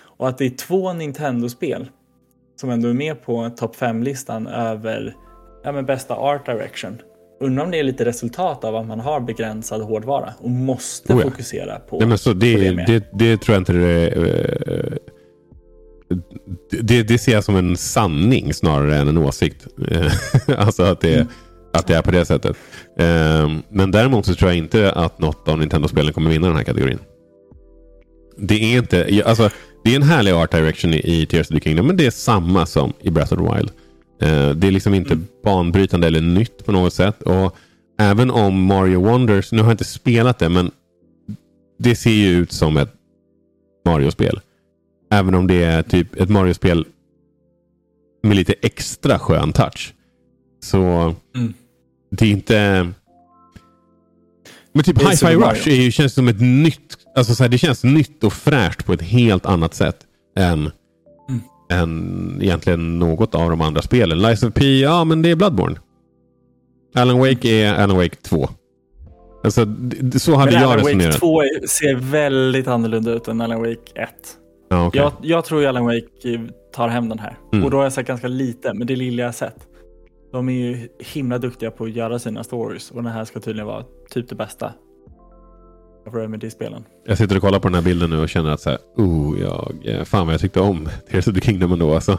Och 0.00 0.28
att 0.28 0.38
det 0.38 0.46
är 0.46 0.50
två 0.50 0.92
Nintendo-spel 0.92 1.90
som 2.56 2.70
ändå 2.70 2.88
är 2.88 2.94
med 2.94 3.22
på 3.22 3.50
topp 3.50 3.76
5-listan 3.76 4.46
över 4.46 5.16
ja, 5.64 5.72
men 5.72 5.86
bästa 5.86 6.16
art 6.16 6.46
direction. 6.46 6.98
Undrar 7.40 7.64
om 7.64 7.70
det 7.70 7.78
är 7.78 7.82
lite 7.82 8.04
resultat 8.04 8.64
av 8.64 8.76
att 8.76 8.86
man 8.86 9.00
har 9.00 9.20
begränsad 9.20 9.82
hårdvara 9.82 10.32
och 10.38 10.50
måste 10.50 11.12
Oh 11.12 11.20
ja. 11.20 11.30
fokusera 11.30 11.78
på, 11.78 11.98
Nej, 11.98 12.08
men 12.08 12.18
så 12.18 12.32
det, 12.32 12.56
det 12.56 12.84
det, 12.86 13.04
det, 13.12 13.36
tror 13.36 13.54
jag 13.54 13.60
inte 13.60 13.72
det, 13.72 14.08
eh, 14.08 14.92
det, 16.82 17.02
det 17.02 17.18
ser 17.18 17.32
jag 17.32 17.44
som 17.44 17.56
en 17.56 17.76
sanning 17.76 18.54
snarare 18.54 18.96
än 18.96 19.08
en 19.08 19.18
åsikt. 19.18 19.66
Alltså 20.56 20.82
att 20.82 21.00
det, 21.00 21.26
att 21.72 21.86
det 21.86 21.94
är 21.94 22.02
på 22.02 22.10
det 22.10 22.24
sättet. 22.24 22.56
Eh, 22.98 23.50
Men 23.68 23.90
däremot 23.90 24.26
så 24.26 24.34
tror 24.34 24.50
jag 24.50 24.58
inte 24.58 24.92
att 24.92 25.18
något 25.18 25.48
av 25.48 25.58
Nintendo-spelen 25.58 26.12
kommer 26.12 26.30
vinna 26.30 26.46
den 26.46 26.56
här 26.56 26.64
kategorin. 26.64 26.98
Det 28.36 28.54
är 28.54 28.78
inte, 28.78 29.22
alltså, 29.26 29.50
det 29.84 29.92
är 29.92 29.96
en 29.96 30.02
härlig 30.02 30.32
art 30.32 30.50
direction 30.50 30.94
i, 30.94 30.98
i 31.22 31.26
Tears 31.26 31.50
of 31.50 31.56
the 31.56 31.60
Kingdom, 31.60 31.86
men 31.86 31.96
det 31.96 32.06
är 32.06 32.10
samma 32.10 32.66
som 32.66 32.92
i 33.00 33.10
Breath 33.10 33.32
of 33.32 33.38
the 33.38 33.56
Wild. 33.56 33.70
Eh, 34.20 34.50
Det 34.50 34.66
är 34.66 34.70
liksom 34.70 34.94
inte 34.94 35.18
banbrytande 35.44 36.06
eller 36.06 36.20
nytt 36.20 36.64
på 36.66 36.72
något 36.72 36.94
sätt. 36.94 37.22
Och 37.22 37.56
även 38.00 38.30
om 38.30 38.64
Mario 38.64 39.00
Wonders, 39.00 39.52
nu 39.52 39.58
har 39.58 39.66
jag 39.66 39.72
inte 39.74 39.84
spelat 39.84 40.38
det, 40.38 40.48
men 40.48 40.70
det 41.78 41.96
ser 41.96 42.10
ju 42.10 42.28
ut 42.28 42.52
som 42.52 42.76
ett 42.76 42.92
Mario-spel. 43.86 44.40
Även 45.10 45.34
om 45.34 45.46
det 45.46 45.64
är 45.64 45.82
typ 45.82 46.16
ett 46.20 46.28
Mario-spel 46.28 46.86
med 48.22 48.36
lite 48.36 48.54
extra 48.62 49.18
skön 49.18 49.52
touch. 49.52 49.94
Så 50.64 50.78
Mm. 51.36 51.54
det 52.10 52.24
är 52.26 52.30
inte... 52.30 52.88
Men 54.72 54.84
typ 54.84 54.98
Hi-Fi. 55.02 55.34
Rush 55.34 55.68
är 55.68 55.74
ju, 55.74 55.90
känns 55.92 56.14
som 56.14 56.28
ett 56.28 56.40
nytt... 56.40 56.96
Alltså 57.16 57.34
så 57.34 57.42
här, 57.44 57.48
det 57.50 57.58
känns 57.58 57.84
nytt 57.84 58.24
och 58.24 58.32
fräscht 58.32 58.84
på 58.86 58.92
ett 58.92 59.02
helt 59.02 59.46
annat 59.46 59.74
sätt 59.74 59.96
än. 60.36 60.70
Än 61.70 62.38
egentligen 62.42 62.98
något 62.98 63.34
av 63.34 63.50
de 63.50 63.60
andra 63.60 63.82
spelen. 63.82 64.18
Lies 64.22 64.42
of 64.42 64.54
P, 64.54 64.80
ja 64.80 65.04
men 65.04 65.22
det 65.22 65.30
är 65.30 65.36
Bloodborne. 65.36 65.76
Alan 66.94 67.18
Wake 67.18 67.48
är 67.48 67.74
Alan 67.74 67.96
Wake 67.96 68.16
2. 68.16 68.48
Alltså, 69.44 69.66
så 70.18 70.34
hade 70.34 70.52
Men 70.52 70.60
jag 70.60 70.70
Alan 70.72 70.76
Wake 70.78 70.88
resonerat. 70.88 71.16
2 71.18 71.42
är- 71.42 71.66
ser 71.66 71.94
väldigt 71.94 72.68
annorlunda 72.68 73.10
ut 73.12 73.28
än 73.28 73.40
Alan 73.40 73.58
Wake 73.60 73.92
1. 73.94 74.08
Ja, 74.68 74.86
okej. 74.86 75.00
Jag, 75.00 75.12
jag 75.22 75.44
tror 75.44 75.60
ju 75.60 75.66
Alan 75.66 75.84
Wake 75.84 76.40
tar 76.74 76.88
hem 76.88 77.08
den 77.08 77.18
här. 77.18 77.38
Mm. 77.52 77.64
Och 77.64 77.70
då 77.70 77.76
har 77.76 77.84
jag 77.84 77.92
sett 77.92 78.06
ganska 78.06 78.28
lite, 78.28 78.74
men 78.74 78.86
det 78.86 78.96
lilla 78.96 79.22
jag 79.22 79.34
sett. 79.34 79.56
De 80.32 80.48
är 80.48 80.52
ju 80.52 80.88
himla 80.98 81.38
duktiga 81.38 81.70
på 81.70 81.84
att 81.84 81.90
göra 81.92 82.18
sina 82.18 82.44
stories 82.44 82.90
och 82.90 83.02
den 83.02 83.12
här 83.12 83.24
ska 83.24 83.40
tydligen 83.40 83.66
vara 83.66 83.84
typ 84.10 84.28
det 84.28 84.34
bästa. 84.34 84.72
Av 86.08 86.14
Remedy-spelen. 86.14 86.84
Jag 87.06 87.18
sitter 87.18 87.36
och 87.36 87.42
kollar 87.42 87.58
på 87.60 87.68
den 87.68 87.74
här 87.74 87.82
bilden 87.82 88.10
nu 88.10 88.18
och 88.22 88.28
känner 88.28 88.50
att 88.50 88.60
så 88.60 88.70
här, 88.70 88.78
oh, 88.96 89.40
jag, 89.40 89.74
eh, 89.84 90.04
fan 90.04 90.26
vad 90.26 90.34
jag 90.34 90.40
tyckte 90.40 90.60
om 90.60 90.88
Tears 91.10 91.28
of 91.28 91.34
the 91.34 91.40
Kingdom 91.40 91.72
ändå. 91.72 91.94
Alltså. 91.94 92.18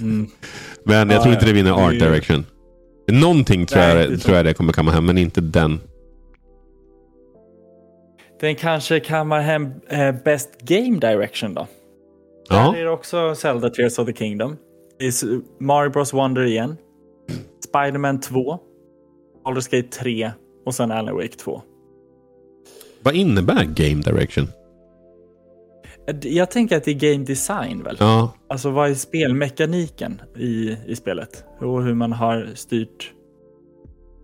Mm. 0.00 0.26
Men 0.84 1.10
jag 1.10 1.18
Ja, 1.18 1.22
tror 1.22 1.34
inte 1.34 1.46
det 1.46 1.52
vinner 1.52 1.70
Det 1.76 1.84
Art 1.86 1.94
ju- 1.94 1.98
Direction. 1.98 2.44
Någonting 3.12 3.66
tror, 3.66 3.80
Nej, 3.80 3.96
jag, 3.96 4.10
det 4.10 4.18
tror 4.18 4.36
jag 4.36 4.44
det 4.44 4.54
kommer 4.54 4.72
komma 4.72 4.90
hem, 4.90 5.06
men 5.06 5.18
inte 5.18 5.40
den. 5.40 5.80
Den 8.40 8.54
kanske 8.54 9.00
kammar 9.00 9.40
hem 9.40 9.68
eh, 9.88 10.14
Best 10.24 10.60
Game 10.60 10.98
Direction 10.98 11.54
då. 11.54 11.66
Ja, 12.48 12.72
Där 12.72 12.80
är 12.80 12.84
det 12.84 12.90
också 12.90 13.34
Zelda 13.34 13.70
Tears 13.70 13.98
of 13.98 14.06
the 14.06 14.12
Kingdom. 14.14 14.56
Det 14.98 15.04
är 15.04 15.08
S- 15.08 15.24
Mario 15.60 15.90
Bros 15.90 16.12
Wonder 16.12 16.44
igen. 16.44 16.76
Spider-Man 17.68 18.20
2. 18.20 18.58
Baldur's 19.44 19.70
Gate 19.76 19.88
3 19.88 20.30
och 20.66 20.74
sen 20.74 20.90
Alan 20.90 21.14
Wake 21.14 21.28
2. 21.28 21.62
Vad 23.06 23.14
innebär 23.14 23.64
Game 23.64 24.02
Direction? 24.02 24.48
Jag 26.22 26.50
tänker 26.50 26.76
att 26.76 26.84
det 26.84 26.90
är 26.90 27.12
game 27.12 27.24
design 27.24 27.82
väl? 27.82 27.96
Ja, 28.00 28.32
Alltså 28.48 28.70
vad 28.70 28.90
är 28.90 28.94
spelmekaniken 28.94 30.20
i, 30.36 30.76
i 30.86 30.96
spelet? 30.96 31.44
Och 31.60 31.82
hur 31.84 31.94
man 31.94 32.12
har 32.12 32.48
styrt, 32.54 33.12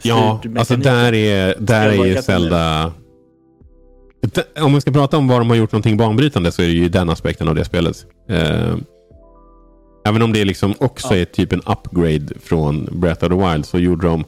ja 0.02 0.40
alltså 0.58 0.76
där 0.76 1.14
är, 1.14 1.54
där 1.58 1.88
är 1.88 2.04
ju. 2.04 2.22
Zelda... 2.22 2.92
Om 4.60 4.72
man 4.72 4.80
ska 4.80 4.90
prata 4.92 5.16
om 5.18 5.28
var 5.28 5.38
de 5.38 5.50
har 5.50 5.56
gjort 5.56 5.72
någonting 5.72 5.96
banbrytande 5.96 6.52
så 6.52 6.62
är 6.62 6.66
det 6.66 6.72
ju 6.72 6.88
den 6.88 7.10
aspekten 7.10 7.48
av 7.48 7.54
det 7.54 7.64
spelet. 7.64 8.06
Eh, 8.28 8.76
även 10.04 10.22
om 10.22 10.32
det 10.32 10.44
liksom 10.44 10.74
också 10.78 11.14
Ja. 11.14 11.20
är 11.20 11.24
typ 11.24 11.52
en 11.52 11.60
upgrade 11.60 12.34
från 12.40 12.88
Breath 12.92 13.24
of 13.24 13.30
the 13.30 13.36
Wild 13.36 13.66
så 13.66 13.78
gjorde 13.78 14.06
de... 14.06 14.24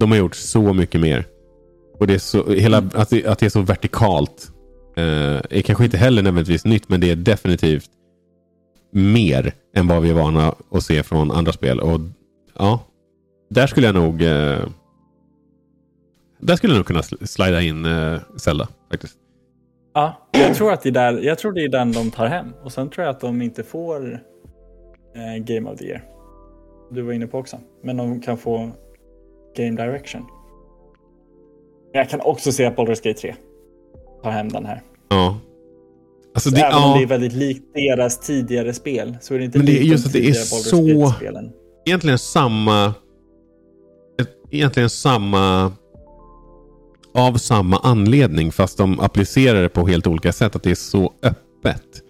De 0.00 0.10
har 0.10 0.18
gjort 0.18 0.34
så 0.34 0.72
mycket 0.72 1.00
mer. 1.00 1.24
Och 1.98 2.06
det 2.06 2.14
är 2.14 2.18
så, 2.18 2.50
hela, 2.50 2.78
Mm. 2.78 2.90
att, 2.94 3.10
det, 3.10 3.26
att 3.26 3.38
det 3.38 3.46
är 3.46 3.50
så 3.50 3.60
vertikalt 3.62 4.50
eh, 4.96 5.04
är 5.50 5.62
kanske 5.62 5.84
inte 5.84 5.96
heller 5.96 6.22
nödvändigtvis 6.22 6.64
nytt 6.64 6.88
men 6.88 7.00
det 7.00 7.10
är 7.10 7.16
definitivt 7.16 7.90
mer 8.90 9.52
än 9.74 9.88
vad 9.88 10.02
vi 10.02 10.10
är 10.10 10.14
vana 10.14 10.54
att 10.70 10.82
se 10.82 11.02
från 11.02 11.30
andra 11.30 11.52
spel. 11.52 11.80
Och 11.80 12.00
ja, 12.58 12.80
där 13.50 13.66
skulle 13.66 13.86
jag 13.86 13.94
nog... 13.94 14.22
Eh, 14.22 14.58
där 16.38 16.56
skulle 16.56 16.72
jag 16.72 16.78
nog 16.78 16.86
kunna 16.86 17.02
slida 17.02 17.62
in 17.62 17.84
eh, 17.84 18.18
Zelda 18.36 18.68
faktiskt. 18.90 19.14
Ja, 19.94 20.28
jag 20.32 20.54
tror 20.54 20.72
att 20.72 20.82
det 20.82 20.88
är 20.88 20.92
där, 20.92 21.18
jag 21.22 21.38
tror 21.38 21.52
det 21.52 21.64
är 21.64 21.68
den 21.68 21.92
de 21.92 22.10
tar 22.10 22.26
hem. 22.26 22.46
Och 22.62 22.72
sen 22.72 22.90
tror 22.90 23.06
jag 23.06 23.14
att 23.14 23.20
de 23.20 23.42
inte 23.42 23.62
får 23.62 24.20
eh, 25.14 25.44
Game 25.44 25.70
of 25.70 25.78
the 25.78 25.84
Year. 25.84 26.04
Du 26.90 27.02
var 27.02 27.12
inne 27.12 27.26
på 27.26 27.38
också. 27.38 27.58
Men 27.82 27.96
de 27.96 28.20
kan 28.20 28.38
få 28.38 28.70
Game 29.56 29.82
Direction. 29.84 30.22
Jag 31.96 32.10
kan 32.10 32.20
också 32.20 32.52
se 32.52 32.64
att 32.64 32.76
Baldur's 32.76 33.02
Gate 33.04 33.20
3 33.20 33.34
tar 34.22 34.30
hem 34.30 34.48
den 34.48 34.66
här. 34.66 34.82
Ja. 35.08 35.38
Alltså 36.34 36.50
Så 36.50 36.56
det, 36.56 36.62
även 36.62 36.76
om 36.82 36.90
ja, 36.90 36.96
det 36.96 37.02
är 37.02 37.06
väldigt 37.06 37.32
likt 37.32 37.74
deras 37.74 38.20
tidigare 38.20 38.72
spel 38.74 39.16
så 39.20 39.34
är 39.34 39.38
det 39.38 39.44
inte 39.44 39.58
Men 39.58 39.66
det 39.66 39.78
är 39.78 39.82
just 39.82 40.06
att 40.06 40.12
det 40.12 40.28
är 40.28 40.32
så- 40.32 41.14
egentligen 41.86 42.18
samma... 42.18 42.94
Egentligen 44.50 44.90
samma... 44.90 45.72
Av 47.14 47.34
samma 47.34 47.76
anledning 47.78 48.52
fast 48.52 48.78
de 48.78 49.00
applicerar 49.00 49.62
det 49.62 49.68
på 49.68 49.86
helt 49.86 50.06
olika 50.06 50.32
sätt. 50.32 50.56
Att 50.56 50.62
det 50.62 50.70
är 50.70 50.74
så 50.74 51.12
öppet. 51.22 52.02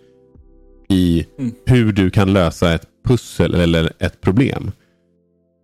I 0.89 1.26
Mm. 1.39 1.55
hur 1.66 1.93
du 1.93 2.11
kan 2.11 2.32
lösa 2.32 2.74
ett 2.74 2.87
pussel 3.09 3.55
eller 3.55 3.93
ett 3.99 4.20
problem. 4.20 4.72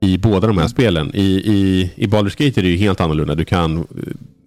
I 0.02 0.18
båda 0.18 0.46
de 0.46 0.56
här 0.56 0.64
Mm. 0.64 0.68
spelen. 0.68 1.10
I, 1.14 1.24
i, 1.24 1.90
i 1.96 2.06
Baldur's 2.06 2.44
Gate 2.46 2.60
är 2.60 2.62
det 2.62 2.68
ju 2.68 2.76
helt 2.76 3.00
annorlunda. 3.00 3.34
Du 3.34 3.44
kan 3.44 3.78
eh, 3.78 3.84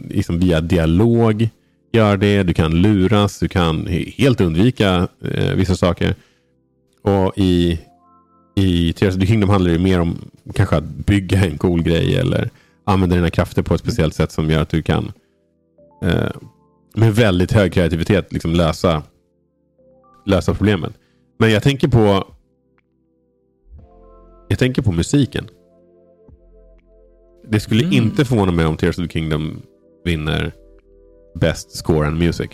liksom 0.10 0.40
via 0.40 0.62
dialog 0.62 1.50
göra 1.92 2.18
det. 2.18 2.44
Du 2.44 2.54
kan 2.54 2.82
luras. 2.82 3.40
Du 3.40 3.48
kan 3.48 3.88
helt 4.18 4.42
undvika 4.42 5.08
eh, 5.32 5.54
vissa 5.56 5.76
saker. 5.76 6.16
Och 7.02 7.34
i 7.38 7.80
i 8.58 8.94
Tears 8.94 9.16
of 9.16 9.20
the 9.22 9.28
Kingdom 9.28 9.50
handlar 9.50 9.72
det 9.72 9.80
mer 9.80 10.00
om 10.00 10.18
kanske 10.54 10.76
att 10.76 10.84
bygga 10.84 11.46
en 11.46 11.58
cool 11.58 11.84
grej 11.84 12.16
eller 12.18 12.50
använda 12.86 13.16
dina 13.16 13.30
krafter 13.30 13.62
på 13.62 13.74
ett 13.76 13.82
speciellt 13.82 14.16
sätt 14.16 14.32
som 14.32 14.50
gör 14.50 14.62
att 14.62 14.70
du 14.70 14.82
kan 14.82 15.12
eh, 16.04 16.30
med 16.96 17.16
väldigt 17.16 17.52
hög 17.52 17.74
kreativitet 17.74 18.34
liksom 18.34 18.52
lösa, 18.54 19.04
lösa 20.26 20.54
problemet. 20.54 20.94
Men 21.40 21.52
jag 21.52 21.64
tänker 21.64 21.88
på 21.88 22.28
jag 24.48 24.60
tänker 24.60 24.82
på 24.82 24.92
musiken. 24.92 25.48
Det 27.48 27.60
skulle 27.60 27.84
Mm. 27.84 27.94
inte 27.94 28.26
förvåna 28.26 28.52
mig 28.52 28.66
om 28.66 28.78
Tears 28.78 28.98
of 29.00 29.06
the 29.08 29.12
Kingdom 29.14 29.62
vinner 30.06 30.52
Best 31.40 31.72
Score 31.78 32.08
and 32.08 32.18
Music. 32.20 32.50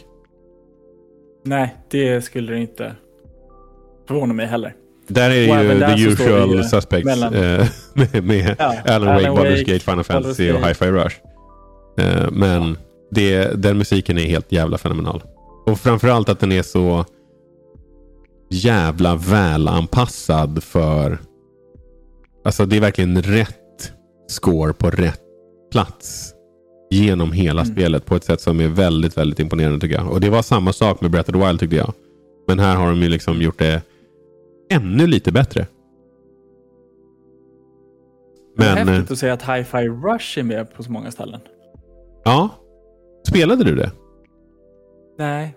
Nej, 1.45 1.75
det 1.91 2.21
skulle 2.21 2.51
det 2.53 2.59
inte 2.59 2.95
förvåna 4.07 4.33
mig 4.33 4.45
heller. 4.45 4.75
Där 5.07 5.29
är 5.31 5.49
Och 5.93 5.99
ju 5.99 6.05
the 6.05 6.23
usual 6.23 6.49
ju 6.55 6.63
suspects 6.63 7.05
mellan- 7.05 7.33
eh, 7.33 7.67
med, 7.93 8.23
med 8.23 8.55
Ja, 8.59 8.75
Alan 8.85 9.07
Wake, 9.15 9.27
Baldur's 9.29 9.63
Gate, 9.65 9.79
Final 9.79 10.03
Fantasy 10.03 10.51
och. 10.51 10.59
Hi-Fi 10.59 10.85
Rush. 10.91 11.15
Eh, 11.97 12.31
men 12.31 12.77
det, 13.11 13.61
den 13.63 13.77
musiken 13.77 14.17
är 14.17 14.25
helt 14.25 14.51
jävla 14.51 14.77
fenomenal. 14.77 15.23
Och 15.65 15.79
framförallt 15.79 16.29
att 16.29 16.39
den 16.39 16.51
är 16.51 16.61
så 16.61 17.05
jävla 18.49 19.15
välanpassad 19.15 20.63
för... 20.63 21.17
Alltså 22.43 22.65
det 22.65 22.77
är 22.77 22.81
verkligen 22.81 23.21
rätt 23.21 23.93
score 24.27 24.73
på 24.73 24.89
rätt 24.89 25.21
plats 25.71 26.33
genom 26.91 27.31
hela 27.31 27.61
Mm. 27.61 27.73
spelet 27.73 28.05
på 28.05 28.15
ett 28.15 28.23
sätt 28.23 28.41
som 28.41 28.59
är 28.59 28.67
väldigt, 28.67 29.17
väldigt 29.17 29.39
imponerande 29.39 29.79
tycker 29.79 29.95
jag. 29.95 30.11
Och 30.11 30.21
det 30.21 30.29
var 30.29 30.41
samma 30.41 30.73
sak 30.73 31.01
med 31.01 31.11
Breath 31.11 31.29
of 31.29 31.33
the 31.41 31.47
Wild 31.47 31.59
tyckte 31.59 31.75
jag. 31.75 31.93
Men 32.47 32.59
här 32.59 32.75
har 32.75 32.87
de 32.89 33.01
ju 33.01 33.09
liksom 33.09 33.41
gjort 33.41 33.59
det 33.59 33.81
ännu 34.71 35.07
lite 35.07 35.31
bättre. 35.31 35.67
det 38.57 38.65
är 38.65 38.75
Men, 38.75 38.87
eh, 38.87 38.93
häftigt 38.93 39.11
att 39.11 39.17
säga 39.19 39.33
att 39.33 39.41
Hi-Fi 39.43 39.87
Rush 39.89 40.39
är 40.39 40.43
med 40.43 40.73
på 40.73 40.83
så 40.83 40.91
många 40.91 41.11
ställen. 41.11 41.39
ja. 42.23 42.49
Spelade 43.27 43.63
du 43.63 43.75
det? 43.75 43.91
Nej, 45.17 45.55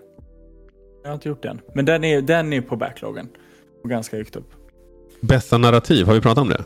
jag 1.03 1.09
har 1.09 1.13
inte 1.15 1.29
gjort 1.29 1.43
det 1.43 1.49
än. 1.49 1.61
Men 1.75 1.85
den 1.85 2.03
är, 2.03 2.21
den 2.21 2.53
är 2.53 2.61
på 2.61 2.75
backloggen. 2.75 3.27
Och 3.83 3.89
ganska 3.89 4.17
högt 4.17 4.35
upp. 4.35 4.51
Bästa 5.21 5.57
narrativ, 5.57 6.05
har 6.05 6.13
vi 6.13 6.21
pratat 6.21 6.41
om 6.41 6.49
det? 6.49 6.63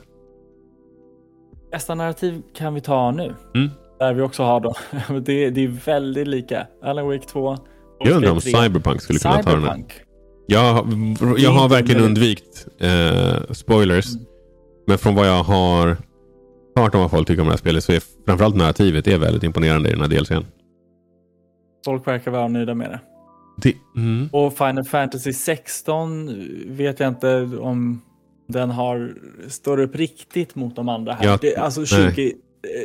Nästa 1.71 1.95
narrativ 1.95 2.41
kan 2.55 2.73
vi 2.73 2.81
ta 2.81 3.11
nu. 3.11 3.35
Mm. 3.55 3.69
Där 3.99 4.13
vi 4.13 4.21
också 4.21 4.43
har 4.43 4.59
då, 4.59 4.75
det, 5.19 5.49
det 5.49 5.63
är 5.63 5.85
väldigt 5.85 6.27
lika. 6.27 6.67
Alan 6.83 7.07
Wake 7.07 7.25
2. 7.27 7.57
Jag 7.99 8.15
undrar 8.15 8.31
om 8.31 8.37
Baldur's 8.37 8.51
Gate 8.51 8.57
3. 8.57 8.63
Cyberpunk 8.63 9.01
skulle 9.01 9.19
kunna 9.19 9.43
ta 9.43 9.51
den 9.51 9.63
här. 9.63 9.73
Cyberpunk. 9.73 10.01
Jag, 10.47 10.87
jag 11.39 11.51
har 11.51 11.69
verkligen 11.69 12.01
undvikit 12.01 12.67
eh, 12.79 13.53
spoilers. 13.53 14.13
Mm. 14.13 14.25
Men 14.87 14.97
från 14.97 15.15
vad 15.15 15.27
jag 15.27 15.43
har 15.43 15.97
hört 16.75 16.95
om 16.95 17.01
vad 17.01 17.11
folk 17.11 17.27
tycker 17.27 17.41
om 17.41 17.47
det 17.47 17.53
här 17.53 17.57
spelet 17.57 17.83
så 17.83 17.91
är 17.91 18.01
framförallt 18.25 18.55
narrativet 18.55 19.07
är 19.07 19.17
väldigt 19.17 19.43
imponerande 19.43 19.89
i 19.89 19.91
den 19.91 20.01
här 20.01 20.07
DLCn. 20.07 20.45
Folk 21.85 22.07
verkar 22.07 22.31
vara 22.31 22.47
nöjda 22.47 22.75
med 22.75 22.89
det. 22.89 22.99
Det, 23.61 23.75
mm. 23.95 24.29
Och 24.31 24.57
Final 24.57 24.83
Fantasy 24.83 25.33
16 25.33 26.29
vet 26.67 26.99
jag 26.99 27.09
inte 27.09 27.49
om 27.59 28.01
den 28.49 28.69
har, 28.69 29.13
står 29.47 29.79
upp 29.79 29.95
riktigt 29.95 30.55
mot 30.55 30.75
de 30.75 30.89
andra 30.89 31.13
här. 31.13 31.25
Ja, 31.25 31.37
det, 31.41 31.55
alltså 31.55 31.79
nej. 31.79 31.87
20, 31.87 32.33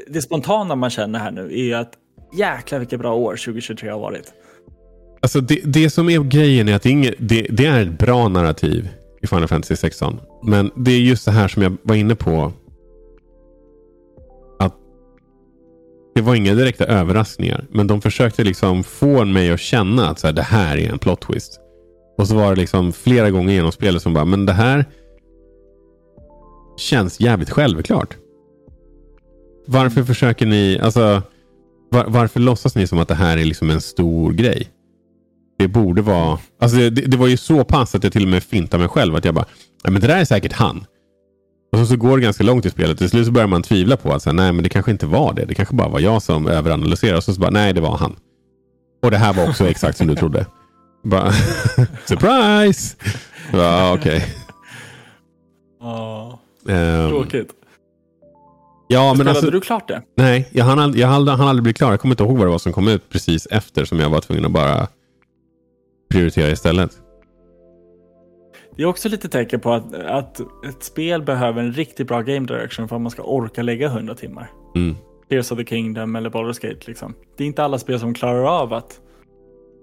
det 0.07 0.23
spontana 0.23 0.75
man 0.75 0.91
känner 0.91 1.19
här 1.19 1.31
nu 1.31 1.41
är 1.41 1.65
ju 1.65 1.75
att 1.75 1.93
jäklar 2.35 2.79
vilket 2.79 2.99
bra 2.99 3.15
år 3.15 3.37
2023 3.37 3.91
har 3.91 3.99
varit. 3.99 4.33
Alltså 5.21 5.41
det, 5.41 5.61
det 5.65 5.91
som 5.91 6.09
är 6.09 6.21
grejen 6.21 6.69
är 6.69 6.75
att 6.75 6.83
det 6.83 6.89
är, 6.89 6.93
inget, 6.93 7.15
det, 7.19 7.47
det 7.51 7.67
är 7.67 7.83
ett 7.83 7.99
bra 7.99 8.29
narrativ 8.29 8.89
i 9.23 9.27
Final 9.27 9.49
Fantasy 9.49 9.77
16. 9.77 10.21
Men 10.43 10.71
det 10.77 10.91
är 10.91 11.01
just 11.01 11.25
det 11.25 11.31
här 11.31 11.49
som 11.49 11.63
jag 11.63 11.77
var 11.83 11.95
inne 11.95 12.15
på. 12.15 12.53
Att 14.59 14.75
det 16.15 16.21
var 16.21 16.35
inga 16.35 16.55
direkta 16.55 16.85
överraskningar. 16.85 17.65
Men 17.71 17.87
de 17.87 18.01
försökte 18.01 18.45
liksom 18.45 18.85
få 18.85 19.25
mig 19.25 19.51
att 19.51 19.61
känna 19.61 20.09
att 20.09 20.19
så 20.19 20.27
här, 20.27 20.35
det 20.35 20.43
här 20.43 20.77
är 20.77 20.91
en 20.91 20.99
plot 20.99 21.21
twist. 21.21 21.61
Och 22.19 22.29
så 22.29 22.35
var 22.35 22.55
det 22.55 22.61
liksom 22.61 22.93
flera 22.93 23.31
gånger 23.31 23.55
genom 23.55 23.73
spelet 23.73 24.03
som 24.03 24.15
bara, 24.15 24.25
men 24.25 24.47
det 24.47 24.53
här 24.53 24.85
känns 26.77 27.21
jävligt 27.21 27.51
självklart. 27.51 28.17
Varför 29.67 30.03
försöker 30.03 30.47
ni, 30.47 30.79
alltså 30.83 31.23
var, 31.91 32.05
varför 32.09 32.41
låtsas 32.41 32.75
ni 32.75 32.87
som 32.87 32.99
att 32.99 33.09
det 33.09 33.15
här 33.15 33.39
är 33.39 33.45
liksom 33.45 33.71
en 33.71 33.81
stor 33.81 34.33
grej? 34.33 34.69
Det 35.59 35.69
borde 35.69 36.03
vara... 36.03 36.39
Alltså 36.61 36.77
det, 36.77 36.91
det 36.91 37.17
var 37.17 37.27
ju 37.27 37.37
så 37.37 37.65
pass 37.65 37.95
att 37.95 38.05
jag 38.05 38.13
till 38.13 38.23
och 38.23 38.29
med 38.29 38.43
fintade 38.43 38.81
mig 38.81 38.89
själv. 38.89 39.17
Att 39.17 39.25
jag 39.25 39.35
bara, 39.35 39.47
nej 39.85 39.93
men 39.93 40.01
det 40.03 40.07
där 40.07 40.17
är 40.17 40.25
säkert 40.25 40.53
han. 40.53 40.85
Och 41.73 41.79
så, 41.79 41.87
så 41.87 41.97
går 41.97 42.19
det 42.19 42.23
ganska 42.23 42.45
långt 42.45 42.67
i 42.67 42.71
spelet. 42.71 42.99
Till 42.99 43.11
slut 43.11 43.27
så 43.27 43.33
börjar 43.33 43.49
man 43.49 43.63
tvivla 43.63 43.97
på 43.97 44.13
att 44.13 44.23
så 44.23 44.31
här, 44.31 44.35
nej 44.35 44.53
men 44.53 44.63
det 44.63 44.69
kanske 44.69 44.91
inte 44.91 45.07
var 45.07 45.35
det. 45.35 45.45
Det 45.45 45.55
kanske 45.55 45.75
bara 45.75 45.89
var 45.89 46.01
jag 46.01 46.23
som 46.23 46.47
överanalyserade. 46.47 47.17
Och 47.17 47.25
så, 47.25 47.35
så 47.35 47.41
bara, 47.41 47.51
nej 47.51 47.73
det 47.73 47.81
var 47.81 47.97
han. 47.97 48.17
Och 49.03 49.11
det 49.11 49.17
här 49.17 49.33
var 49.33 49.49
också 49.49 49.69
exakt 49.69 49.99
som 49.99 50.07
du 50.07 50.15
trodde. 50.15 50.47
Bara, 51.05 51.33
surprise! 52.07 52.97
Ja, 53.53 53.95
okej. 53.95 54.17
Okay. 54.17 54.29
Ehm, 56.69 57.11
tråkigt. 57.11 57.49
ja, 58.89 59.07
men 59.07 59.15
Spelade 59.17 59.31
alltså, 59.31 59.51
du 59.51 59.61
klart 59.61 59.89
det? 59.89 60.03
nej, 60.17 60.49
jag 60.53 60.65
hann, 60.65 60.79
ald- 60.79 60.97
jag 60.97 61.09
hann, 61.09 61.29
hann 61.29 61.49
aldrig 61.49 61.63
bli 61.63 61.73
klar. 61.73 61.91
Jag 61.91 62.01
kommer 62.01 62.13
inte 62.13 62.23
ihåg 62.25 62.37
vad 62.39 62.47
det 62.47 62.51
var 62.51 62.59
som 62.59 62.73
kom 62.73 62.89
ut 62.89 63.09
precis 63.09 63.47
efter 63.51 63.85
som 63.85 63.99
jag 64.01 64.11
var 64.11 64.21
tvungen 64.21 64.45
att 64.45 64.53
bara 64.53 64.89
prioritera 66.11 66.51
istället. 66.51 66.91
Det 68.77 68.83
är 68.83 68.87
också 68.87 69.09
lite 69.09 69.29
tecken 69.29 69.61
på 69.61 69.73
att, 69.73 69.95
att 69.95 70.41
ett 70.41 70.83
spel 70.83 71.23
behöver 71.23 71.63
en 71.63 71.73
riktigt 71.73 72.09
bra 72.09 72.23
game 72.23 72.47
direction 72.47 72.89
för 72.89 72.97
att 72.97 73.03
man 73.03 73.11
ska 73.11 73.23
orka 73.23 73.63
lägga 73.63 73.87
100 73.87 74.15
timmar. 74.15 74.51
Mm. 74.77 74.97
Tears 75.29 75.53
of 75.53 75.59
the 75.59 75.65
Kingdom 75.65 76.17
eller 76.17 76.31
Baldur's 76.31 76.63
Gate 76.69 76.81
liksom. 76.87 77.15
Det 77.37 77.45
är 77.45 77.47
inte 77.47 77.65
alla 77.65 77.79
spel 77.79 78.01
som 78.01 78.15
klarar 78.15 78.61
av 78.63 78.73
att 78.73 79.01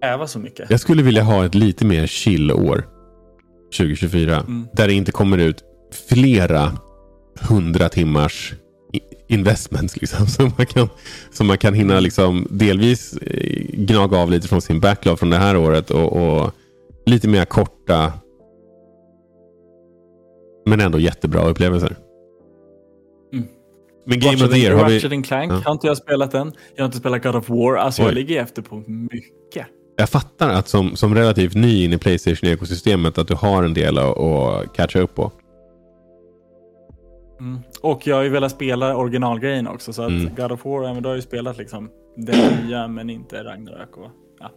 äva 0.04 0.28
så 0.28 0.40
mycket. 0.40 0.70
Jag 0.70 0.80
skulle 0.80 1.04
vilja 1.04 1.24
ha 1.24 1.46
ett 1.46 1.56
lite 1.56 1.86
mer 1.86 2.08
chill 2.08 2.52
år. 2.52 2.88
2024. 3.78 4.36
Mm. 4.38 4.68
Där 4.74 4.88
det 4.88 4.94
inte 4.94 5.12
kommer 5.12 5.38
ut 5.38 5.64
flera 6.10 6.78
hundra 7.42 7.90
timmars 7.90 8.54
investments. 9.32 9.98
Liksom, 10.02 10.28
som, 10.38 10.52
man 10.58 10.66
kan, 10.66 10.90
som 11.32 11.48
man 11.48 11.58
kan 11.58 11.74
hinna 11.74 12.00
liksom, 12.00 12.48
delvis 12.50 13.18
eh, 13.18 13.66
gnaga 13.74 14.18
av 14.18 14.32
lite 14.32 14.48
från 14.48 14.62
sin 14.62 14.80
backlog 14.80 15.20
från 15.20 15.30
det 15.30 15.38
här 15.38 15.58
året. 15.58 15.92
Och, 15.92 16.14
och 16.14 16.52
lite 17.06 17.28
mer 17.28 17.46
korta. 17.46 18.14
Men 20.66 20.82
ändå 20.82 21.00
jättebra 21.00 21.48
upplevelser. 21.48 21.96
Mm. 23.34 23.46
Men 24.06 24.20
Game 24.20 24.34
Ratchet 24.34 24.48
of 24.48 24.54
the 24.54 24.60
Year 24.60 24.76
har 24.76 24.90
vi... 24.90 25.00
Ratchet 25.00 25.26
Clank 25.26 25.52
Ja. 25.52 25.62
har 25.66 25.72
inte 25.72 25.88
jag 25.88 25.98
spelat 25.98 26.34
än. 26.34 26.52
Jag 26.76 26.84
har 26.84 26.86
inte 26.86 26.98
spelat 26.98 27.24
God 27.24 27.36
of 27.36 27.50
War. 27.50 27.76
Alltså 27.76 28.02
Oj. 28.02 28.08
jag 28.08 28.16
ligger 28.16 28.42
efter 28.42 28.62
på 28.62 28.84
mycket. 28.88 29.68
Jag 29.96 30.10
fattar 30.10 30.50
att 30.50 30.68
som, 30.68 30.96
som 30.96 31.16
relativt 31.16 31.56
ny 31.56 31.84
in 31.84 31.94
i 31.94 31.98
Playstation-ekosystemet 31.98 33.18
att 33.18 33.28
du 33.28 33.36
har 33.36 33.64
en 33.64 33.74
del 33.74 33.98
att, 33.98 34.18
att 34.18 34.74
catcha 34.76 35.00
upp 35.00 35.16
på. 35.16 35.32
Mm. 37.42 37.60
Och 37.82 38.08
jag 38.08 38.16
har 38.16 38.24
ju 38.24 38.30
velat 38.30 38.52
spela 38.52 38.96
originalgrejen 38.98 39.68
också. 39.68 39.94
Så 39.94 40.02
att 40.02 40.10
Mm. 40.10 40.36
God 40.36 40.52
of 40.52 40.66
War, 40.66 40.94
men 40.94 41.04
då 41.04 41.10
har 41.10 41.16
ju 41.16 41.22
spelat 41.22 41.58
liksom 41.58 41.90
det 42.16 42.64
nya 42.64 42.88
men 42.88 43.10
inte 43.10 43.44
Ragnarök. 43.44 43.98
Och, 43.98 44.10
ja. 44.40 44.50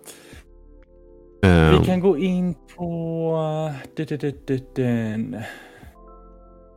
Ehm, 1.49 1.79
Vi 1.81 1.87
kan 1.87 2.01
gå 2.01 2.19
in 2.19 2.55
på... 2.77 3.73
du- 3.97 4.05
du- 4.05 4.17
du- 4.17 4.39
du- 4.47 4.67
den. 4.75 5.37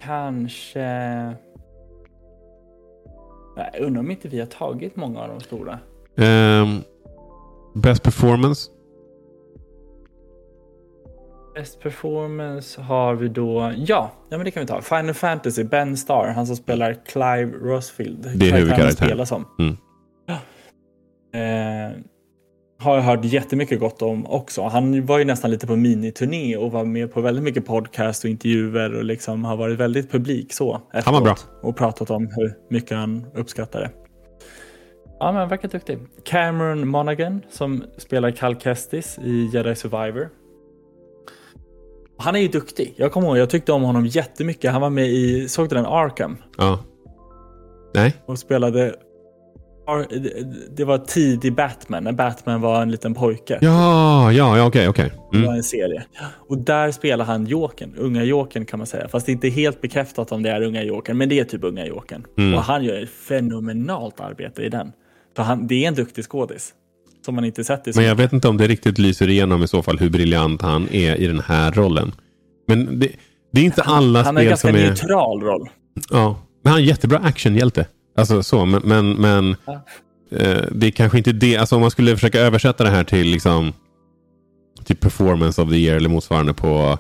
Kanske... 0.02 0.80
Jag 3.56 3.80
undrar 3.82 4.00
om 4.00 4.12
inte 4.12 4.28
vi 4.28 4.40
har 4.40 4.46
tagit 4.48 4.96
många 4.96 5.22
av 5.22 5.30
de 5.30 5.40
stora. 5.40 5.80
ehm, 6.18 6.78
best 7.76 8.04
performance. 8.04 8.72
Best 11.58 11.80
performance 11.80 12.82
har 12.82 13.16
vi 13.16 13.28
då... 13.28 13.74
Ja, 13.78 14.12
ja 14.30 14.38
men 14.38 14.46
det 14.46 14.52
kan 14.52 14.62
vi 14.62 14.68
ta. 14.68 14.82
Final 14.82 15.14
Fantasy, 15.14 15.64
Ben 15.64 15.98
Starr, 15.98 16.28
han 16.28 16.48
som 16.48 16.56
spelar 16.56 16.94
Clive 17.06 17.52
Rosfield. 17.62 18.32
Det 18.36 18.50
är 18.50 18.54
huvudkaraktären. 18.54 19.10
spelar 19.10 19.26
som. 19.26 19.46
Mm. 19.60 19.78
Ja. 20.26 20.34
Eh, 21.40 21.92
har 22.80 22.96
jag 22.96 23.02
hört 23.02 23.26
jättemycket 23.26 23.80
gott 23.80 24.02
om 24.02 24.28
också. 24.28 24.64
Han 24.64 25.06
var 25.06 25.18
ju 25.18 25.26
nästan 25.26 25.52
lite 25.52 25.68
på 25.68 25.76
miniturné 25.76 26.58
och 26.58 26.72
var 26.72 26.86
med 26.86 27.14
på 27.14 27.22
väldigt 27.22 27.44
mycket 27.44 27.66
podcast 27.66 28.24
och 28.24 28.30
intervjuer 28.30 28.96
och 28.96 29.04
liksom 29.04 29.46
har 29.46 29.58
varit 29.58 29.80
väldigt 29.80 30.12
publik 30.12 30.54
så. 30.54 30.82
Han 30.92 31.14
var 31.14 31.22
bra. 31.22 31.36
Och 31.62 31.78
pratat 31.78 32.10
om 32.10 32.28
hur 32.36 32.54
mycket 32.70 32.98
han 32.98 33.26
uppskattar 33.36 33.80
det. 33.80 33.92
Ja, 35.20 35.32
men 35.32 35.50
verkar 35.50 35.70
duktig. 35.70 36.00
Cameron 36.24 36.88
Monaghan 36.88 37.42
som 37.50 37.84
spelar 37.98 38.32
Cal 38.32 38.56
Kestis 38.56 39.20
i 39.24 39.50
Jedi 39.54 39.76
Survivor. 39.76 40.30
Han 42.20 42.36
är 42.36 42.40
ju 42.40 42.48
duktig. 42.48 42.94
Jag 42.98 43.12
kommer 43.12 43.28
ihåg, 43.28 43.38
jag 43.38 43.50
tyckte 43.50 43.72
om 43.72 43.82
honom 43.84 44.06
jättemycket. 44.06 44.72
Han 44.72 44.82
var 44.82 44.90
med 44.90 45.08
i, 45.08 45.50
såg 45.50 45.70
du 45.70 45.76
den 45.76 45.86
Arkham? 45.86 46.38
Ja. 46.58 46.80
Nej. 47.96 48.16
Och 48.26 48.40
spelade 48.40 48.96
det 50.76 50.84
var 50.86 50.98
tidig 50.98 51.56
Batman, 51.56 52.04
när 52.04 52.12
Batman 52.12 52.62
var 52.62 52.82
en 52.82 52.92
liten 52.92 53.14
pojke. 53.14 53.58
Ja, 53.62 54.32
ja, 54.32 54.58
ja 54.58 54.68
okej, 54.68 54.88
okej. 54.90 55.12
Det 55.32 55.38
Mm. 55.38 55.48
var 55.50 55.56
en 55.56 55.64
serie. 55.64 56.04
Och 56.48 56.58
där 56.58 56.92
spelar 56.92 57.26
han 57.26 57.46
Jokern, 57.46 57.94
unga 57.98 58.24
Jokern 58.24 58.66
kan 58.66 58.80
man 58.80 58.86
säga. 58.88 59.08
Fast 59.08 59.26
det 59.26 59.32
är 59.32 59.34
inte 59.34 59.50
helt 59.50 59.82
bekräftat 59.82 60.32
om 60.32 60.44
det 60.44 60.50
är 60.50 60.62
unga 60.62 60.84
Jokern, 60.84 61.18
men 61.18 61.30
det 61.30 61.40
är 61.40 61.44
typ 61.44 61.64
unga 61.64 61.86
Jokern. 61.86 62.26
Mm. 62.38 62.54
Och 62.54 62.62
han 62.62 62.84
gör 62.84 63.04
ett 63.04 63.10
fenomenalt 63.10 64.20
arbete 64.20 64.62
i 64.64 64.70
den. 64.70 64.92
För 65.36 65.44
han, 65.44 65.68
det 65.68 65.84
är 65.84 65.88
en 65.88 65.96
duktig 65.96 66.24
skådis. 66.26 66.74
Som 67.28 67.36
man 67.36 67.46
inte 67.46 67.64
sett 67.64 67.88
i 67.88 67.92
Men 67.96 68.06
jag 68.06 68.16
vet 68.16 68.34
inte 68.34 68.48
om 68.48 68.58
det 68.58 68.68
riktigt 68.68 68.98
lyser 68.98 69.30
igenom 69.30 69.64
i 69.64 69.68
så 69.68 69.84
fall 69.84 70.00
hur 70.00 70.10
briljant 70.10 70.62
han 70.62 70.90
är 70.92 71.16
i 71.16 71.28
den 71.28 71.40
här 71.40 71.72
rollen. 71.72 72.12
Men 72.68 73.00
det, 73.00 73.10
det 73.52 73.62
är 73.62 73.66
inte 73.66 73.82
alla 73.82 74.24
Han 74.24 74.36
har 74.36 74.44
en 74.44 74.46
spel 74.46 74.50
ganska 74.50 74.68
som 74.68 74.78
är... 74.78 74.88
neutral 74.88 75.42
roll. 75.42 75.70
Ja, 76.10 76.40
men 76.64 76.72
han 76.72 76.80
är 76.80 76.84
en 76.84 76.88
jättebra 76.88 77.18
actionhjälte. 77.20 77.86
Alltså 78.18 78.44
så, 78.44 78.66
men, 78.66 78.82
men, 78.86 79.14
men 79.14 79.56
Ja. 79.66 79.74
eh, 80.38 80.62
det 80.72 80.88
är 80.88 80.92
kanske 80.92 81.18
inte 81.18 81.32
det. 81.32 81.58
Alltså 81.58 81.76
om 81.76 81.82
man 81.82 81.92
skulle 81.92 82.16
försöka 82.16 82.40
översätta 82.40 82.84
det 82.84 82.90
här 82.90 83.04
till 83.04 83.28
liksom 83.28 83.74
typ 84.86 85.00
performance 85.00 85.62
of 85.62 85.70
the 85.70 85.76
year 85.76 85.96
eller 85.98 86.10
motsvarande 86.10 86.54
på 86.54 86.98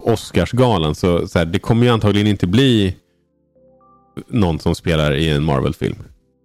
Oscarsgalan. 0.00 0.94
Så, 0.94 1.28
så 1.28 1.38
här, 1.38 1.46
det 1.46 1.58
kommer 1.58 1.86
ju 1.86 1.92
antagligen 1.92 2.26
inte 2.26 2.46
bli 2.46 2.96
någon 4.28 4.58
som 4.58 4.74
spelar 4.74 5.14
i 5.14 5.30
en 5.30 5.44
Marvel-film. 5.44 5.96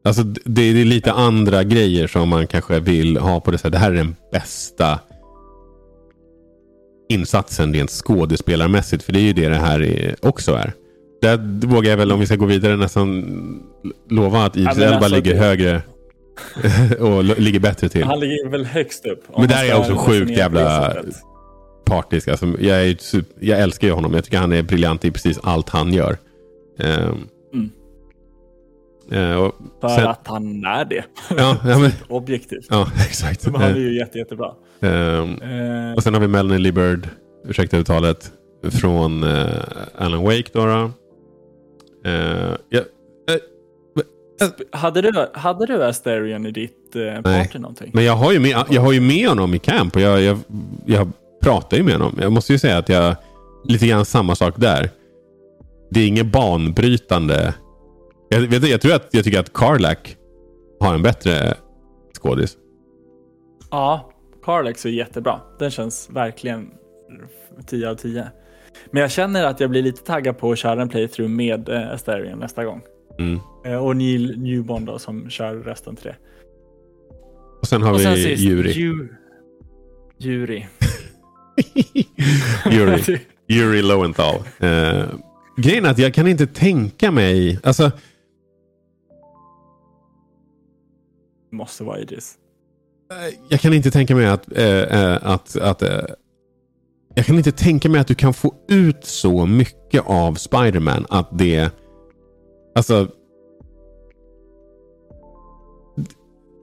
Alltså 0.07 0.23
det, 0.23 0.41
det 0.45 0.81
är 0.81 0.85
lite 0.85 1.11
andra 1.11 1.63
grejer 1.63 2.07
som 2.07 2.29
man 2.29 2.47
kanske 2.47 2.79
vill 2.79 3.17
ha 3.17 3.39
på 3.41 3.51
det 3.51 3.57
sättet. 3.57 3.71
Det 3.71 3.77
här 3.77 3.91
är 3.91 3.95
den 3.95 4.15
bästa 4.31 4.99
insatsen 7.09 7.73
rent 7.73 7.89
skådespelarmässigt. 7.89 9.03
För 9.03 9.13
det 9.13 9.19
är 9.19 9.23
ju 9.23 9.33
det 9.33 9.49
det 9.49 9.55
här 9.55 9.83
är, 9.83 10.15
också 10.21 10.53
är. 10.53 10.73
Där 11.21 11.67
vågar 11.67 11.89
jag 11.89 11.97
väl, 11.97 12.11
om 12.11 12.19
vi 12.19 12.25
ska 12.25 12.35
gå 12.35 12.45
vidare, 12.45 12.75
nästan 12.77 13.25
lova 14.09 14.45
att 14.45 14.57
Idris 14.57 14.77
Elba 14.77 14.95
alltså, 14.95 15.15
ligger 15.15 15.33
det- 15.33 15.39
högre 15.39 15.81
och 16.99 17.23
ligger 17.23 17.59
bättre 17.59 17.89
till. 17.89 18.03
Han 18.03 18.19
ligger 18.19 18.49
väl 18.49 18.65
högst 18.65 19.05
upp. 19.05 19.23
Men 19.37 19.47
där 19.47 19.63
är 19.63 19.69
jag 19.69 19.79
också 19.79 19.95
sjukt 19.95 20.31
jävla-. 20.31 20.95
Partisk. 21.85 22.27
Alltså, 22.27 22.45
jag, 22.59 22.87
är, 22.87 22.97
jag 23.39 23.59
älskar 23.59 23.87
ju 23.87 23.93
honom. 23.93 24.13
Jag 24.13 24.23
tycker 24.23 24.37
han 24.37 24.53
är 24.53 24.61
briljant 24.63 25.05
i 25.05 25.11
precis 25.11 25.39
allt 25.43 25.69
han 25.69 25.93
gör. 25.93 26.17
Ehm, 26.79 27.17
Mm. 27.53 27.69
Eh, 29.11 29.49
För 29.81 29.87
sen- 29.89 30.07
att 30.07 30.27
han 30.27 30.65
är 30.65 30.85
det. 30.85 31.03
ja, 31.37 31.57
ja, 31.65 31.77
men, 31.79 31.91
Objektivt. 32.09 32.67
ja, 32.69 32.87
exakt. 33.07 33.45
Men 33.51 33.61
han 33.61 33.71
är 33.71 33.75
ju 33.79 33.97
jätte, 33.99 34.17
jättebra. 34.17 34.51
Ehm, 34.81 35.41
Eh, 35.41 35.93
och 35.95 36.03
sen 36.03 36.13
har 36.13 36.21
vi 36.21 36.27
Melanie 36.27 36.59
Libbard, 36.59 37.07
ursäkta 37.47 37.77
uttalet, 37.77 38.31
från 38.71 39.23
eh, 39.23 39.47
Alan 39.97 40.23
Wake. 40.23 40.43
Då. 40.53 40.91
Eh, 42.05 42.55
ja, 42.69 42.81
hade, 44.71 45.01
du, 45.01 45.27
hade 45.33 45.65
du 45.65 45.83
Asterion 45.83 46.45
i 46.45 46.51
ditt 46.51 46.95
eh, 46.95 47.21
party 47.21 47.59
någonting? 47.59 47.91
Men 47.93 48.03
jag 48.03 48.13
har 48.15 48.31
ju 48.31 48.39
med, 48.39 48.63
jag 48.69 48.81
har 48.81 48.91
ju 48.91 49.01
med 49.01 49.29
honom 49.29 49.53
i 49.53 49.59
camp 49.59 49.95
och 49.95 50.01
jag, 50.01 50.21
jag, 50.21 50.37
jag 50.85 51.11
pratar 51.43 51.77
ju 51.77 51.83
med 51.83 51.93
honom. 51.93 52.17
Jag 52.21 52.31
måste 52.31 52.53
ju 52.53 52.59
säga 52.59 52.77
att 52.77 52.89
jag, 52.89 53.15
lite 53.65 53.87
grann 53.87 54.05
samma 54.05 54.35
sak 54.35 54.53
där. 54.57 54.89
Det 55.91 55.99
är 55.99 56.07
inget 56.07 56.25
banbrytande. 56.31 57.53
Jag, 58.29 58.39
vet, 58.41 58.61
du, 58.61 58.69
jag 58.69 58.81
tror 58.81 58.93
att 58.93 59.07
jag 59.11 59.23
tycker 59.23 59.39
att 59.39 59.53
Carlack 59.53 60.17
har 60.79 60.93
en 60.93 61.01
bättre 61.01 61.57
skådis. 62.21 62.57
Ja, 63.71 64.11
Carlex 64.43 64.85
är 64.85 64.89
jättebra. 64.89 65.39
Den 65.59 65.71
känns 65.71 66.09
verkligen 66.09 66.69
10 67.67 67.89
av 67.89 67.95
10. 67.95 68.27
Men 68.91 69.01
jag 69.01 69.11
känner 69.11 69.43
att 69.45 69.59
jag 69.59 69.69
blir 69.69 69.81
lite 69.81 70.03
taggad 70.03 70.37
på 70.37 70.51
att 70.51 70.57
köra 70.59 70.81
en 70.81 70.89
playthrough 70.89 71.31
med 71.31 71.69
eh, 71.69 71.91
Asterion 71.91 72.39
nästa 72.39 72.65
gång. 72.65 72.81
Mm. 73.19 73.39
Eh, 73.65 73.85
och 73.85 73.95
Neil 73.97 74.39
Newbond 74.39 74.85
då 74.85 74.99
som 74.99 75.29
kör 75.29 75.55
resten 75.55 75.95
till 75.95 76.05
det. 76.05 76.15
Och 77.61 77.67
sen 77.67 77.81
har 77.81 77.93
och 77.93 77.99
sen 77.99 78.13
vi 78.13 78.23
sist, 78.23 78.43
Yuri. 78.43 78.71
Ju- 78.71 79.07
Yuri. 80.19 80.67
Yuri. 82.71 83.19
Yuri 83.49 83.81
Lowenthal. 83.81 84.35
Eh, 84.59 85.03
grejen 85.57 85.85
är 85.85 85.89
att 85.89 85.97
jag 85.97 86.13
kan 86.13 86.27
inte 86.27 86.47
tänka 86.47 87.11
mig... 87.11 87.59
Alltså, 87.63 87.91
Måste 91.51 91.83
vara 91.83 91.99
Idris. 91.99 92.35
jag 93.49 93.59
kan 93.59 93.73
inte 93.73 93.91
tänka 93.91 94.15
mig 94.15 94.25
att... 94.27 94.51
Eh, 94.57 94.65
eh, 94.65 95.17
att, 95.21 95.57
att 95.57 95.81
eh, 95.81 95.89
jag 97.15 97.25
kan 97.25 97.35
inte 97.37 97.51
tänka 97.51 97.89
mig 97.89 98.01
att 98.01 98.07
du 98.07 98.15
kan 98.15 98.33
få 98.33 98.53
ut 98.69 99.05
så 99.05 99.45
mycket 99.45 100.03
av 100.05 100.33
Spider-Man 100.33 101.05
att 101.09 101.37
det... 101.37 101.69
Alltså... 102.75 103.07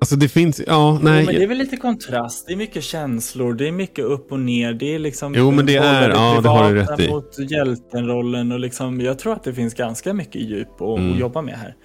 Alltså 0.01 0.17
det 0.17 0.29
finns... 0.29 0.61
Ja, 0.67 0.99
nej. 1.03 1.21
Jo, 1.21 1.27
men 1.27 1.35
det 1.35 1.43
är 1.43 1.47
väl 1.49 1.59
lite 1.59 1.77
kontrast. 1.77 2.47
Det 2.47 2.53
är 2.53 2.57
mycket 2.57 2.83
känslor. 2.85 3.55
Det 3.55 3.69
är 3.69 3.73
mycket 3.73 4.05
upp 4.05 4.33
och 4.33 4.41
ner. 4.41 4.73
Det 4.75 4.95
är 4.95 4.99
liksom... 4.99 5.35
Jo, 5.37 5.51
men 5.51 5.67
det 5.67 5.77
är- 5.77 6.11
ja, 6.11 6.41
det 6.41 6.49
har 6.49 6.73
du 6.75 6.81
rätt 6.81 7.01
i. 7.01 7.09
mot 7.11 7.39
hjältenrollen 7.51 8.53
och 8.53 8.61
liksom. 8.61 9.01
Jag 9.01 9.19
tror 9.19 9.33
att 9.33 9.45
det 9.45 9.55
finns 9.55 9.75
ganska 9.75 10.15
mycket 10.15 10.43
djup 10.43 10.81
att 10.81 10.99
Mm. 10.99 11.19
jobba 11.19 11.43
med 11.43 11.55
här. 11.55 11.77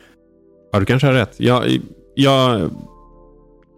Ja, 0.72 0.80
du 0.80 0.86
kanske 0.86 1.08
har 1.08 1.14
rätt. 1.14 1.39
Jag, 1.39 1.80
jag, 2.24 2.72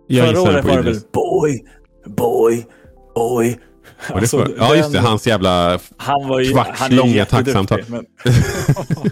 jag 0.07 0.27
Förra 0.27 0.41
året 0.41 0.65
var 0.65 0.77
det 0.77 0.81
väl 0.81 0.99
boy, 1.13 1.63
boy, 2.05 2.65
boy. 3.15 3.59
Alltså, 4.07 4.37
för, 4.37 4.55
ja, 4.57 4.75
just 4.75 4.91
det. 4.91 4.99
Hans 4.99 5.27
jävla... 5.27 5.79
Han 5.97 6.27
var 6.27 6.39
ju... 6.39 6.51
kvarts 6.51 6.79
han 6.79 6.91
är 6.91 6.95
långa 6.95 7.11
jätteduktig, 7.11 7.53
tacksamtal. 7.53 7.81
Men, 7.87 8.05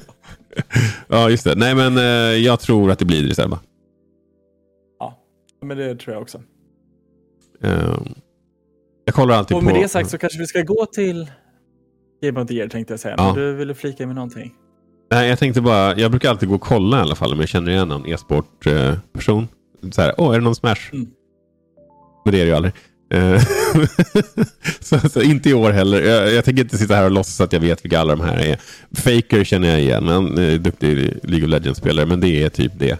Ja, 1.07 1.29
just 1.29 1.43
det. 1.43 1.55
Nej, 1.55 1.75
men 1.75 1.97
eh, 1.97 2.03
jag 2.37 2.59
tror 2.59 2.91
att 2.91 2.99
det 2.99 3.05
blir 3.05 3.17
Idris 3.17 3.39
Elba. 3.39 3.59
ja, 4.99 5.17
men 5.61 5.77
det 5.77 5.95
tror 5.95 6.13
jag 6.13 6.21
också. 6.21 6.41
Eh, 7.63 7.97
jag 9.05 9.15
kollar 9.15 9.35
alltid 9.35 9.57
Och 9.57 9.63
på... 9.63 9.69
med 9.69 9.81
det 9.81 9.87
sagt 9.87 10.09
så 10.09 10.17
kanske 10.17 10.39
vi 10.39 10.47
ska 10.47 10.61
gå 10.61 10.85
till 10.85 11.31
Game 12.21 12.41
of 12.41 12.47
the 12.47 12.53
Year 12.53 12.67
tänkte 12.69 12.93
jag 12.93 12.99
säga. 12.99 13.15
Ja. 13.17 13.25
Men 13.25 13.35
du 13.35 13.53
ville 13.53 13.73
flika 13.73 14.07
med 14.07 14.15
någonting. 14.15 14.53
Nej, 15.11 15.29
jag 15.29 15.39
tänkte 15.39 15.61
bara... 15.61 15.95
Jag 15.95 16.11
brukar 16.11 16.29
alltid 16.29 16.49
gå 16.49 16.55
och 16.55 16.61
kolla 16.61 16.97
i 16.97 17.01
alla 17.01 17.15
fall 17.15 17.33
om 17.33 17.39
jag 17.39 17.49
känner 17.49 17.71
igen 17.71 17.87
någon 17.87 18.05
e-sport-person. 18.05 19.47
så 19.91 20.01
här, 20.01 20.13
åh, 20.17 20.33
är 20.33 20.39
det 20.39 20.43
någon 20.43 20.55
Smash? 20.55 20.89
Mm. 20.93 21.07
Men 22.25 22.31
det 22.31 22.41
är 22.41 22.45
det 22.45 22.49
ju 22.49 22.55
aldrig. 22.55 22.73
Eh, 23.11 23.41
så, 24.79 25.09
så 25.09 25.21
inte 25.21 25.49
i 25.49 25.53
år 25.53 25.71
heller. 25.71 26.01
Jag, 26.01 26.33
jag 26.33 26.45
tänker 26.45 26.63
inte 26.63 26.77
sitta 26.77 26.95
här 26.95 27.05
och 27.05 27.11
låtsas 27.11 27.41
att 27.41 27.53
jag 27.53 27.59
vet 27.59 27.85
vilka 27.85 27.99
alla 27.99 28.15
de 28.15 28.21
här 28.21 28.39
är. 28.39 28.59
Faker 28.95 29.43
känner 29.43 29.69
jag 29.69 29.79
igen. 29.79 30.07
Han 30.07 30.37
är 30.37 30.57
duktig 30.57 31.19
League 31.23 31.45
of 31.45 31.51
Legends-spelare, 31.51 32.05
men 32.05 32.19
det 32.19 32.43
är 32.43 32.49
typ 32.49 32.71
det. 32.75 32.99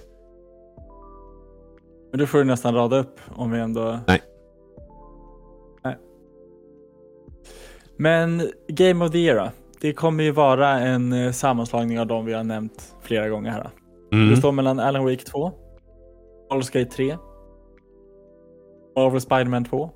Men 2.12 2.20
då 2.20 2.26
får 2.26 2.38
du 2.38 2.44
nästan 2.44 2.76
rada 2.76 2.98
upp 2.98 3.20
om 3.36 3.52
vi 3.52 3.60
ändå... 3.60 4.00
Nej. 4.08 4.22
Nej. 5.84 5.98
Men 7.98 8.52
Game 8.68 9.06
of 9.06 9.12
the 9.12 9.18
Year? 9.18 9.52
Det 9.82 9.94
kommer 9.94 10.24
ju 10.24 10.32
vara 10.32 10.80
en 10.80 11.14
eh, 11.14 11.32
sammanslagning 11.32 12.00
av 12.00 12.08
de 12.08 12.26
vi 12.26 12.34
har 12.34 12.44
nämnt 12.44 12.96
flera 13.02 13.30
gånger 13.30 13.52
här. 13.52 13.70
Mm. 14.14 14.30
Det 14.30 14.38
står 14.38 14.52
mellan 14.52 14.80
Alan 14.80 15.04
Wake 15.04 15.24
2, 15.24 15.52
Baldur's 16.52 16.74
Gate 16.74 16.92
3, 16.92 17.18
Marvel 18.96 19.22
Spider-Man 19.22 19.66
2, 19.66 19.90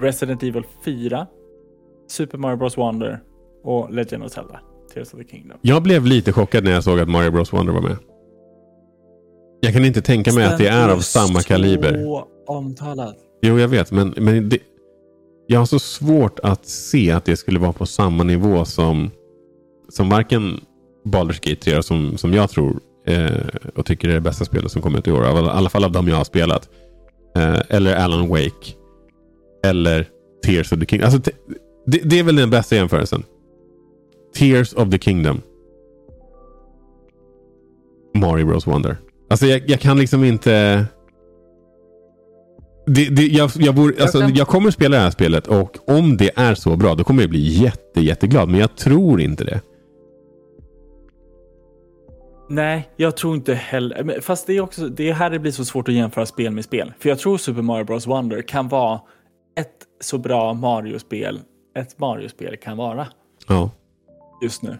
Resident 0.00 0.42
Evil 0.42 0.64
4, 0.84 1.26
Super 2.08 2.38
Mario 2.38 2.56
Bros 2.56 2.78
Wonder 2.78 3.20
och 3.64 3.92
Legend 3.92 4.24
of 4.24 4.32
Zelda, 4.32 4.60
Tears 4.94 5.14
of 5.14 5.20
the 5.20 5.26
Kingdom. 5.26 5.58
Jag 5.62 5.82
blev 5.82 6.06
lite 6.06 6.32
chockad 6.32 6.64
när 6.64 6.72
jag 6.72 6.84
såg 6.84 7.00
att 7.00 7.08
Mario 7.08 7.30
Bros 7.30 7.52
Wonder 7.52 7.72
var 7.72 7.80
med. 7.80 7.96
Jag 9.60 9.72
kan 9.72 9.84
inte 9.84 10.02
tänka 10.02 10.32
mig 10.32 10.44
att 10.44 10.58
det 10.58 10.68
är 10.68 10.88
av 10.88 10.98
samma 10.98 11.40
kaliber. 11.40 12.06
Omtalad. 12.46 13.14
Jo, 13.42 13.58
jag 13.58 13.68
vet, 13.68 13.92
men, 13.92 14.14
men 14.16 14.48
det, 14.48 14.58
jag 15.50 15.58
har 15.58 15.66
så 15.66 15.78
svårt 15.78 16.38
att 16.42 16.66
se 16.66 17.10
att 17.10 17.24
det 17.24 17.36
skulle 17.36 17.58
vara 17.58 17.72
på 17.72 17.86
samma 17.86 18.24
nivå 18.24 18.64
som, 18.64 19.10
som 19.88 20.08
varken 20.08 20.60
Baldur's 21.04 21.48
Gate 21.48 21.70
3 21.70 21.82
som, 21.82 22.18
som 22.18 22.34
jag 22.34 22.50
tror 22.50 22.80
eh, 23.06 23.30
och 23.74 23.86
tycker 23.86 24.08
är 24.08 24.14
det 24.14 24.20
bästa 24.20 24.44
spelet 24.44 24.72
som 24.72 24.82
kommer 24.82 24.98
ut 24.98 25.06
i 25.06 25.12
år. 25.12 25.24
I 25.24 25.26
alla 25.26 25.68
fall 25.68 25.84
av 25.84 25.92
de 25.92 26.08
jag 26.08 26.16
har 26.16 26.24
spelat. 26.24 26.68
Eh, 27.36 27.60
eller 27.68 27.96
Alan 27.96 28.28
Wake. 28.28 28.74
Eller 29.64 30.08
Tears 30.44 30.72
of 30.72 30.78
the 30.78 30.86
Kingdom. 30.86 31.10
Alltså, 31.12 31.32
det, 31.86 31.98
det 32.04 32.18
är 32.18 32.22
väl 32.22 32.36
den 32.36 32.50
bästa 32.50 32.76
jämförelsen. 32.76 33.24
Tears 34.34 34.72
of 34.72 34.90
the 34.90 34.98
Kingdom. 34.98 35.40
Mario 38.14 38.46
Bros 38.46 38.66
Wonder. 38.66 38.96
Alltså 39.30 39.46
jag, 39.46 39.70
jag 39.70 39.80
kan 39.80 39.98
liksom 39.98 40.24
inte... 40.24 40.84
Det, 42.94 43.08
det, 43.08 43.26
jag, 43.26 43.50
jag, 43.54 43.74
bor, 43.74 43.94
alltså, 44.00 44.18
jag 44.34 44.48
kommer 44.48 44.70
spela 44.70 44.96
det 44.96 45.02
här 45.02 45.10
spelet 45.10 45.46
och 45.46 45.88
om 45.88 46.16
det 46.16 46.30
är 46.36 46.54
så 46.54 46.76
bra 46.76 46.94
då 46.94 47.04
kommer 47.04 47.22
jag 47.22 47.30
bli 47.30 47.62
jätte, 47.62 48.00
jätteglad. 48.00 48.48
Men 48.48 48.60
jag 48.60 48.76
tror 48.76 49.20
inte 49.20 49.44
det. 49.44 49.60
Nej, 52.48 52.90
jag 52.96 53.16
tror 53.16 53.34
inte 53.36 53.54
heller. 53.54 54.20
Fast 54.20 54.46
det 54.46 54.56
är 54.56 54.60
också 54.60 54.88
det 54.88 55.08
är 55.08 55.12
här 55.12 55.30
det 55.30 55.38
blir 55.38 55.52
så 55.52 55.64
svårt 55.64 55.88
att 55.88 55.94
jämföra 55.94 56.26
spel 56.26 56.52
med 56.52 56.64
spel. 56.64 56.92
För 56.98 57.08
jag 57.08 57.18
tror 57.18 57.38
Super 57.38 57.62
Mario 57.62 57.84
Bros 57.84 58.06
Wonder 58.06 58.42
kan 58.42 58.68
vara 58.68 59.00
ett 59.58 59.74
så 60.00 60.18
bra 60.18 60.54
Mario-spel 60.54 61.40
ett 61.76 61.98
Mario-spel 61.98 62.56
kan 62.56 62.76
vara 62.76 63.06
Ja. 63.48 63.70
just 64.42 64.62
nu. 64.62 64.76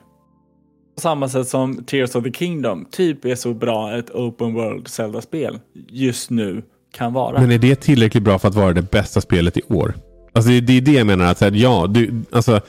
På 0.95 1.01
samma 1.01 1.29
sätt 1.29 1.49
som 1.49 1.85
Tears 1.85 2.15
of 2.15 2.25
the 2.25 2.33
Kingdom 2.33 2.87
typ 2.91 3.25
är 3.25 3.35
så 3.35 3.55
bra 3.55 3.99
ett 3.99 4.11
open 4.11 4.55
world 4.55 4.89
Zelda-spel 4.89 5.59
just 5.89 6.31
nu 6.31 6.63
kan 6.93 7.13
vara. 7.13 7.41
Men 7.41 7.51
är 7.51 7.59
det 7.59 7.81
tillräckligt 7.81 8.23
bra 8.23 8.39
för 8.39 8.49
att 8.49 8.55
vara 8.55 8.73
det 8.73 8.91
bästa 8.91 9.21
spelet 9.21 9.57
i 9.57 9.63
år? 9.69 9.95
Alltså 10.33 10.51
det, 10.51 10.61
det 10.61 10.77
är 10.77 10.81
det 10.81 10.93
jag 10.93 11.07
menar. 11.07 11.25
Att, 11.25 11.39
så 11.39 11.45
här, 11.45 11.53
ja, 11.53 11.87
du, 11.87 12.23
alltså, 12.33 12.61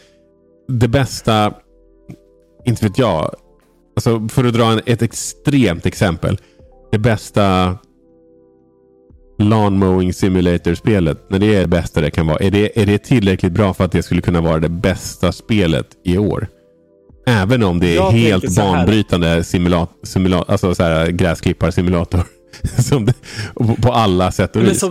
det 0.67 0.87
bästa, 0.87 1.53
inte 2.65 2.85
vet 2.85 2.97
jag. 2.97 3.35
Alltså, 3.95 4.27
för 4.29 4.43
att 4.43 4.53
dra 4.53 4.65
en, 4.65 4.81
ett 4.85 5.01
extremt 5.01 5.85
exempel. 5.85 6.37
Det 6.91 6.99
bästa 6.99 7.77
Lawn 9.39 9.79
Mowing 9.79 10.13
Simulator-spelet, 10.13 11.29
när 11.29 11.39
det 11.39 11.55
är 11.55 11.61
det 11.61 11.67
bästa 11.67 12.01
det 12.01 12.11
kan 12.11 12.27
vara, 12.27 12.37
är 12.37 12.51
det, 12.51 12.81
är 12.81 12.85
det 12.85 12.97
tillräckligt 12.97 13.51
bra 13.51 13.73
för 13.73 13.85
att 13.85 13.91
det 13.91 14.03
skulle 14.03 14.21
kunna 14.21 14.41
vara 14.41 14.59
det 14.59 14.69
bästa 14.69 15.31
spelet 15.31 15.87
i 16.03 16.17
år? 16.17 16.47
Även 17.27 17.63
om 17.63 17.79
det 17.79 17.87
är 17.87 17.95
Jag 17.95 18.11
helt 18.11 18.55
banbrytande 18.55 19.43
simulat, 19.43 19.89
simulat, 20.03 20.49
alltså 20.49 20.75
så 20.75 20.83
här, 20.83 21.07
gräsklipparsimulator. 21.07 22.23
Som 22.83 23.05
det, 23.05 23.13
på 23.81 23.91
alla 23.91 24.31
sätt 24.31 24.55
och 24.55 24.63
vis. 24.63 24.83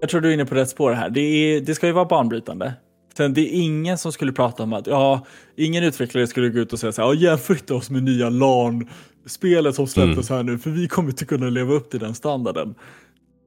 jag 0.00 0.10
tror 0.10 0.20
du 0.20 0.28
är 0.28 0.32
inne 0.34 0.44
på 0.44 0.54
rätt 0.54 0.68
spår 0.68 0.92
här. 0.92 1.10
Det, 1.10 1.20
är, 1.20 1.60
det 1.60 1.74
ska 1.74 1.86
ju 1.86 1.92
vara 1.92 2.04
banbrytande. 2.04 2.72
Sen 3.16 3.34
det 3.34 3.40
är 3.40 3.62
ingen 3.62 3.98
som 3.98 4.12
skulle 4.12 4.32
prata 4.32 4.62
om 4.62 4.72
att, 4.72 4.86
ja, 4.86 5.26
ingen 5.56 5.84
utvecklare 5.84 6.26
skulle 6.26 6.48
gå 6.48 6.58
ut 6.58 6.72
och 6.72 6.78
säga 6.78 6.92
så 6.92 7.02
här, 7.02 7.08
ja, 7.08 7.14
jämför 7.14 7.54
inte 7.54 7.74
oss 7.74 7.90
med 7.90 8.02
nya 8.02 8.30
LAN-spelet 8.30 9.74
som 9.74 9.86
släpptes 9.86 10.30
här 10.30 10.42
nu, 10.42 10.58
för 10.58 10.70
vi 10.70 10.88
kommer 10.88 11.10
inte 11.10 11.24
kunna 11.24 11.50
leva 11.50 11.74
upp 11.74 11.90
till 11.90 12.00
den 12.00 12.14
standarden. 12.14 12.74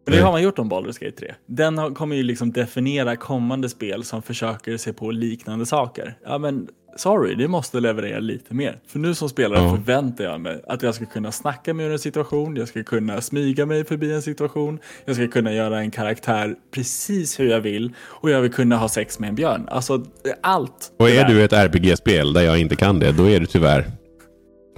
Men 0.05 0.17
det 0.17 0.21
har 0.21 0.31
man 0.31 0.43
gjort 0.43 0.59
om 0.59 0.71
Baldur's 0.71 1.03
Gate 1.03 1.17
3. 1.17 1.33
Den 1.45 1.95
kommer 1.95 2.15
ju 2.15 2.23
liksom 2.23 2.51
definiera 2.51 3.15
kommande 3.15 3.69
spel 3.69 4.03
som 4.03 4.21
försöker 4.21 4.77
se 4.77 4.93
på 4.93 5.11
liknande 5.11 5.65
saker. 5.65 6.17
Ja, 6.25 6.37
men 6.37 6.67
sorry, 6.95 7.35
det 7.35 7.47
måste 7.47 7.79
leverera 7.79 8.19
lite 8.19 8.53
mer. 8.53 8.79
För 8.87 8.99
nu 8.99 9.15
som 9.15 9.29
spelare 9.29 9.59
Ja. 9.63 9.69
förväntar 9.75 10.23
jag 10.23 10.41
mig 10.41 10.61
att 10.67 10.83
jag 10.83 10.95
ska 10.95 11.05
kunna 11.05 11.31
snacka 11.31 11.73
med 11.73 11.85
ur 11.85 11.91
en 11.91 11.99
situation, 11.99 12.55
jag 12.55 12.67
ska 12.67 12.83
kunna 12.83 13.21
smyga 13.21 13.65
mig 13.65 13.85
förbi 13.85 14.13
en 14.13 14.21
situation, 14.21 14.79
jag 15.05 15.15
ska 15.15 15.27
kunna 15.27 15.53
göra 15.53 15.79
en 15.79 15.91
karaktär 15.91 16.55
precis 16.71 17.39
hur 17.39 17.49
jag 17.49 17.59
vill 17.61 17.93
och 18.01 18.29
jag 18.29 18.41
vill 18.41 18.51
kunna 18.53 18.77
ha 18.77 18.89
sex 18.89 19.19
med 19.19 19.29
en 19.29 19.35
björn. 19.35 19.67
Alltså 19.71 20.05
allt. 20.41 20.91
Och 20.99 21.09
är 21.09 21.25
du 21.27 21.43
ett 21.43 21.53
RPG-spel 21.53 22.33
där 22.33 22.41
jag 22.41 22.59
inte 22.59 22.75
kan 22.75 22.99
det, 22.99 23.11
då 23.11 23.29
är 23.29 23.39
du 23.39 23.45
tyvärr 23.45 23.85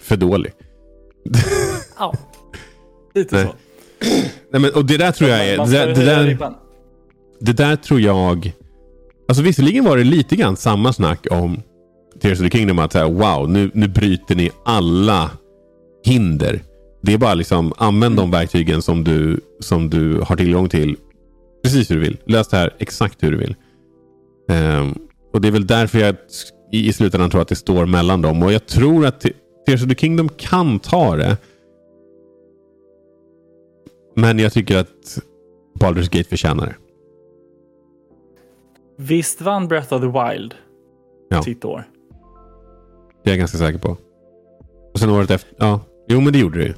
för 0.02 0.18
dålig. 0.18 0.52
Ja, 2.00 2.14
lite 3.16 3.36
Nej. 3.36 3.46
så. 3.46 3.54
Nej, 4.52 4.62
men, 4.62 4.72
och 4.76 4.86
det 4.86 4.98
där 4.98 5.12
tror 5.12 5.30
jag 5.30 5.48
är... 5.50 5.58
Det 5.66 5.72
där, 5.72 5.88
det, 5.88 6.06
där, 6.06 6.54
det 7.40 7.54
där 7.54 7.76
tror 7.76 8.02
jag... 8.02 8.52
Alltså 9.30 9.44
visserligen 9.44 9.86
var 9.86 9.98
det 9.98 10.04
lite 10.04 10.36
grann 10.36 10.58
samma 10.58 10.94
snack 10.94 11.28
om 11.32 11.62
Tears 12.22 12.40
of 12.42 12.50
the 12.52 12.58
Kingdom. 12.58 12.80
Att 12.80 12.92
så 12.92 12.98
här, 12.98 13.06
wow, 13.12 13.50
nu, 13.50 13.72
nu 13.74 13.88
bryter 13.88 14.36
ni 14.36 14.52
alla 14.66 15.32
hinder. 16.06 16.62
Det 17.02 17.14
är 17.14 17.18
bara 17.18 17.34
liksom, 17.34 17.74
använd 17.78 18.16
de 18.18 18.32
verktygen 18.32 18.82
som 18.82 19.04
du, 19.04 19.40
som 19.60 19.90
du 19.90 20.22
har 20.22 20.36
tillgång 20.36 20.70
till. 20.70 20.96
Precis 21.64 21.92
hur 21.92 21.96
du 21.96 22.02
vill. 22.02 22.18
Lös 22.26 22.48
det 22.48 22.58
här 22.58 22.74
exakt 22.80 23.24
hur 23.24 23.32
du 23.32 23.38
vill. 23.38 23.56
Ehm, 24.50 24.94
och 25.34 25.42
det 25.42 25.48
är 25.48 25.52
väl 25.52 25.68
därför 25.68 26.00
jag 26.00 26.16
i, 26.72 26.88
i 26.88 26.94
slutändan 26.94 27.30
tror 27.30 27.42
att 27.42 27.48
det 27.48 27.56
står 27.56 27.86
mellan 27.86 28.22
dem. 28.22 28.44
Och 28.44 28.52
jag 28.54 28.66
tror 28.66 29.06
att 29.06 29.20
Te- 29.22 29.34
Tears 29.66 29.84
of 29.84 29.90
the 29.90 29.96
Kingdom 29.96 30.30
kan 30.30 30.80
ta 30.80 31.16
det. 31.16 31.38
Men 34.16 34.40
jag 34.40 34.54
tycker 34.54 34.78
att 34.78 35.20
Baldur's 35.80 36.18
Gate 36.18 36.30
förtjänar 36.30 36.66
det. 36.66 36.76
Visst 38.98 39.42
vann 39.42 39.68
Breath 39.68 39.94
of 39.94 40.02
the 40.02 40.08
Wild 40.08 40.54
Ja. 41.30 41.44
sitt 41.44 41.66
år? 41.66 41.84
Det 43.28 43.32
är 43.32 43.34
jag 43.34 43.40
ganska 43.40 43.58
säker 43.58 43.80
på. 43.80 43.98
Och 44.94 45.00
sen 45.00 45.10
året 45.10 45.32
efter. 45.32 45.52
Ja, 45.58 45.80
jo 46.08 46.22
men 46.22 46.34
det 46.34 46.40
gjorde 46.40 46.60
det 46.60 46.66
ju. 46.66 46.74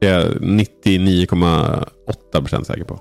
Det 0.00 0.06
är 0.06 0.20
jag 0.20 0.32
99,8 0.32 2.40
procent 2.40 2.66
säker 2.66 2.84
på. 2.84 3.00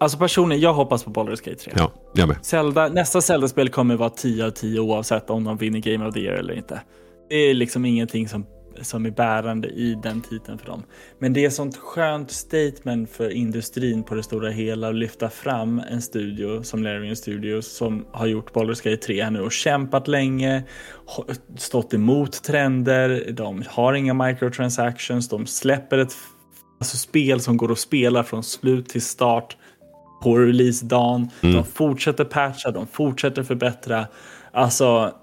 Alltså 0.00 0.18
personligen, 0.18 0.62
jag 0.62 0.74
hoppas 0.74 1.04
på 1.04 1.10
Baldur's 1.10 1.44
Gate 1.44 1.54
3. 1.54 1.72
Ja, 1.76 1.92
jag 2.14 2.28
med. 2.28 2.36
Zelda, 2.42 2.88
nästa 2.88 3.20
Zelda-spel 3.20 3.68
kommer 3.68 3.96
vara 3.96 4.10
10 4.10 4.46
av 4.46 4.50
10 4.50 4.80
oavsett 4.80 5.30
om 5.30 5.44
de 5.44 5.56
vinner 5.56 5.78
Game 5.78 6.06
of 6.06 6.14
the 6.14 6.20
Year 6.20 6.34
eller 6.34 6.54
inte. 6.54 6.80
Det 7.28 7.34
är 7.34 7.54
liksom 7.54 7.84
ingenting 7.84 8.28
som, 8.28 8.46
som 8.82 9.06
är 9.06 9.10
bärande 9.10 9.68
i 9.68 9.94
den 10.02 10.20
titeln 10.20 10.58
för 10.58 10.66
dem. 10.66 10.82
Men 11.18 11.32
det 11.32 11.44
är 11.44 11.50
sånt 11.50 11.76
skönt 11.76 12.30
statement 12.30 13.10
för 13.10 13.30
industrin 13.30 14.02
på 14.02 14.14
det 14.14 14.22
stora 14.22 14.50
hela 14.50 14.88
att 14.88 14.94
lyfta 14.94 15.30
fram 15.30 15.82
en 15.90 16.02
studio 16.02 16.62
som 16.62 16.82
Larian 16.82 17.16
Studios 17.16 17.76
som 17.76 18.06
har 18.12 18.26
gjort 18.26 18.52
Baldur's 18.52 18.90
Gate 18.90 19.02
3 19.06 19.22
här 19.22 19.30
nu 19.30 19.40
och 19.40 19.52
kämpat 19.52 20.08
länge, 20.08 20.62
stått 21.56 21.94
emot 21.94 22.42
trender, 22.42 23.30
de 23.32 23.64
har 23.68 23.94
inga 23.94 24.14
microtransactions, 24.14 25.28
de 25.28 25.46
släpper 25.46 25.98
ett 25.98 26.14
alltså, 26.80 26.96
spel 26.96 27.40
som 27.40 27.56
går 27.56 27.72
att 27.72 27.78
spela 27.78 28.24
från 28.24 28.42
slut 28.42 28.88
till 28.88 29.02
start 29.02 29.56
på 30.22 30.38
releasedagen. 30.38 31.30
De 31.40 31.64
fortsätter 31.64 32.24
patcha, 32.24 32.70
de 32.70 32.86
fortsätter 32.86 33.42
förbättra. 33.42 34.06
Alltså, 34.52 35.14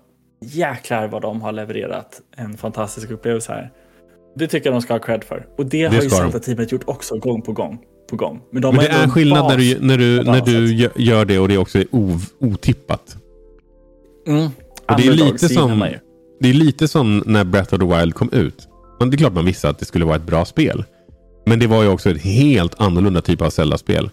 jäklar 0.45 1.07
vad 1.07 1.21
de 1.21 1.41
har 1.41 1.51
levererat 1.51 2.21
en 2.35 2.57
fantastisk 2.57 3.11
upplevelse 3.11 3.51
här. 3.51 3.71
Det 4.35 4.47
tycker 4.47 4.69
jag 4.69 4.75
de 4.75 4.81
ska 4.81 4.93
ha 4.93 4.99
cred 4.99 5.23
för. 5.23 5.47
Och 5.57 5.65
det, 5.65 5.83
har 5.83 6.01
ju. 6.01 6.09
Zelda-teamet 6.09 6.71
gjort 6.71 6.83
också 6.85 7.17
gång 7.17 7.41
på 7.41 7.51
gång. 7.51 7.79
På 8.09 8.15
gång. 8.15 8.41
Men, 8.51 8.61
de 8.61 8.75
Men 8.75 8.85
det 8.85 8.91
är 8.91 9.03
en 9.03 9.09
skillnad 9.09 9.47
när 9.47 9.57
du, 9.57 9.79
när 9.79 9.97
du, 9.97 10.23
när 10.23 10.41
du 10.41 10.89
gör 10.95 11.25
det 11.25 11.39
och 11.39 11.47
det 11.47 11.57
också 11.57 11.79
är 11.79 11.85
otippat. 12.39 13.17
Mm. 14.27 14.45
Och 14.87 14.95
det 14.97 15.07
är 15.07 15.11
lite 15.11 15.49
som-. 15.49 15.85
Det 16.39 16.49
är 16.49 16.53
lite 16.53 16.87
som 16.87 17.23
när 17.25 17.43
Breath 17.43 17.73
of 17.73 17.79
the 17.79 17.85
Wild 17.85 18.13
kom 18.13 18.29
ut. 18.31 18.67
Men 18.99 19.09
det 19.09 19.15
är 19.15 19.17
klart 19.17 19.33
man 19.33 19.45
visste 19.45 19.69
att 19.69 19.79
det 19.79 19.85
skulle 19.85 20.05
vara 20.05 20.15
ett 20.15 20.25
bra 20.25 20.45
spel. 20.45 20.83
Men 21.45 21.59
det 21.59 21.67
var 21.67 21.83
ju 21.83 21.89
också 21.89 22.09
ett 22.09 22.21
helt 22.21 22.81
annorlunda 22.81 23.21
typ 23.21 23.41
av 23.41 23.49
Zelda-spel. 23.49 24.09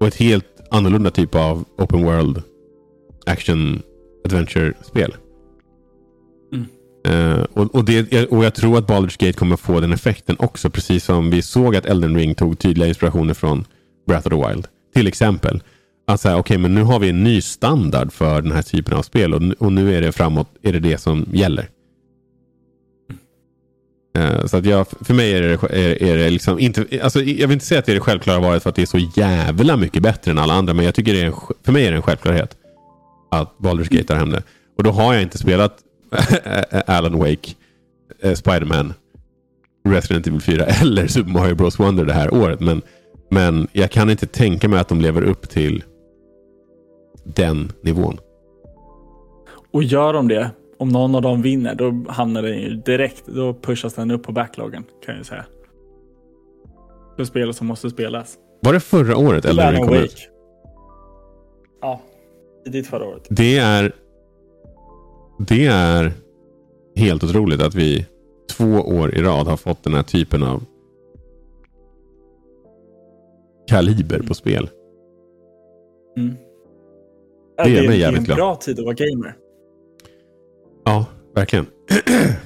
Och 0.00 0.06
ett 0.06 0.14
helt 0.14 0.46
annorlunda 0.70 1.10
typ 1.10 1.34
av 1.34 1.64
open 1.78 2.04
world 2.04 2.42
action 3.26 3.82
adventure-spel. 4.26 5.14
Mm. 6.52 6.66
Eh, 7.06 7.44
och, 7.52 7.74
och, 7.74 7.84
det, 7.84 8.26
och 8.26 8.44
jag 8.44 8.54
tror 8.54 8.78
att 8.78 8.86
Baldur's 8.86 9.24
Gate 9.26 9.32
kommer 9.38 9.56
få 9.56 9.80
den 9.80 9.92
effekten 9.92 10.36
också. 10.38 10.70
Precis 10.70 11.04
som 11.04 11.30
vi 11.30 11.42
såg 11.42 11.76
att 11.76 11.86
Elden 11.86 12.16
Ring 12.16 12.34
tog 12.34 12.58
tydliga 12.58 12.88
inspirationer 12.88 13.34
från 13.34 13.64
Breath 14.06 14.26
of 14.26 14.32
the 14.42 14.48
Wild. 14.48 14.66
Till 14.94 15.06
exempel. 15.06 15.62
Att 16.08 16.20
säga, 16.20 16.36
okej, 16.36 16.58
men 16.58 16.74
nu 16.74 16.82
har 16.82 16.98
vi 16.98 17.08
en 17.08 17.24
ny 17.24 17.40
standard 17.40 18.12
för 18.12 18.42
den 18.42 18.52
här 18.52 18.62
typen 18.62 18.94
av 18.96 19.02
spel 19.02 19.34
och, 19.34 19.42
nu- 19.42 19.54
och 19.58 19.72
nu 19.72 19.94
är 19.96 20.00
det 20.00 20.12
framåt, 20.12 20.48
är 20.62 20.72
det 20.72 20.80
det 20.80 20.98
som 20.98 21.26
gäller. 21.32 21.68
Eh, 24.18 24.46
Så 24.46 24.56
att 24.56 24.66
jag, 24.66 24.86
för 25.00 25.14
mig 25.14 25.32
är 25.32 25.42
det, 25.42 25.48
är, 25.54 26.02
är 26.02 26.16
det 26.16 26.30
liksom 26.30 26.58
inte, 26.58 26.84
alltså 27.02 27.22
jag 27.22 27.48
vill 27.48 27.54
inte 27.54 27.66
säga 27.66 27.78
att 27.78 27.86
det 27.86 27.92
är 27.92 27.94
det 27.94 28.00
självklara 28.00 28.38
valet 28.40 28.62
för 28.62 28.70
att 28.70 28.76
det 28.76 28.82
är 28.82 28.86
så 28.86 28.98
jävla 29.16 29.76
mycket 29.76 30.02
bättre 30.02 30.30
än 30.30 30.38
alla 30.38 30.54
andra, 30.54 30.74
men 30.74 30.84
jag 30.84 30.94
tycker 30.94 31.12
det 31.12 31.20
är 31.20 31.26
en, 31.26 31.32
för 31.64 31.72
mig 31.72 31.86
är 31.86 31.90
det 31.90 31.96
en 31.96 32.02
självklarhet 32.02 32.56
att 33.28 33.54
Baldur's 33.58 33.88
Gate 33.94 34.04
tar 34.04 34.16
hem 34.16 34.30
det. 34.30 34.42
Och 34.76 34.82
då 34.82 34.90
har 34.90 35.14
jag 35.14 35.22
inte 35.22 35.38
spelat 35.38 35.78
Alan 36.86 37.18
Wake, 37.18 37.54
eh, 38.22 38.32
Spider-Man, 38.32 38.94
Resident 39.88 40.26
Evil 40.26 40.40
4 40.40 40.64
eller 40.82 41.06
Super 41.06 41.30
Mario 41.30 41.54
Bros 41.54 41.78
Wonder 41.80 42.04
det 42.04 42.12
här 42.12 42.34
året, 42.34 42.60
men, 42.60 42.82
men 43.30 43.68
jag 43.72 43.90
kan 43.90 44.10
inte 44.10 44.26
tänka 44.26 44.68
mig 44.68 44.78
att 44.78 44.88
de 44.88 45.00
lever 45.00 45.22
upp 45.22 45.48
till 45.48 45.84
den 47.24 47.72
nivån. 47.80 48.18
Och 49.70 49.82
gör 49.82 50.12
de 50.12 50.28
det, 50.28 50.50
om 50.78 50.88
någon 50.88 51.14
av 51.14 51.22
dem 51.22 51.42
vinner, 51.42 51.74
då 51.74 52.04
hamnar 52.08 52.42
den 52.42 52.58
ju 52.58 52.76
direkt, 52.76 53.26
då 53.26 53.54
pushas 53.54 53.94
den 53.94 54.10
upp 54.10 54.22
på 54.22 54.32
backloggen 54.32 54.84
kan 55.06 55.16
jag 55.16 55.26
säga. 55.26 55.44
För 57.16 57.24
spel 57.24 57.54
som 57.54 57.66
måste 57.66 57.90
spelas. 57.90 58.38
Var 58.60 58.72
det 58.72 58.80
förra 58.80 59.16
året 59.16 59.44
Ring 59.44 59.58
Alan 59.60 59.86
Wake. 59.86 60.22
Ja, 61.80 62.00
tidigt 62.66 62.86
förra 62.86 63.04
året. 63.04 63.26
Det 63.30 63.58
är, 63.58 63.92
det 65.38 65.66
är 65.66 66.12
helt 66.96 67.24
otroligt 67.24 67.62
att 67.62 67.74
vi 67.74 68.06
två 68.50 68.64
år 68.74 69.14
i 69.14 69.22
rad 69.22 69.46
har 69.46 69.56
fått 69.56 69.82
den 69.84 69.94
här 69.94 70.02
typen 70.02 70.42
av 70.42 70.62
kaliber 73.68 74.18
på 74.28 74.34
spel. 74.34 74.68
Mm. 76.16 76.34
Det 77.56 77.62
är 77.62 77.66
mig 77.68 77.86
det 77.86 77.94
är 77.94 77.98
jävligt 77.98 78.18
en 78.18 78.24
glad. 78.24 78.36
bra 78.36 78.56
tid 78.56 78.78
att 78.78 78.84
vara 78.84 78.94
gamer. 78.94 79.36
Ja, 80.84 81.06
verkligen. 81.34 81.66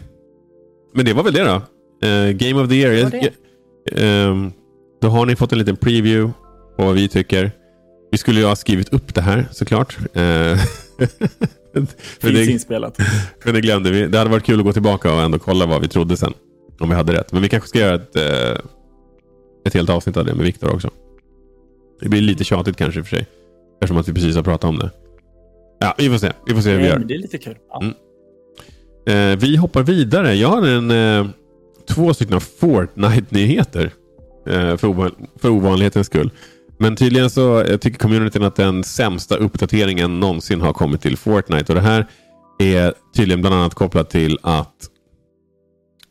Men 0.94 1.04
det 1.04 1.12
var 1.12 1.22
väl 1.22 1.32
det 1.34 1.44
då. 1.44 1.62
Eh, 2.08 2.30
Game 2.32 2.62
of 2.62 2.68
the 2.68 2.74
year. 2.74 3.10
Det 3.10 3.16
jag- 3.16 4.28
ehm, 4.28 4.52
då 5.00 5.08
har 5.08 5.26
ni 5.26 5.36
fått 5.36 5.52
en 5.52 5.58
liten 5.58 5.76
preview 5.76 6.32
på 6.76 6.84
vad 6.84 6.94
vi 6.94 7.08
tycker. 7.08 7.50
Vi 8.10 8.18
skulle 8.18 8.40
ju 8.40 8.46
ha 8.46 8.56
skrivit 8.56 8.88
upp 8.88 9.14
det 9.14 9.20
här 9.20 9.48
såklart. 9.50 9.98
Eh, 10.12 10.22
Finns 11.74 11.96
det, 12.20 12.46
inspelat. 12.46 12.98
men 13.44 13.54
det 13.54 13.60
glömde 13.60 13.90
vi. 13.90 14.06
Det 14.06 14.18
hade 14.18 14.30
varit 14.30 14.44
kul 14.44 14.58
att 14.58 14.64
gå 14.64 14.72
tillbaka 14.72 15.14
och 15.14 15.20
ändå 15.20 15.38
kolla 15.38 15.66
vad 15.66 15.80
vi 15.80 15.88
trodde 15.88 16.16
sen. 16.16 16.32
Om 16.80 16.88
vi 16.88 16.94
hade 16.94 17.12
rätt. 17.12 17.32
Men 17.32 17.42
vi 17.42 17.48
kanske 17.48 17.68
ska 17.68 17.78
göra 17.78 17.94
ett, 17.94 18.16
eh, 18.16 18.60
ett 19.66 19.74
helt 19.74 19.90
avsnitt 19.90 20.16
av 20.16 20.24
det 20.24 20.34
med 20.34 20.44
Viktor 20.44 20.74
också. 20.74 20.90
Det 22.00 22.08
blir 22.08 22.20
lite 22.20 22.44
tjatigt 22.44 22.76
kanske 22.76 23.00
i 23.00 23.02
och 23.02 23.06
för 23.06 23.16
sig. 23.16 23.26
Eftersom 23.74 23.96
att 23.96 24.08
vi 24.08 24.12
precis 24.12 24.36
har 24.36 24.42
pratat 24.42 24.68
om 24.68 24.78
det. 24.78 24.90
Ja, 25.80 25.94
vi 25.98 26.10
får 26.10 26.18
se. 26.18 26.32
Vi 26.46 26.54
får 26.54 26.60
se 26.60 26.70
hur 26.70 26.78
vi 26.78 26.86
gör. 26.86 26.98
det 26.98 27.14
är 27.14 27.18
lite 27.18 27.38
kul. 27.38 27.56
Ja. 27.68 27.82
Mm. 27.82 27.94
Eh, 29.32 29.38
vi 29.38 29.56
hoppar 29.56 29.82
vidare. 29.82 30.34
Jag 30.34 30.48
har 30.48 30.66
en, 30.66 31.32
två 31.88 32.14
stycken 32.14 32.40
Fortnite-nyheter. 32.40 33.92
För 35.40 35.50
ovanlighetens 35.50 36.06
skull. 36.06 36.30
Men 36.82 36.96
tydligen 36.96 37.30
så 37.30 37.60
eh, 37.60 37.76
tycker 37.76 37.98
communityn 37.98 38.42
att 38.42 38.56
den 38.56 38.84
sämsta 38.84 39.36
uppdateringen 39.36 40.20
någonsin 40.20 40.60
har 40.60 40.72
kommit 40.72 41.02
till 41.02 41.16
Fortnite. 41.16 41.72
Och 41.72 41.74
det 41.74 41.80
här 41.80 42.06
är 42.58 42.94
tydligen 43.16 43.40
bland 43.40 43.54
annat 43.56 43.74
kopplat 43.74 44.10
till 44.10 44.38
att... 44.42 44.74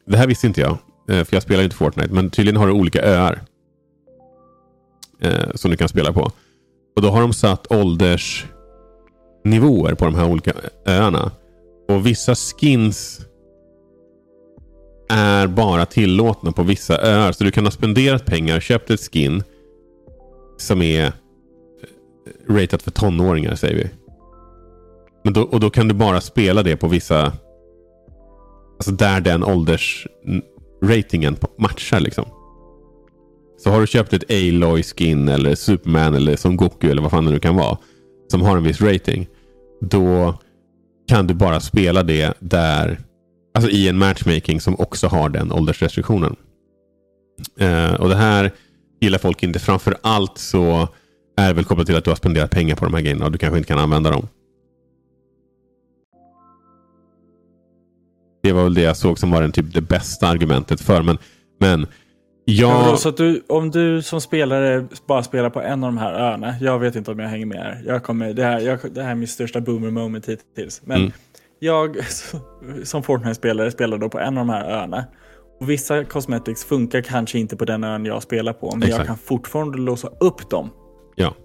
Det 0.07 0.17
här 0.17 0.27
visste 0.27 0.47
inte 0.47 0.61
jag. 0.61 0.77
Eh, 1.09 1.23
för 1.23 1.35
jag 1.35 1.43
spelar 1.43 1.63
inte 1.63 1.75
Fortnite. 1.75 2.13
Men 2.13 2.29
tydligen 2.29 2.57
har 2.59 2.67
du 2.67 2.73
olika 2.73 3.01
öar. 3.01 3.41
eh, 5.21 5.49
Som 5.55 5.71
du 5.71 5.77
kan 5.77 5.89
spela 5.89 6.13
på. 6.13 6.31
Och 6.95 7.01
då 7.01 7.09
har 7.09 7.21
de 7.21 7.33
satt 7.33 7.71
åldersnivåer 7.71 9.93
på 9.95 10.05
de 10.05 10.15
här 10.15 10.27
olika 10.27 10.53
öarna. 10.85 11.31
Och 11.87 12.05
vissa 12.05 12.35
skins 12.35 13.19
är 15.09 15.47
bara 15.47 15.85
tillåtna 15.85 16.51
på 16.51 16.63
vissa 16.63 16.97
öar. 17.01 17.31
Så 17.31 17.43
du 17.43 17.51
kan 17.51 17.65
ha 17.65 17.71
spenderat 17.71 18.25
pengar, 18.25 18.59
köpt 18.59 18.89
ett 18.89 19.09
skin 19.13 19.43
som 20.61 20.81
är 20.81 21.05
eh, 21.05 21.11
ratat 22.53 22.81
för 22.81 22.91
tonåringar 22.91 23.55
säger 23.55 23.75
vi. 23.75 23.89
Men 25.23 25.33
då, 25.33 25.41
och 25.41 25.59
då 25.59 25.69
kan 25.69 25.87
du 25.87 25.93
bara 25.93 26.21
spela 26.21 26.63
det 26.63 26.77
på 26.77 26.87
vissa... 26.87 27.33
Alltså 28.77 28.91
där 28.91 29.21
den 29.21 29.43
åldersratingen 29.43 31.37
matchar 31.57 31.99
liksom. 31.99 32.25
Så 33.57 33.69
har 33.69 33.81
du 33.81 33.87
köpt 33.87 34.13
ett 34.13 34.31
Aloy 34.31 34.83
skin 34.83 35.29
eller 35.29 35.55
Superman 35.55 36.15
eller 36.15 36.35
som 36.35 36.57
Goku 36.57 36.91
eller 36.91 37.01
vad 37.01 37.11
fan 37.11 37.25
det 37.25 37.31
nu 37.31 37.39
kan 37.39 37.55
vara. 37.55 37.77
Som 38.31 38.41
har 38.41 38.57
en 38.57 38.63
viss 38.63 38.81
rating. 38.81 39.27
Då 39.81 40.39
kan 41.07 41.27
du 41.27 41.33
bara 41.33 41.59
spela 41.59 42.03
det 42.03 42.33
där. 42.39 42.99
Alltså 43.53 43.71
i 43.71 43.87
en 43.87 43.97
matchmaking 43.97 44.61
som 44.61 44.79
också 44.79 45.07
har 45.07 45.29
den 45.29 45.51
åldersrestriktionen. 45.51 46.35
Uh, 47.61 47.93
och 47.93 48.09
det 48.09 48.15
här 48.15 48.51
gillar 48.99 49.17
folk 49.17 49.43
inte. 49.43 49.59
Framför 49.59 49.97
allt 50.01 50.37
så 50.37 50.87
är 51.37 51.47
det 51.47 51.53
väl 51.53 51.63
kopplat 51.65 51.87
till 51.87 51.95
att 51.95 52.03
du 52.03 52.09
har 52.11 52.15
spenderat 52.15 52.51
pengar 52.51 52.75
på 52.75 52.85
de 52.85 52.93
här 52.93 53.01
grejerna 53.01 53.25
och 53.25 53.31
du 53.31 53.37
kanske 53.37 53.57
inte 53.57 53.67
kan 53.67 53.79
använda 53.79 54.11
dem. 54.11 54.27
Det 58.43 58.51
var 58.51 58.63
väl 58.63 58.73
det 58.73 58.81
jag 58.81 58.97
såg 58.97 59.19
som 59.19 59.31
var 59.31 59.41
den 59.41 59.51
typ 59.51 59.73
det 59.73 59.81
bästa 59.81 60.27
argumentet 60.27 60.81
för. 60.81 61.01
Men, 61.01 61.17
men 61.59 61.87
Ja. 62.45 62.87
jag... 62.89 62.99
Så 62.99 63.09
att 63.09 63.17
du, 63.17 63.43
om 63.47 63.71
du 63.71 64.01
som 64.01 64.21
spelare 64.21 64.87
bara 65.07 65.23
spelar 65.23 65.49
på 65.49 65.61
en 65.61 65.83
av 65.83 65.87
de 65.91 65.97
här 65.97 66.13
öarna. 66.13 66.55
Jag 66.61 66.79
vet 66.79 66.95
inte 66.95 67.11
om 67.11 67.19
jag 67.19 67.29
hänger 67.29 67.45
med 67.45 67.57
här. 67.57 67.83
Jag 67.85 68.03
kommer, 68.03 68.33
det, 68.33 68.43
här 68.43 68.59
jag, 68.59 68.79
det 68.91 69.03
här 69.03 69.11
är 69.11 69.15
min 69.15 69.27
största 69.27 69.61
boomer 69.61 69.89
moment 69.91 70.25
hittills. 70.29 70.81
Men 70.85 70.97
Mm. 70.97 71.11
jag 71.59 71.97
som 72.83 73.03
Fortnite-spelare 73.03 73.71
spelar 73.71 73.97
då 73.97 74.09
på 74.09 74.19
en 74.19 74.37
av 74.37 74.45
de 74.47 74.49
här 74.49 74.69
öarna. 74.69 75.05
Vissa 75.59 76.03
cosmetics 76.03 76.63
funkar 76.63 77.01
kanske 77.01 77.39
inte 77.39 77.55
på 77.55 77.65
den 77.65 77.83
ön 77.83 78.05
jag 78.05 78.23
spelar 78.23 78.53
på. 78.53 78.71
Men 78.71 78.83
Exakt. 78.83 78.97
jag 78.97 79.07
kan 79.07 79.17
fortfarande 79.17 79.77
låsa 79.77 80.07
upp 80.19 80.49
dem. 80.49 80.69
Ja. 81.15 81.35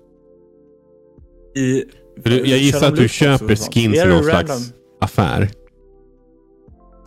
I, 1.56 1.84
du, 2.16 2.36
jag 2.36 2.58
gissar 2.58 2.88
att 2.88 2.96
du 2.96 3.08
köper 3.08 3.56
skins 3.56 3.96
i 3.96 4.04
någon 4.04 4.24
random? 4.24 4.46
slags 4.46 4.72
affär. 5.00 5.50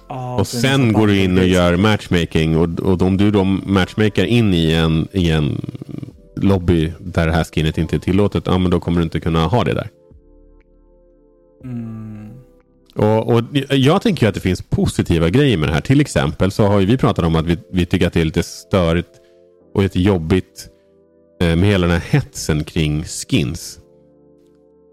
Ja, 0.09 0.39
Och 0.39 0.47
sen 0.47 0.93
går 0.93 1.07
du 1.07 1.19
in 1.23 1.37
och 1.37 1.45
gör 1.45 1.77
matchmaking. 1.77 2.57
Och, 2.57 2.79
och 2.79 3.01
om 3.01 3.17
du 3.17 3.31
då 3.31 3.43
matchmakar 3.43 4.25
in 4.25 4.53
i 4.53 4.71
en, 4.71 5.07
i 5.11 5.29
en 5.29 5.61
lobby 6.35 6.93
där 6.99 7.27
det 7.27 7.33
här 7.33 7.43
skinnet 7.43 7.77
inte 7.77 7.95
är 7.95 7.99
tillåtet. 7.99 8.43
Ja, 8.45 8.57
men 8.57 8.71
då 8.71 8.79
kommer 8.79 8.97
du 8.97 9.03
inte 9.03 9.19
kunna 9.19 9.45
ha 9.45 9.63
det 9.63 9.73
där. 9.73 9.89
Och, 12.97 13.33
och 13.33 13.43
Jag 13.69 14.01
tänker 14.01 14.25
ju 14.25 14.29
att 14.29 14.35
det 14.35 14.41
finns 14.41 14.61
positiva 14.61 15.29
grejer 15.29 15.57
med 15.57 15.69
det 15.69 15.73
här. 15.73 15.81
Till 15.81 16.01
exempel 16.01 16.51
så 16.51 16.67
har 16.67 16.79
ju 16.79 16.85
vi 16.85 16.97
pratat 16.97 17.25
om 17.25 17.35
att 17.35 17.45
vi, 17.45 17.57
vi 17.71 17.85
tycker 17.85 18.07
att 18.07 18.13
det 18.13 18.21
är 18.21 18.25
lite 18.25 18.43
störigt 18.43 19.09
och 19.73 19.83
lite 19.83 19.99
jobbigt 19.99 20.67
eh, 21.41 21.55
med 21.55 21.69
hela 21.69 21.87
den 21.87 22.01
här 22.01 22.09
hetsen 22.09 22.63
kring 22.63 23.03
skins. 23.03 23.79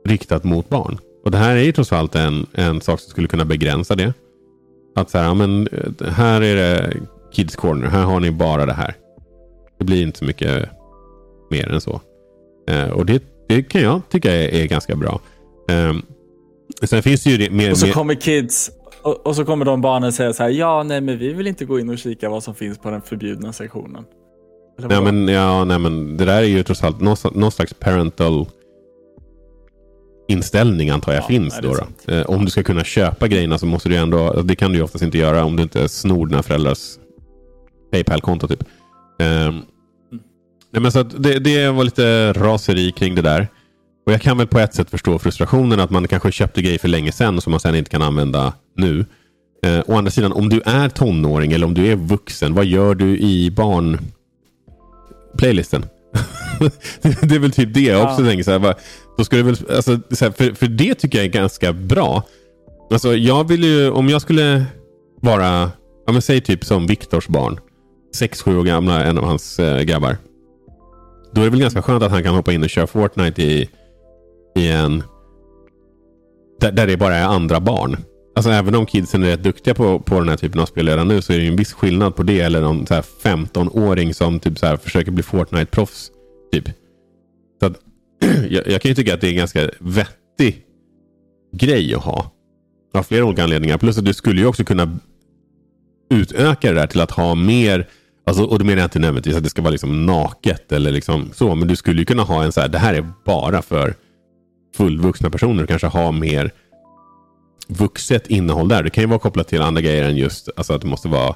Riktat 0.09 0.45
mot 0.45 0.69
barn. 0.69 0.99
Och 1.25 1.31
det 1.31 1.39
här 1.39 1.57
är 1.57 1.63
ju 1.63 1.73
trots 1.73 1.93
allt 1.93 2.15
en, 2.15 2.47
en 2.55 2.81
sak 2.81 3.01
som 3.01 3.11
skulle 3.11 3.29
kunna 3.29 3.45
begränsa 3.45 3.95
det. 3.95 4.13
Att 4.97 5.11
så 5.11 5.19
här, 5.19 5.25
ja, 5.25 5.35
men 5.35 5.69
eh, 5.69 6.09
här 6.11 6.41
är 6.41 6.57
det 6.57 6.97
Kids 7.33 7.57
Corner. 7.57 7.87
Här 7.89 8.03
har 8.05 8.21
ni 8.21 8.31
bara 8.31 8.67
det 8.67 8.73
här. 8.73 8.95
Det 9.79 9.85
blir 9.85 10.03
inte 10.03 10.19
så 10.19 10.25
mycket 10.25 10.69
mer 11.51 11.69
än 11.69 11.81
så. 11.81 12.01
Eh, 12.69 12.91
och 12.91 13.07
det, 13.07 13.23
det 13.49 13.63
kan 13.63 13.83
jag 13.83 14.01
tycka 14.11 14.33
är, 14.33 14.49
är 14.49 14.67
ganska 14.67 14.97
bra. 14.97 15.21
Ehm, 15.69 16.03
Eh, 16.83 16.87
sen 16.87 17.03
finns 17.03 17.25
det 17.25 17.31
ju 17.31 17.37
det, 17.37 17.51
mer, 17.51 17.70
Och 17.70 17.79
så 17.79 17.87
mer, 17.87 17.93
kommer 17.93 18.14
kids 18.14 18.70
och, 19.03 19.27
och 19.27 19.37
så 19.37 19.45
kommer 19.45 19.64
de 19.64 19.81
barnen 19.81 20.12
säga 20.12 20.33
så 20.33 20.43
här. 20.43 20.51
Ja, 20.51 20.83
nej, 20.83 21.01
men 21.01 21.18
vi 21.18 21.33
vill 21.33 21.47
inte 21.47 21.64
gå 21.64 21.81
in 21.81 21.89
och 21.89 21.99
kika 21.99 22.29
vad 22.29 22.43
som 22.43 22.55
finns 22.55 22.79
på 22.79 22.91
den 22.91 23.03
förbjudna 23.03 23.53
sektionen. 23.53 24.05
Ja 24.89 25.01
men, 25.01 25.29
ja, 25.29 25.64
nej, 25.64 25.79
men 25.79 26.16
det 26.16 26.25
där 26.25 26.37
är 26.37 26.43
ju 26.43 26.62
trots 26.62 26.85
allt 26.85 27.01
någon, 27.01 27.16
någon 27.35 27.53
slags 27.53 27.75
parental 27.75 28.47
inställning 30.29 30.91
antar 30.91 31.12
jag 31.12 31.22
Ja, 31.22 31.27
finns 31.27 31.59
då. 31.62 31.77
då. 32.07 32.12
Eh, 32.12 32.22
om 32.27 32.45
du 32.45 32.51
ska 32.51 32.62
kunna 32.62 32.85
köpa 32.85 33.29
grejerna 33.29 33.59
så 33.59 33.66
måste 33.66 33.89
du 33.89 33.97
ändå, 33.97 34.43
det 34.43 34.57
kan 34.57 34.70
du 34.72 34.79
ju 34.79 34.85
oftast 34.85 35.05
inte 35.05 35.18
göra 35.18 35.45
om 35.45 35.57
du 35.57 35.62
inte 35.62 35.89
snor 35.89 36.27
dina 36.27 36.43
föräldrars 36.43 36.99
Paypal-konto 37.93 38.49
typ. 38.49 38.64
Ehm, 39.18 39.62
nej, 40.70 40.83
men 40.83 40.93
så 40.93 41.03
det, 41.03 41.39
det 41.39 41.70
var 41.70 41.85
lite 41.85 42.33
raseri 42.33 42.93
kring 42.93 43.14
det 43.14 43.22
där. 43.22 43.49
Och 44.07 44.13
jag 44.13 44.21
kan 44.23 44.39
väl 44.39 44.47
på 44.47 44.59
ett 44.59 44.75
sätt 44.75 44.91
förstå 44.91 45.19
frustrationen 45.19 45.81
att 45.81 45.91
man 45.91 46.09
kanske 46.09 46.33
köpte 46.33 46.63
grejer 46.63 46.79
för 46.79 46.89
länge 46.89 47.13
sedan 47.13 47.41
som 47.41 47.51
man 47.51 47.61
sen 47.61 47.75
inte 47.75 47.91
kan 47.91 48.03
använda 48.03 48.53
nu. 48.77 49.05
Eh, 49.63 49.81
å 49.87 49.97
andra 49.97 50.11
sidan, 50.11 50.33
om 50.33 50.49
du 50.49 50.61
är 50.65 50.89
tonåring 50.89 51.53
eller 51.53 51.67
om 51.67 51.75
du 51.75 51.87
är 51.87 51.97
vuxen, 51.97 52.55
vad 52.55 52.65
gör 52.65 52.95
du 52.95 53.19
i 53.19 53.51
barn 53.51 53.99
playlisten. 55.39 55.87
det, 57.03 57.35
är 57.35 57.39
väl 57.39 57.53
typ 57.53 57.75
det 57.75 57.81
jag 57.81 58.03
också 58.05 58.23
Ja. 58.23 58.29
tänker. 58.29 58.45
Så 58.45 58.51
här, 58.51 58.59
bara, 58.59 58.75
då 59.19 59.25
ska 59.25 59.37
det 59.37 59.43
väl, 59.43 59.57
alltså, 59.77 59.99
så 60.11 60.25
här, 60.25 60.33
för, 60.33 60.55
för 60.55 60.67
det 60.67 60.95
tycker 60.95 61.19
jag 61.19 61.25
är 61.25 61.31
ganska 61.31 61.73
bra. 61.73 62.23
Alltså, 62.91 63.15
jag 63.15 63.49
vill 63.49 63.65
ju, 63.65 63.91
om 63.91 64.09
jag 64.09 64.23
skulle 64.23 64.65
vara, 65.21 65.71
ja, 66.07 66.13
men 66.13 66.23
säg 66.23 66.41
typ 66.41 66.65
som 66.65 66.87
Viktors 66.87 67.29
barn. 67.29 67.59
sex 68.15 68.43
sju 68.43 68.59
år 68.59 68.63
gamla, 68.65 69.05
en 69.05 69.19
av 69.19 69.25
hans 69.25 69.59
eh, 69.59 69.83
grabbar. 69.83 70.17
Då 71.33 71.41
är 71.41 71.45
det 71.45 71.51
väl 71.51 71.61
ganska 71.61 71.83
skönt 71.83 72.03
att 72.03 72.11
han 72.11 72.23
kan 72.23 72.35
hoppa 72.35 72.53
in 72.53 72.63
och 72.63 72.71
köra 72.71 72.87
Fortnite 72.87 73.43
i, 73.43 73.69
i 74.55 74.69
en... 74.69 75.03
Där, 76.61 76.73
där 76.73 76.87
det 76.87 76.97
bara 76.97 77.15
är 77.15 77.25
andra 77.25 77.61
barn. 77.61 77.97
Alltså 78.37 78.51
även 78.51 78.75
om 78.75 78.87
kidsen 78.87 79.23
är 79.23 79.27
rätt 79.27 79.43
duktiga 79.43 79.75
på, 79.75 79.99
på 79.99 80.19
den 80.19 80.29
här 80.29 80.37
typen 80.37 80.61
av 80.61 80.67
spel 80.67 80.89
redan 80.89 81.09
nu 81.09 81.23
så 81.23 81.33
är 81.33 81.37
det 81.37 81.43
ju 81.43 81.51
en 81.51 81.57
viss 81.57 81.73
skillnad 81.73 82.17
på 82.17 82.23
det 82.23 82.41
eller 82.41 82.61
någon 82.61 82.87
så 82.87 82.95
här 82.95 83.05
15-åring 83.23 84.15
som 84.15 84.41
typ 84.41 84.59
så 84.59 84.67
här 84.67 84.77
försöker 84.77 85.11
bli 85.11 85.23
Fortnite-proffs. 85.23 86.11
Typ. 86.53 86.65
Så 87.61 87.67
att, 87.67 87.81
jag, 88.51 88.67
jag 88.69 88.83
kan 88.83 88.89
ju 88.89 88.95
tycka 88.95 89.15
att 89.15 89.21
det 89.21 89.27
är 89.27 89.31
en 89.31 89.37
ganska 89.37 89.71
vettig 89.79 90.63
grej 91.53 91.95
att 91.95 92.05
ha. 92.05 92.31
Av 92.95 93.03
flera 93.03 93.25
olika 93.25 93.45
anledningar. 93.45 93.79
Plus 93.79 93.99
att 93.99 94.05
du 94.05 94.15
skulle 94.15 94.41
ju 94.41 94.47
också 94.47 94.65
kunna 94.65 94.99
utöka 96.11 96.73
det 96.73 96.81
där 96.81 96.87
till 96.87 97.01
att 97.01 97.11
ha 97.11 97.35
mer 97.35 97.87
Alltså, 98.27 98.45
och 98.45 98.59
då 98.59 98.65
menar 98.65 98.79
jag 98.79 98.87
inte 98.87 98.99
nödvändigtvis 98.99 99.37
att 99.37 99.45
det 99.45 99.51
ska 99.51 99.63
vara 99.63 99.71
liksom 99.71 100.07
naket 100.07 100.73
eller 100.73 100.93
liksom 100.93 101.31
så. 101.35 101.55
Men 101.55 101.69
du 101.69 101.77
skulle 101.77 102.01
ju 102.01 102.05
kunna 102.05 102.23
ha 102.23 102.45
en 102.45 102.53
så 102.53 102.61
här, 102.61 102.69
det 102.69 102.79
här 102.79 102.95
är 102.95 103.13
bara 103.25 103.63
för 103.63 103.95
fullvuxna 104.75 105.31
personer. 105.31 105.62
och 105.62 105.68
kanske 105.68 105.87
ha 105.87 106.12
mer 106.12 106.51
vuxet 107.68 108.27
innehåll 108.27 108.68
där. 108.68 108.83
Det 108.83 108.91
kan 108.91 109.03
ju 109.05 109.09
vara 109.09 109.18
kopplat 109.18 109.49
till 109.49 109.62
andra 109.62 109.81
grejer 109.81 110.05
än 110.05 110.16
just 110.16 110.49
alltså 110.57 110.72
att 110.72 110.81
det 110.81 110.89
måste 110.89 111.09
vara 111.09 111.35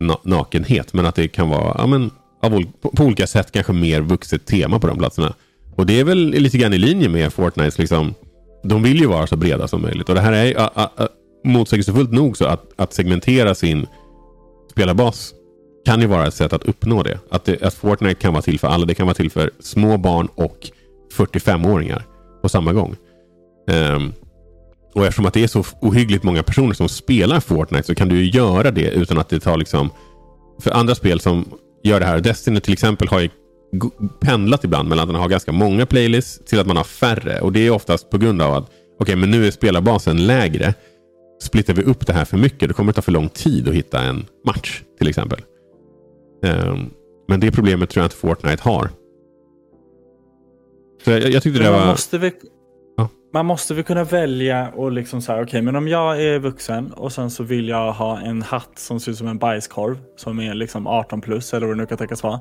na 0.00 0.18
nakenhet. 0.22 0.92
Men 0.92 1.06
att 1.06 1.14
det 1.14 1.28
kan 1.28 1.48
vara 1.48 1.74
ja, 1.78 1.86
men, 1.86 2.10
av, 2.42 2.54
ol- 2.54 2.72
på, 2.80 3.04
olika 3.04 3.26
sätt 3.26 3.52
kanske 3.52 3.72
mer 3.72 4.00
vuxet 4.00 4.46
tema 4.46 4.78
på 4.78 4.86
de 4.86 4.98
platserna. 4.98 5.34
Och 5.76 5.86
det 5.86 6.00
är 6.00 6.04
väl 6.04 6.18
lite 6.18 6.58
grann 6.58 6.74
i 6.74 6.78
linje 6.78 7.08
med 7.08 7.32
Fortnites 7.32 7.78
liksom. 7.78 8.14
De 8.64 8.82
vill 8.82 9.00
ju 9.00 9.06
vara 9.06 9.26
så 9.26 9.36
breda 9.36 9.68
som 9.68 9.82
möjligt. 9.82 10.08
Och 10.08 10.14
det 10.14 10.20
här 10.20 10.32
är 10.32 10.44
ju, 10.44 10.54
motsägelsefullt 11.44 12.12
nog 12.12 12.36
så 12.36 12.44
att, 12.44 12.72
att 12.76 12.92
segmentera 12.92 13.54
sin 13.54 13.86
spelarbas 14.70 15.34
kan 15.84 16.00
ju 16.00 16.06
vara 16.06 16.26
ett 16.26 16.34
sätt 16.34 16.52
att 16.52 16.64
uppnå 16.64 17.02
det. 17.02 17.18
Att, 17.30 17.44
det. 17.44 17.62
att 17.62 17.74
Fortnite 17.74 18.20
kan 18.20 18.32
vara 18.32 18.42
till 18.42 18.58
för 18.58 18.68
alla. 18.68 18.86
Det 18.86 18.94
kan 18.94 19.06
vara 19.06 19.14
till 19.14 19.30
för 19.30 19.50
små 19.60 19.96
barn 19.96 20.28
och 20.34 20.70
45-åringar 21.14 22.02
på 22.42 22.48
samma 22.48 22.72
gång. 22.72 22.96
Um, 23.70 24.12
och 24.94 25.06
eftersom 25.06 25.26
att 25.26 25.34
det 25.34 25.42
är 25.42 25.46
så 25.46 25.64
ohyggligt 25.80 26.24
många 26.24 26.42
personer 26.42 26.74
som 26.74 26.88
spelar 26.88 27.40
Fortnite 27.40 27.86
så 27.86 27.94
kan 27.94 28.08
du 28.08 28.24
ju 28.24 28.30
göra 28.30 28.70
det 28.70 28.90
utan 28.90 29.18
att 29.18 29.28
det 29.28 29.40
tar 29.40 29.56
liksom... 29.56 29.90
För 30.60 30.70
andra 30.70 30.94
spel 30.94 31.20
som 31.20 31.44
gör 31.82 32.00
det 32.00 32.06
här, 32.06 32.20
Destiny 32.20 32.60
till 32.60 32.72
exempel 32.72 33.08
har 33.08 33.20
ju 33.20 33.28
pendlat 34.20 34.64
ibland 34.64 34.88
mellan 34.88 35.02
att 35.02 35.12
man 35.12 35.20
har 35.20 35.28
ganska 35.28 35.52
många 35.52 35.86
playlists 35.86 36.44
till 36.44 36.60
att 36.60 36.66
man 36.66 36.76
har 36.76 36.84
färre. 36.84 37.40
Och 37.40 37.52
det 37.52 37.66
är 37.66 37.70
oftast 37.70 38.10
på 38.10 38.18
grund 38.18 38.42
av 38.42 38.54
att 38.54 38.70
okej, 39.00 39.16
men 39.16 39.30
nu 39.30 39.46
är 39.46 39.50
spelarbasen 39.50 40.26
lägre. 40.26 40.74
Splittar 41.42 41.74
vi 41.74 41.82
upp 41.82 42.06
det 42.06 42.12
här 42.12 42.24
för 42.24 42.36
mycket, 42.36 42.68
då 42.68 42.74
kommer 42.74 42.92
det 42.92 42.96
ta 42.96 43.02
för 43.02 43.12
lång 43.12 43.28
tid 43.28 43.68
att 43.68 43.74
hitta 43.74 44.02
en 44.02 44.26
match 44.46 44.82
till 44.98 45.08
exempel. 45.08 45.40
Um, 46.44 46.90
men 47.28 47.40
det 47.40 47.50
problemet 47.50 47.90
tror 47.90 48.02
jag 48.02 48.06
inte 48.06 48.16
Fortnite 48.16 48.62
har. 48.62 48.90
Så 51.04 51.10
jag, 51.10 51.30
jag 51.30 51.42
tyckte 51.42 51.62
det 51.62 51.70
man 51.70 51.80
var... 51.80 51.86
måste. 51.86 52.32
Ja. 52.96 53.08
man 53.32 53.46
måste 53.46 53.74
väl 53.74 53.84
kunna 53.84 54.04
välja 54.04 54.68
och 54.76 54.92
liksom 54.92 55.22
så 55.22 55.32
här, 55.32 55.38
okej, 55.38 55.48
okay, 55.48 55.62
men 55.62 55.76
om 55.76 55.88
jag 55.88 56.22
är 56.22 56.38
vuxen 56.38 56.92
och 56.92 57.12
sen 57.12 57.30
så 57.30 57.42
vill 57.42 57.68
jag 57.68 57.92
ha 57.92 58.20
en 58.20 58.42
hatt 58.42 58.78
som 58.78 59.00
ser 59.00 59.12
ut 59.12 59.18
som 59.18 59.28
en 59.28 59.38
bajskorv 59.38 59.98
som 60.16 60.40
är 60.40 60.54
liksom 60.54 60.86
18 60.86 61.20
plus 61.20 61.54
eller 61.54 61.66
vad 61.66 61.76
det 61.76 61.80
nu 61.80 61.86
kan 61.86 61.98
tänkas 61.98 62.22
vara. 62.22 62.40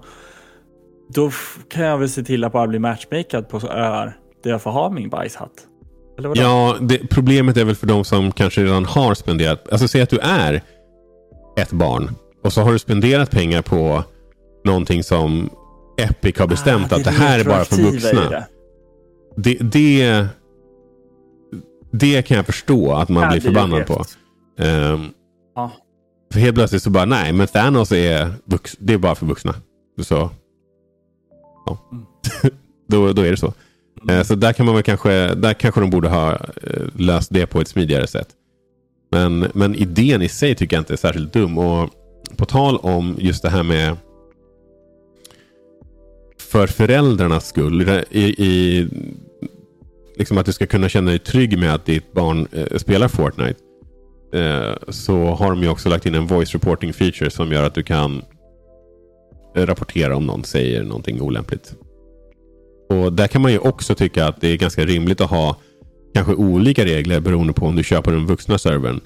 Då 1.14 1.32
kan 1.70 1.84
jag 1.84 1.97
väl 1.97 2.09
se 2.09 2.24
till 2.24 2.43
att 2.43 2.51
bara 2.51 2.68
bli 2.68 2.80
matchmakad 2.80 3.49
på 3.49 3.57
öar 3.68 4.18
där 4.43 4.51
jag 4.51 4.61
får 4.61 4.72
ha 4.72 4.89
min 4.89 5.09
bajshatt. 5.09 5.68
Ja, 6.36 6.78
det, 6.82 7.09
problemet 7.09 7.57
är 7.57 7.66
väl 7.66 7.76
för 7.76 7.88
de 7.88 8.03
som 8.03 8.32
kanske 8.32 8.64
redan 8.64 8.86
har 8.86 9.14
spenderat. 9.14 9.72
Alltså 9.72 9.88
säg 9.88 10.01
att 10.01 10.09
du 10.09 10.20
är 10.20 10.61
ett 11.57 11.72
barn 11.72 12.16
och 12.43 12.53
så 12.53 12.61
har 12.61 12.72
du 12.72 12.80
spenderat 12.80 13.32
pengar 13.32 13.61
på 13.61 14.03
någonting 14.66 15.03
som 15.03 15.49
Epic 15.97 16.38
har 16.39 16.47
bestämt 16.47 16.93
ah, 16.93 16.95
att 16.95 17.03
det 17.03 17.11
här 17.11 17.39
är 17.39 17.43
bara 17.43 17.66
för 17.66 17.76
vuxna. 17.76 18.45
Det. 19.36 19.57
Det, 19.61 20.27
det, 21.91 22.21
kan 22.21 22.38
jag 22.38 22.45
förstå 22.45 22.93
att 22.93 23.09
man 23.09 23.29
blir 23.29 23.41
förbannad 23.41 23.86
på. 23.86 24.05
Um, 24.57 25.13
ah. 25.55 25.69
För 26.34 26.39
helt 26.39 26.55
plötsligt 26.55 26.84
så 26.84 26.89
bara, 26.89 27.05
nej, 27.05 27.34
men 27.34 27.47
Thanos 27.47 27.91
är, 27.91 28.34
vux, 28.45 28.75
det 28.79 28.93
är 28.93 28.97
bara 28.97 29.15
för 29.15 29.25
vuxna. 29.25 29.55
Så, 30.01 30.29
ja. 31.65 31.77
Mm. 31.91 32.05
då, 32.88 33.13
då 33.13 33.21
är 33.21 33.31
det 33.31 33.38
så. 33.38 33.53
Mm. 34.09 34.23
Så 34.23 34.36
där 34.36 34.53
kan 34.53 34.65
man 34.65 34.75
väl 34.75 34.84
kanske, 34.84 35.36
där 35.36 35.53
kanske 35.53 35.81
de 35.81 35.89
borde 35.89 36.09
ha 36.09 36.31
eh, 36.34 36.84
löst 36.95 37.34
det 37.34 37.45
på 37.45 37.61
ett 37.61 37.67
smidigare 37.67 38.07
sätt. 38.07 38.27
Men, 39.11 39.51
men 39.53 39.75
idén 39.75 40.21
i 40.21 40.29
sig 40.29 40.55
tycker 40.55 40.75
jag 40.75 40.81
inte 40.81 40.93
är 40.93 40.97
särskilt 40.97 41.34
dum. 41.34 41.57
Och 41.57 41.89
på 42.38 42.45
tal 42.45 42.77
om 42.77 43.15
just 43.19 43.41
det 43.41 43.49
här 43.49 43.63
med 43.63 43.97
för 46.53 46.67
föräldrarnas 46.67 47.47
skull. 47.47 47.89
I, 48.09 48.23
i, 48.23 48.87
liksom 50.15 50.37
att 50.37 50.45
du 50.45 50.53
ska 50.53 50.65
kunna 50.65 50.89
känna 50.89 51.09
dig 51.09 51.19
trygg 51.19 51.57
med 51.57 51.73
att 51.73 51.85
ditt 51.85 52.13
barn 52.13 52.47
eh, 52.51 52.77
spelar 52.77 53.07
Fortnite. 53.07 53.59
Eh, 54.33 54.73
så 54.89 55.25
har 55.25 55.49
de 55.49 55.63
ju 55.63 55.69
också 55.69 55.89
lagt 55.89 56.05
in 56.05 56.15
en 56.15 56.27
voice 56.27 56.53
reporting 56.53 56.93
feature 56.93 57.29
som 57.29 57.51
gör 57.51 57.63
att 57.63 57.75
du 57.75 57.83
kan 57.83 58.21
eh, 59.55 59.65
rapportera 59.65 60.15
om 60.15 60.25
någon 60.25 60.43
säger 60.43 60.83
någonting 60.83 61.21
olämpligt. 61.21 61.75
Och 62.89 63.13
Där 63.13 63.27
kan 63.27 63.41
man 63.41 63.51
ju 63.51 63.57
också 63.57 63.95
tycka 63.95 64.25
att 64.27 64.41
det 64.41 64.47
är 64.47 64.57
ganska 64.57 64.85
rimligt 64.85 65.21
att 65.21 65.29
ha 65.29 65.57
kanske 66.13 66.33
olika 66.33 66.85
regler 66.85 67.19
beroende 67.19 67.53
på 67.53 67.65
om 67.65 67.75
du 67.75 67.83
kör 67.83 68.01
på 68.01 68.11
den 68.11 68.25
vuxna 68.25 68.57
servern. 68.57 69.01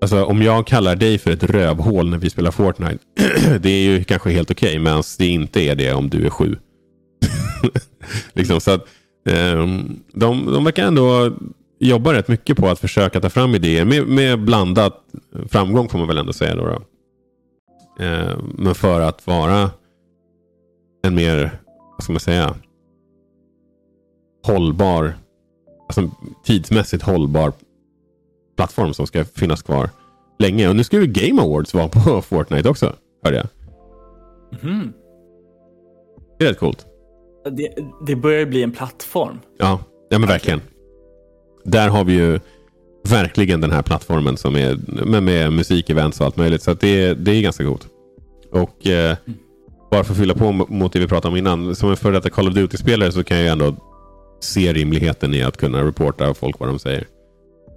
Alltså 0.00 0.24
om 0.24 0.42
jag 0.42 0.66
kallar 0.66 0.96
dig 0.96 1.18
för 1.18 1.30
ett 1.30 1.44
rövhål 1.44 2.10
när 2.10 2.18
vi 2.18 2.30
spelar 2.30 2.50
Fortnite. 2.50 2.98
det 3.60 3.70
är 3.70 3.84
ju 3.84 4.04
kanske 4.04 4.30
helt 4.30 4.50
okej, 4.50 4.68
okay, 4.68 4.78
men 4.78 5.02
det 5.18 5.26
inte 5.26 5.60
är 5.60 5.74
det 5.74 5.92
om 5.92 6.10
du 6.10 6.26
är 6.26 6.30
sju. 6.30 6.56
liksom, 8.32 8.60
så 8.60 8.70
att, 8.70 8.86
um, 9.54 10.02
de, 10.12 10.52
de 10.52 10.64
verkar 10.64 10.86
ändå 10.86 11.32
jobba 11.78 12.12
rätt 12.12 12.28
mycket 12.28 12.56
på 12.56 12.68
att 12.68 12.78
försöka 12.78 13.20
ta 13.20 13.30
fram 13.30 13.54
idéer 13.54 13.84
med, 13.84 14.08
med 14.08 14.44
blandat 14.44 15.04
framgång 15.48 15.88
får 15.88 15.98
man 15.98 16.08
väl 16.08 16.18
ändå 16.18 16.32
säga. 16.32 16.54
Då, 16.54 16.66
då. 16.66 16.82
Uh, 18.04 18.38
men 18.54 18.74
för 18.74 19.00
att 19.00 19.26
vara 19.26 19.70
en 21.02 21.14
mer, 21.14 21.60
vad 21.96 22.02
ska 22.02 22.12
man 22.12 22.20
säga, 22.20 22.54
hållbar, 24.46 25.14
alltså 25.88 26.10
tidsmässigt 26.44 27.02
hållbar 27.02 27.52
plattform 28.56 28.94
som 28.94 29.06
ska 29.06 29.24
finnas 29.24 29.62
kvar 29.62 29.90
länge. 30.38 30.68
Och 30.68 30.76
nu 30.76 30.84
ska 30.84 31.00
ju 31.00 31.06
Game 31.06 31.42
Awards 31.42 31.74
vara 31.74 31.88
på 31.88 32.22
Fortnite 32.28 32.68
också, 32.68 32.92
hörde 33.24 33.36
jag. 33.36 33.46
Mm. 34.62 34.92
Det 36.38 36.44
är 36.44 36.48
rätt 36.48 36.58
coolt. 36.58 36.86
Det, 37.50 37.74
det 38.06 38.16
börjar 38.16 38.38
ju 38.38 38.46
bli 38.46 38.62
en 38.62 38.72
plattform. 38.72 39.40
Ja, 39.58 39.78
ja 40.10 40.18
men 40.18 40.28
verkligen. 40.28 40.60
Där 41.64 41.88
har 41.88 42.04
vi 42.04 42.12
ju 42.12 42.40
verkligen 43.08 43.60
den 43.60 43.70
här 43.70 43.82
plattformen 43.82 44.36
som 44.36 44.56
är 44.56 44.78
med, 45.06 45.22
med 45.22 45.52
musikevents 45.52 46.20
och 46.20 46.26
allt 46.26 46.36
möjligt. 46.36 46.62
Så 46.62 46.74
det, 46.74 47.14
det 47.14 47.30
är 47.30 47.42
ganska 47.42 47.64
coolt. 47.64 47.86
Och 48.52 48.86
eh, 48.86 49.16
bara 49.90 50.04
för 50.04 50.12
att 50.12 50.18
fylla 50.18 50.34
på 50.34 50.52
mot 50.52 50.92
det 50.92 50.98
vi 50.98 51.08
pratade 51.08 51.32
om 51.32 51.36
innan. 51.36 51.76
Som 51.76 51.90
en 51.90 51.96
före 51.96 52.12
detta 52.12 52.30
Call 52.30 52.48
of 52.48 52.54
Duty-spelare 52.54 53.12
så 53.12 53.24
kan 53.24 53.38
jag 53.38 53.46
ändå 53.46 53.76
se 54.40 54.72
rimligheten 54.72 55.34
i 55.34 55.42
att 55.42 55.56
kunna 55.56 55.84
reporta 55.84 56.34
folk 56.34 56.58
vad 56.58 56.68
de 56.68 56.78
säger. 56.78 57.06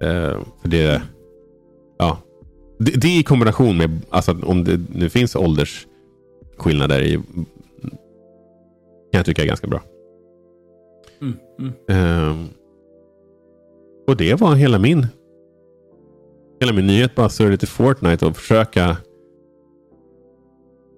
Eh, 0.02 0.40
för 0.62 0.68
det, 0.68 1.02
ja, 1.98 2.18
det, 2.78 2.90
det 2.90 3.08
i 3.08 3.22
kombination 3.22 3.76
med, 3.76 4.00
alltså 4.10 4.36
om 4.42 4.64
det 4.64 4.80
nu 4.94 5.08
finns 5.08 5.36
åldersskillnader 5.36 7.02
i, 7.02 7.20
kan 9.12 9.18
jag 9.18 9.26
tycka 9.26 9.42
är 9.42 9.46
ganska 9.46 9.66
bra. 9.66 9.82
Mm, 11.22 11.36
mm. 11.58 11.72
Eh, 11.90 12.48
och 14.06 14.16
det 14.16 14.34
var 14.34 14.54
hela 14.54 14.78
min 14.78 15.06
hela 16.60 16.72
min 16.72 16.86
nyhet. 16.86 17.14
Bara 17.14 17.28
surra 17.28 17.50
lite 17.50 17.66
Fortnite 17.66 18.26
och 18.26 18.36
försöka 18.36 18.96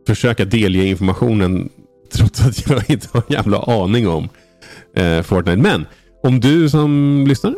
försöka 0.07 0.45
delge 0.45 0.85
informationen 0.85 1.69
trots 2.13 2.47
att 2.47 2.71
jag 2.71 2.91
inte 2.91 3.09
har 3.13 3.23
en 3.29 3.35
jävla 3.35 3.63
aning 3.63 4.09
om 4.09 4.29
eh, 4.95 5.23
Fortnite. 5.23 5.63
Men 5.63 5.87
om 6.23 6.41
du 6.41 6.71
som 6.71 7.25
lyssnar 7.29 7.55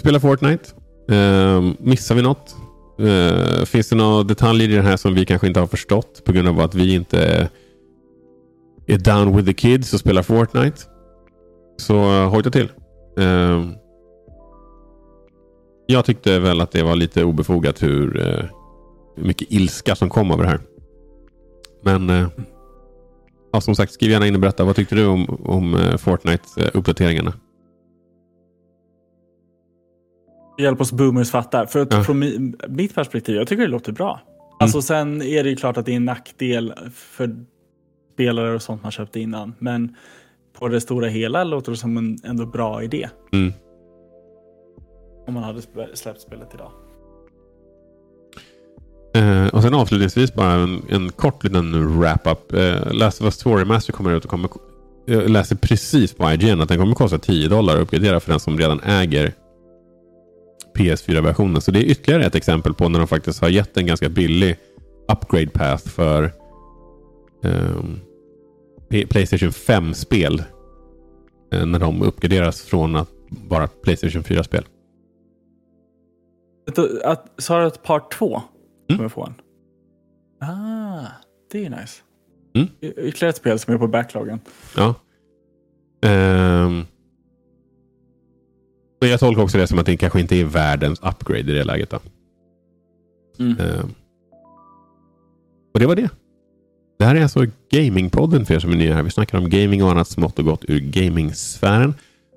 spelar 0.00 0.20
Fortnite. 0.20 0.70
Eh, 1.10 1.62
missar 1.78 2.14
vi 2.14 2.22
något? 2.22 2.56
Eh, 2.98 3.64
finns 3.64 3.88
det 3.88 3.96
några 3.96 4.22
detaljer 4.22 4.68
i 4.68 4.74
det 4.74 4.82
här 4.82 4.96
som 4.96 5.14
vi 5.14 5.26
kanske 5.26 5.46
inte 5.46 5.60
har 5.60 5.66
förstått 5.66 6.22
på 6.24 6.32
grund 6.32 6.48
av 6.48 6.60
att 6.60 6.74
vi 6.74 6.94
inte 6.94 7.48
är 8.86 8.98
down 8.98 9.36
with 9.36 9.46
the 9.46 9.54
kids 9.54 9.92
och 9.94 10.00
spelar 10.00 10.22
Fortnite? 10.22 10.80
Så 11.76 11.94
uh, 11.94 12.28
hojta 12.28 12.50
till. 12.50 12.72
Uh, 13.18 13.68
jag 15.86 16.04
tyckte 16.04 16.38
väl 16.38 16.60
att 16.60 16.70
det 16.70 16.82
var 16.82 16.96
lite 16.96 17.24
obefogat 17.24 17.82
hur, 17.82 18.12
hur 19.16 19.24
mycket 19.24 19.52
ilska 19.52 19.94
som 19.94 20.08
kom 20.08 20.30
av 20.30 20.38
det 20.38 20.48
här. 20.48 20.60
Men 21.82 22.10
uh, 22.10 22.28
ja, 23.52 23.60
som 23.60 23.74
sagt, 23.74 23.92
skriv 23.92 24.10
gärna 24.10 24.26
in 24.26 24.34
och 24.34 24.40
berätta. 24.40 24.64
Vad 24.64 24.76
tyckte 24.76 24.94
du 24.94 25.06
om, 25.06 25.28
om 25.44 25.74
Fortnite-uppdateringarna? 25.76 27.32
Hjälp 30.58 30.80
oss 30.80 30.92
boomers 30.92 31.30
fatta. 31.30 31.66
För 31.66 31.80
att 31.80 31.92
ja. 31.92 32.04
från 32.04 32.18
mitt 32.68 32.94
perspektiv, 32.94 33.36
jag 33.36 33.48
tycker 33.48 33.62
det 33.62 33.68
låter 33.68 33.92
bra. 33.92 34.20
Mm. 34.20 34.56
Alltså 34.60 34.82
sen 34.82 35.22
är 35.22 35.44
det 35.44 35.50
ju 35.50 35.56
klart 35.56 35.76
att 35.76 35.86
det 35.86 35.92
är 35.92 35.96
en 35.96 36.04
nackdel 36.04 36.74
för 36.94 37.36
spelare 38.14 38.54
och 38.54 38.62
sånt 38.62 38.82
man 38.82 38.92
köpte 38.92 39.20
innan. 39.20 39.54
Men 39.58 39.96
på 40.58 40.68
det 40.68 40.80
stora 40.80 41.08
hela 41.08 41.44
låter 41.44 41.72
det 41.72 41.78
som 41.78 41.96
en 41.96 42.18
ändå 42.24 42.46
bra 42.46 42.82
idé. 42.82 43.08
Mm. 43.32 43.52
Om 45.26 45.34
man 45.34 45.42
hade 45.42 45.62
släppt 45.94 46.20
spelet 46.20 46.54
idag. 46.54 46.70
Eh, 49.14 49.46
och 49.46 49.62
sen 49.62 49.74
avslutningsvis 49.74 50.34
bara 50.34 50.52
en, 50.52 50.82
en 50.90 51.12
kort 51.12 51.44
liten 51.44 51.98
wrap-up. 51.98 52.52
Eh, 52.52 52.92
Last 52.92 53.20
of 53.20 53.24
Us 53.24 53.38
2 53.38 53.56
Remaster 53.56 53.92
kommer 53.92 54.12
ut 54.12 54.24
och 54.24 54.30
kommer... 54.30 54.50
Jag 55.06 55.30
läser 55.30 55.56
precis 55.56 56.14
på 56.14 56.32
IGN 56.32 56.60
att 56.60 56.68
den 56.68 56.78
kommer 56.78 56.94
kosta 56.94 57.18
10 57.18 57.48
dollar 57.48 57.74
att 57.74 57.80
uppgradera 57.80 58.20
för 58.20 58.30
den 58.30 58.40
som 58.40 58.58
redan 58.58 58.80
äger 58.80 59.32
PS4-versionen. 60.76 61.60
Så 61.60 61.70
det 61.70 61.78
är 61.78 61.84
ytterligare 61.84 62.26
ett 62.26 62.34
exempel 62.34 62.74
på 62.74 62.88
när 62.88 62.98
de 62.98 63.08
faktiskt 63.08 63.40
har 63.40 63.48
gett 63.48 63.76
en 63.76 63.86
ganska 63.86 64.08
billig 64.08 64.56
upgrade 65.12 65.46
path 65.46 65.88
för 65.88 66.32
um, 67.44 68.00
Playstation 68.88 69.50
5-spel. 69.50 70.42
Uh, 71.54 71.66
när 71.66 71.78
de 71.78 72.02
uppgraderas 72.02 72.62
från 72.62 72.96
att 72.96 73.10
vara 73.48 73.66
Playstation 73.66 74.22
4-spel. 74.22 74.64
Sa 77.38 77.60
du 77.60 77.66
att 77.66 77.82
Part 77.82 78.12
2 78.12 78.42
kommer 78.88 79.00
mm. 79.00 79.10
få 79.10 79.24
en? 79.24 79.34
Ah, 80.48 81.06
det 81.52 81.64
är 81.64 81.70
nice. 81.70 82.02
Mm. 82.54 82.68
Ytterligare 82.80 83.28
ett 83.28 83.36
spel 83.36 83.58
som 83.58 83.74
är 83.74 83.78
på 83.78 83.88
backloggen. 83.88 84.40
Ja. 84.76 84.94
Um, 86.02 86.86
men 89.00 89.10
jag 89.10 89.20
tolkar 89.20 89.42
också 89.42 89.58
det 89.58 89.66
som 89.66 89.78
att 89.78 89.86
det 89.86 89.96
kanske 89.96 90.20
inte 90.20 90.36
är 90.36 90.44
världens 90.44 91.00
upgrade 91.00 91.40
i 91.40 91.54
det 91.54 91.64
läget. 91.64 91.90
Då. 91.90 91.98
Mm. 93.38 93.58
Uh, 93.60 93.84
och 95.74 95.80
det 95.80 95.86
var 95.86 95.96
det. 95.96 96.10
Det 96.98 97.04
här 97.04 97.14
är 97.14 97.22
alltså 97.22 97.46
Gamingpodden 97.70 98.46
för 98.46 98.54
er 98.54 98.58
som 98.58 98.72
är 98.72 98.76
nya 98.76 98.94
här. 98.94 99.02
Vi 99.02 99.10
snackar 99.10 99.38
om 99.38 99.48
gaming 99.48 99.84
och 99.84 99.90
annat 99.90 100.08
smått 100.08 100.38
och 100.38 100.44
gott 100.44 100.64
ur 100.68 100.78
gamingsfären. 100.80 101.94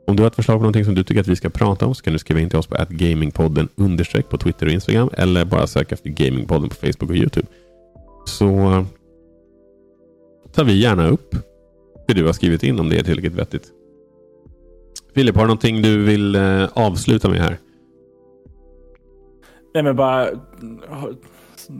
Om 0.07 0.15
du 0.15 0.23
har 0.23 0.27
ett 0.27 0.35
förslag 0.35 0.55
på 0.55 0.61
någonting 0.61 0.85
som 0.85 0.95
du 0.95 1.03
tycker 1.03 1.21
att 1.21 1.27
vi 1.27 1.35
ska 1.35 1.49
prata 1.49 1.85
om 1.85 1.95
så 1.95 2.03
kan 2.03 2.13
du 2.13 2.19
skriva 2.19 2.39
in 2.39 2.49
till 2.49 2.59
oss 2.59 2.67
på 2.67 2.75
att 2.75 2.89
gamingpodden 2.89 3.67
understreck 3.75 4.29
på 4.29 4.37
Twitter 4.37 4.65
och 4.65 4.71
Instagram 4.71 5.09
eller 5.13 5.45
bara 5.45 5.67
söka 5.67 5.95
efter 5.95 6.09
Gamingpodden 6.09 6.69
på 6.69 6.75
Facebook 6.75 7.09
och 7.09 7.15
YouTube. 7.15 7.47
Så 8.25 8.47
eh, 8.47 8.85
tar 10.53 10.63
vi 10.63 10.81
gärna 10.81 11.07
upp 11.07 11.35
det 12.07 12.13
du 12.13 12.25
har 12.25 12.33
skrivit 12.33 12.63
in 12.63 12.79
om 12.79 12.89
det 12.89 12.99
är 12.99 13.03
tillräckligt 13.03 13.35
vettigt. 13.35 13.71
Filip, 15.13 15.35
har 15.35 15.41
du 15.41 15.47
någonting 15.47 15.81
du 15.81 16.03
vill 16.03 16.35
eh, 16.35 16.67
avsluta 16.73 17.29
med 17.29 17.41
här? 17.41 17.57
Nej 19.73 19.83
men 19.83 19.95
bara... 19.95 20.29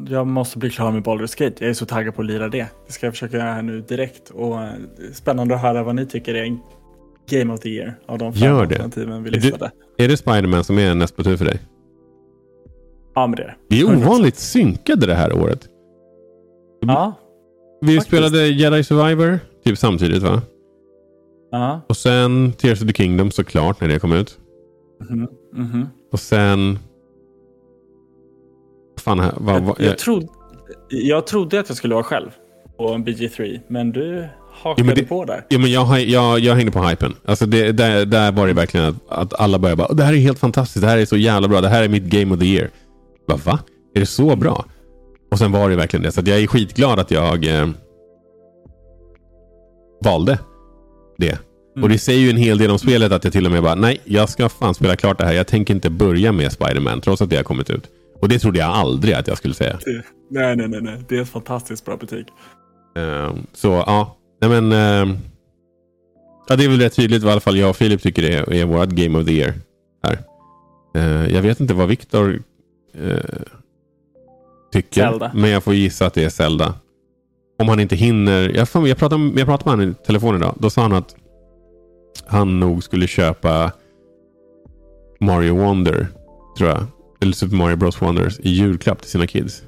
Jag 0.10 0.28
måste 0.28 0.58
bli 0.58 0.70
klar 0.70 0.92
med 0.92 1.04
Baldur's 1.04 1.40
Gate. 1.44 1.56
Jag 1.64 1.70
är 1.70 1.74
så 1.74 1.86
taggad 1.86 2.16
på 2.16 2.22
att 2.22 2.28
lira 2.28 2.48
det. 2.50 2.68
Det 2.88 2.94
ska 2.94 3.06
jag 3.06 3.14
försöka 3.14 3.38
göra 3.38 3.54
här 3.54 3.62
nu 3.62 3.82
direkt. 3.82 4.30
Och 4.30 4.62
eh, 4.62 4.70
Spännande 5.14 5.56
att 5.56 5.62
höra 5.62 5.84
vad 5.84 5.96
ni 5.96 6.06
tycker 6.06 6.34
är 6.36 6.58
Game 7.30 7.54
of 7.54 7.60
the 7.60 7.70
Year 7.70 7.96
av 8.06 8.18
de 8.18 8.34
fem 8.34 8.44
Gör 8.44 8.66
det. 8.66 8.76
alternativen 8.76 9.24
vi 9.24 9.30
Du- 9.30 9.40
listade. 9.40 9.72
Är 9.98 10.08
det 10.08 10.18
Spiderman 10.18 10.64
som 10.64 10.78
är 10.80 10.96
näst 10.96 11.16
på 11.16 11.24
tur 11.24 11.38
för 11.38 11.46
dig? 11.46 11.60
Ja, 13.16 13.28
men 13.28 13.36
det 13.36 13.44
är 13.44 13.48
det. 13.48 13.56
Vi 13.70 13.82
är 13.82 13.86
100%. 13.86 14.06
ovanligt 14.06 14.36
synkade 14.36 15.06
det 15.06 15.16
här 15.16 15.34
året. 15.34 15.68
Ja. 16.82 17.14
Vi 17.82 17.88
Faktiskt. 17.96 18.08
spelade 18.08 18.48
Jedi 18.48 18.84
Survivor 18.84 19.40
typ 19.66 19.78
samtidigt 19.78 20.24
va? 20.24 20.42
Ja. 21.52 21.82
Och 21.90 21.98
sen 21.98 22.52
Tears 22.52 22.82
of 22.82 22.88
the 22.88 22.94
Kingdom 22.94 23.32
såklart 23.32 23.82
när 23.82 23.88
det 23.88 24.00
kom 24.00 24.12
ut. 24.14 24.38
Mhm. 25.10 25.28
Mhm. 25.54 25.88
Och 26.12 26.20
sen... 26.20 26.80
Fan, 29.08 29.20
här- 29.20 29.34
vad, 29.38 29.64
vad, 29.64 29.76
Jag, 29.80 29.88
jag, 29.88 29.97
trodde, 29.97 30.28
jag 30.89 31.28
trodde 31.28 31.60
att 31.60 31.70
jag 31.70 31.78
skulle 31.78 31.93
vara 31.93 32.03
själv 32.03 32.30
på 32.78 32.88
en 32.89 33.05
BG3, 33.05 33.60
men 33.68 33.91
du 33.91 34.28
hakade 34.64 34.89
Ja, 34.89 34.95
det- 34.95 35.03
på 35.03 35.26
där. 35.26 35.45
Ja, 35.49 35.60
men 35.60 35.72
jag, 35.72 35.99
jag, 36.01 36.39
jag 36.39 36.55
hängde 36.55 36.72
på 36.72 36.84
hypen. 36.84 37.16
Alltså 37.26 37.45
det, 37.45 37.72
där, 37.72 38.05
där 38.05 38.32
var 38.32 38.47
det 38.47 38.53
verkligen 38.53 38.86
att, 38.86 38.95
att 39.10 39.39
alla 39.41 39.60
började 39.60 39.78
bara 39.78 39.88
"Åh, 39.89 39.95
det 39.95 40.03
här 40.03 40.14
är 40.14 40.18
helt 40.18 40.39
fantastiskt. 40.39 40.82
Det 40.82 40.88
här 40.88 40.97
är 40.97 41.05
så 41.05 41.18
jävla 41.18 41.47
bra. 41.47 41.62
Det 41.62 41.70
här 41.70 41.84
är 41.84 41.89
mitt 41.89 42.03
game 42.03 42.34
of 42.34 42.39
the 42.39 42.45
year. 42.45 42.70
Bara, 43.28 43.38
va? 43.38 43.60
Är 43.95 43.99
det 43.99 44.05
så 44.05 44.36
bra? 44.36 44.66
Och 45.32 45.38
sen 45.39 45.51
var 45.51 45.70
det 45.70 45.76
verkligen 45.76 46.03
det. 46.03 46.12
Så 46.12 46.22
jag 46.26 46.39
är 46.39 46.47
skitglad 46.47 46.99
att 46.99 47.12
jag 47.12 47.45
eh, 47.62 47.68
valde 50.03 50.39
det. 51.18 51.39
Och 51.82 51.89
det 51.89 51.97
säger 51.99 52.20
ju 52.20 52.30
en 52.30 52.38
hel 52.38 52.58
del 52.58 52.72
om 52.72 52.80
spelet 52.80 53.12
att 53.12 53.24
jag 53.24 53.34
till 53.34 53.45
och 53.45 53.51
med 53.51 53.64
bara 53.64 53.76
nej, 53.76 54.01
jag 54.03 54.30
ska 54.30 54.49
fan 54.49 54.74
spela 54.74 54.95
klart 54.95 55.18
det 55.18 55.26
här. 55.26 55.34
Jag 55.34 55.47
tänker 55.47 55.74
inte 55.74 55.89
börja 55.89 56.32
med 56.32 56.51
Spider-Man 56.51 57.01
trots 57.01 57.22
att 57.22 57.30
det 57.30 57.36
har 57.36 57.43
kommit 57.43 57.70
ut. 57.70 57.84
Och 58.22 58.30
det 58.30 58.39
trodde 58.39 58.59
jag 58.59 58.70
aldrig 58.70 59.13
att 59.13 59.28
jag 59.28 59.38
skulle 59.38 59.53
säga. 59.53 59.80
Nej, 60.30 60.55
nej, 60.55 60.68
nej, 60.68 60.82
nej. 60.82 61.03
Det 61.09 61.18
är 61.18 61.22
ett 61.22 61.30
fantastiskt 61.30 61.86
bra 61.86 61.97
betyg. 61.97 62.28
Eh, 62.97 63.34
så 63.53 63.68
ja, 63.68 64.18
nej 64.41 64.61
men. 64.61 64.72
eh, 64.72 65.15
ja, 66.47 66.55
det 66.55 66.63
är 66.63 66.70
väl 66.70 66.80
rätt 66.80 66.95
tydligt 66.95 67.24
vad 67.24 67.30
i 67.30 67.32
alla 67.32 67.41
fall 67.41 67.57
jag 67.57 67.70
och 67.70 67.76
Filip 67.76 68.01
tycker 68.01 68.22
det 68.22 68.34
är, 68.34 68.53
är 68.53 68.65
vårt 68.65 68.89
Game 68.89 69.20
of 69.20 69.26
the 69.26 69.32
Year. 69.32 69.53
Här. 70.03 70.18
Eh, 70.95 71.34
jag 71.36 71.41
vet 71.41 71.59
inte 71.59 71.74
vad 71.74 71.88
Viktor 71.88 72.41
eh, 72.93 73.18
tycker. 74.74 75.01
Zelda. 75.01 75.32
Men 75.36 75.49
jag 75.49 75.63
får 75.63 75.74
gissa 75.74 76.05
att 76.05 76.13
det 76.13 76.24
är 76.24 76.30
Zelda. 76.30 76.74
Om 77.59 77.70
han 77.70 77.80
inte 77.80 77.95
hinner. 77.95 78.49
Jag, 78.49 78.70
fan, 78.70 78.86
jag, 78.86 78.97
pratade, 78.97 79.32
jag 79.39 79.47
pratade 79.47 79.78
med 79.78 79.80
honom 79.80 79.91
i 80.01 80.05
telefon 80.05 80.36
idag. 80.36 80.55
Då 80.59 80.70
sa 80.70 80.82
han 80.82 80.93
att 80.93 81.15
han 82.28 82.59
nog 82.59 82.84
skulle 82.84 83.07
köpa 83.07 83.72
Mario 85.20 85.55
Wonder. 85.55 86.07
Tror 86.57 86.70
jag. 86.70 86.84
Eller 87.20 87.34
Super 87.34 87.55
Mario 87.55 87.76
Bros 87.76 88.01
Wonders 88.01 88.39
i 88.39 88.49
julklapp 88.49 89.01
till 89.01 89.09
sina 89.11 89.28
kids. 89.28 89.63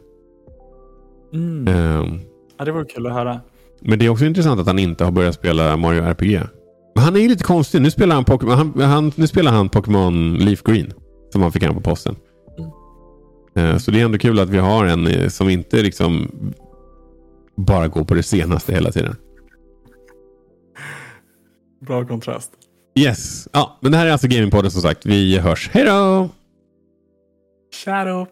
Mm. 1.33 1.67
Eh, 1.67 2.19
Ja, 2.57 2.65
det 2.65 2.71
vore 2.71 2.85
kul 2.85 3.07
att 3.07 3.13
höra. 3.13 3.41
men 3.81 3.99
det 3.99 4.05
är 4.05 4.09
också 4.09 4.25
intressant 4.25 4.59
att 4.61 4.67
han 4.67 4.79
inte 4.79 5.03
har 5.03 5.11
börjat 5.11 5.35
spela 5.35 5.77
Mario 5.77 6.03
RPG. 6.03 6.41
Men 6.95 7.03
han 7.03 7.15
är 7.15 7.19
ju 7.19 7.27
lite 7.27 7.43
konstig. 7.43 7.81
Nu 7.81 7.91
spelar 7.91 8.15
han, 8.15 8.25
Pokémon, 8.25 8.55
han, 8.57 8.81
han, 8.81 9.11
nu 9.15 9.27
spelar 9.27 9.51
han 9.51 9.69
Pokémon 9.69 10.33
Leaf 10.37 10.63
Green. 10.63 10.93
Som 11.31 11.41
han 11.41 11.51
fick 11.51 11.63
hem 11.63 11.73
på 11.75 11.81
posten. 11.81 12.15
Eh, 13.55 13.77
Så 13.77 13.91
det 13.91 14.01
är 14.01 14.05
ändå 14.05 14.17
kul 14.17 14.39
att 14.39 14.49
vi 14.49 14.57
har 14.57 14.85
en 14.85 15.07
eh, 15.07 15.27
som 15.29 15.49
inte 15.49 15.81
liksom 15.81 16.31
bara 17.57 17.87
går 17.87 18.03
på 18.03 18.13
det 18.13 18.23
senaste 18.23 18.73
hela 18.73 18.91
tiden. 18.91 19.15
Bra 21.87 22.05
kontrast. 22.05 22.51
Yes. 22.99 23.47
Ja, 23.53 23.77
men 23.81 23.91
det 23.91 23.97
här 23.97 24.05
är 24.07 24.11
alltså 24.11 24.27
Gamingpodden 24.27 24.71
som 24.71 24.81
sagt. 24.81 25.05
Vi 25.05 25.37
hörs. 25.37 25.69
Hej 25.73 25.85
då! 25.85 26.29
Shadow. 27.79 28.27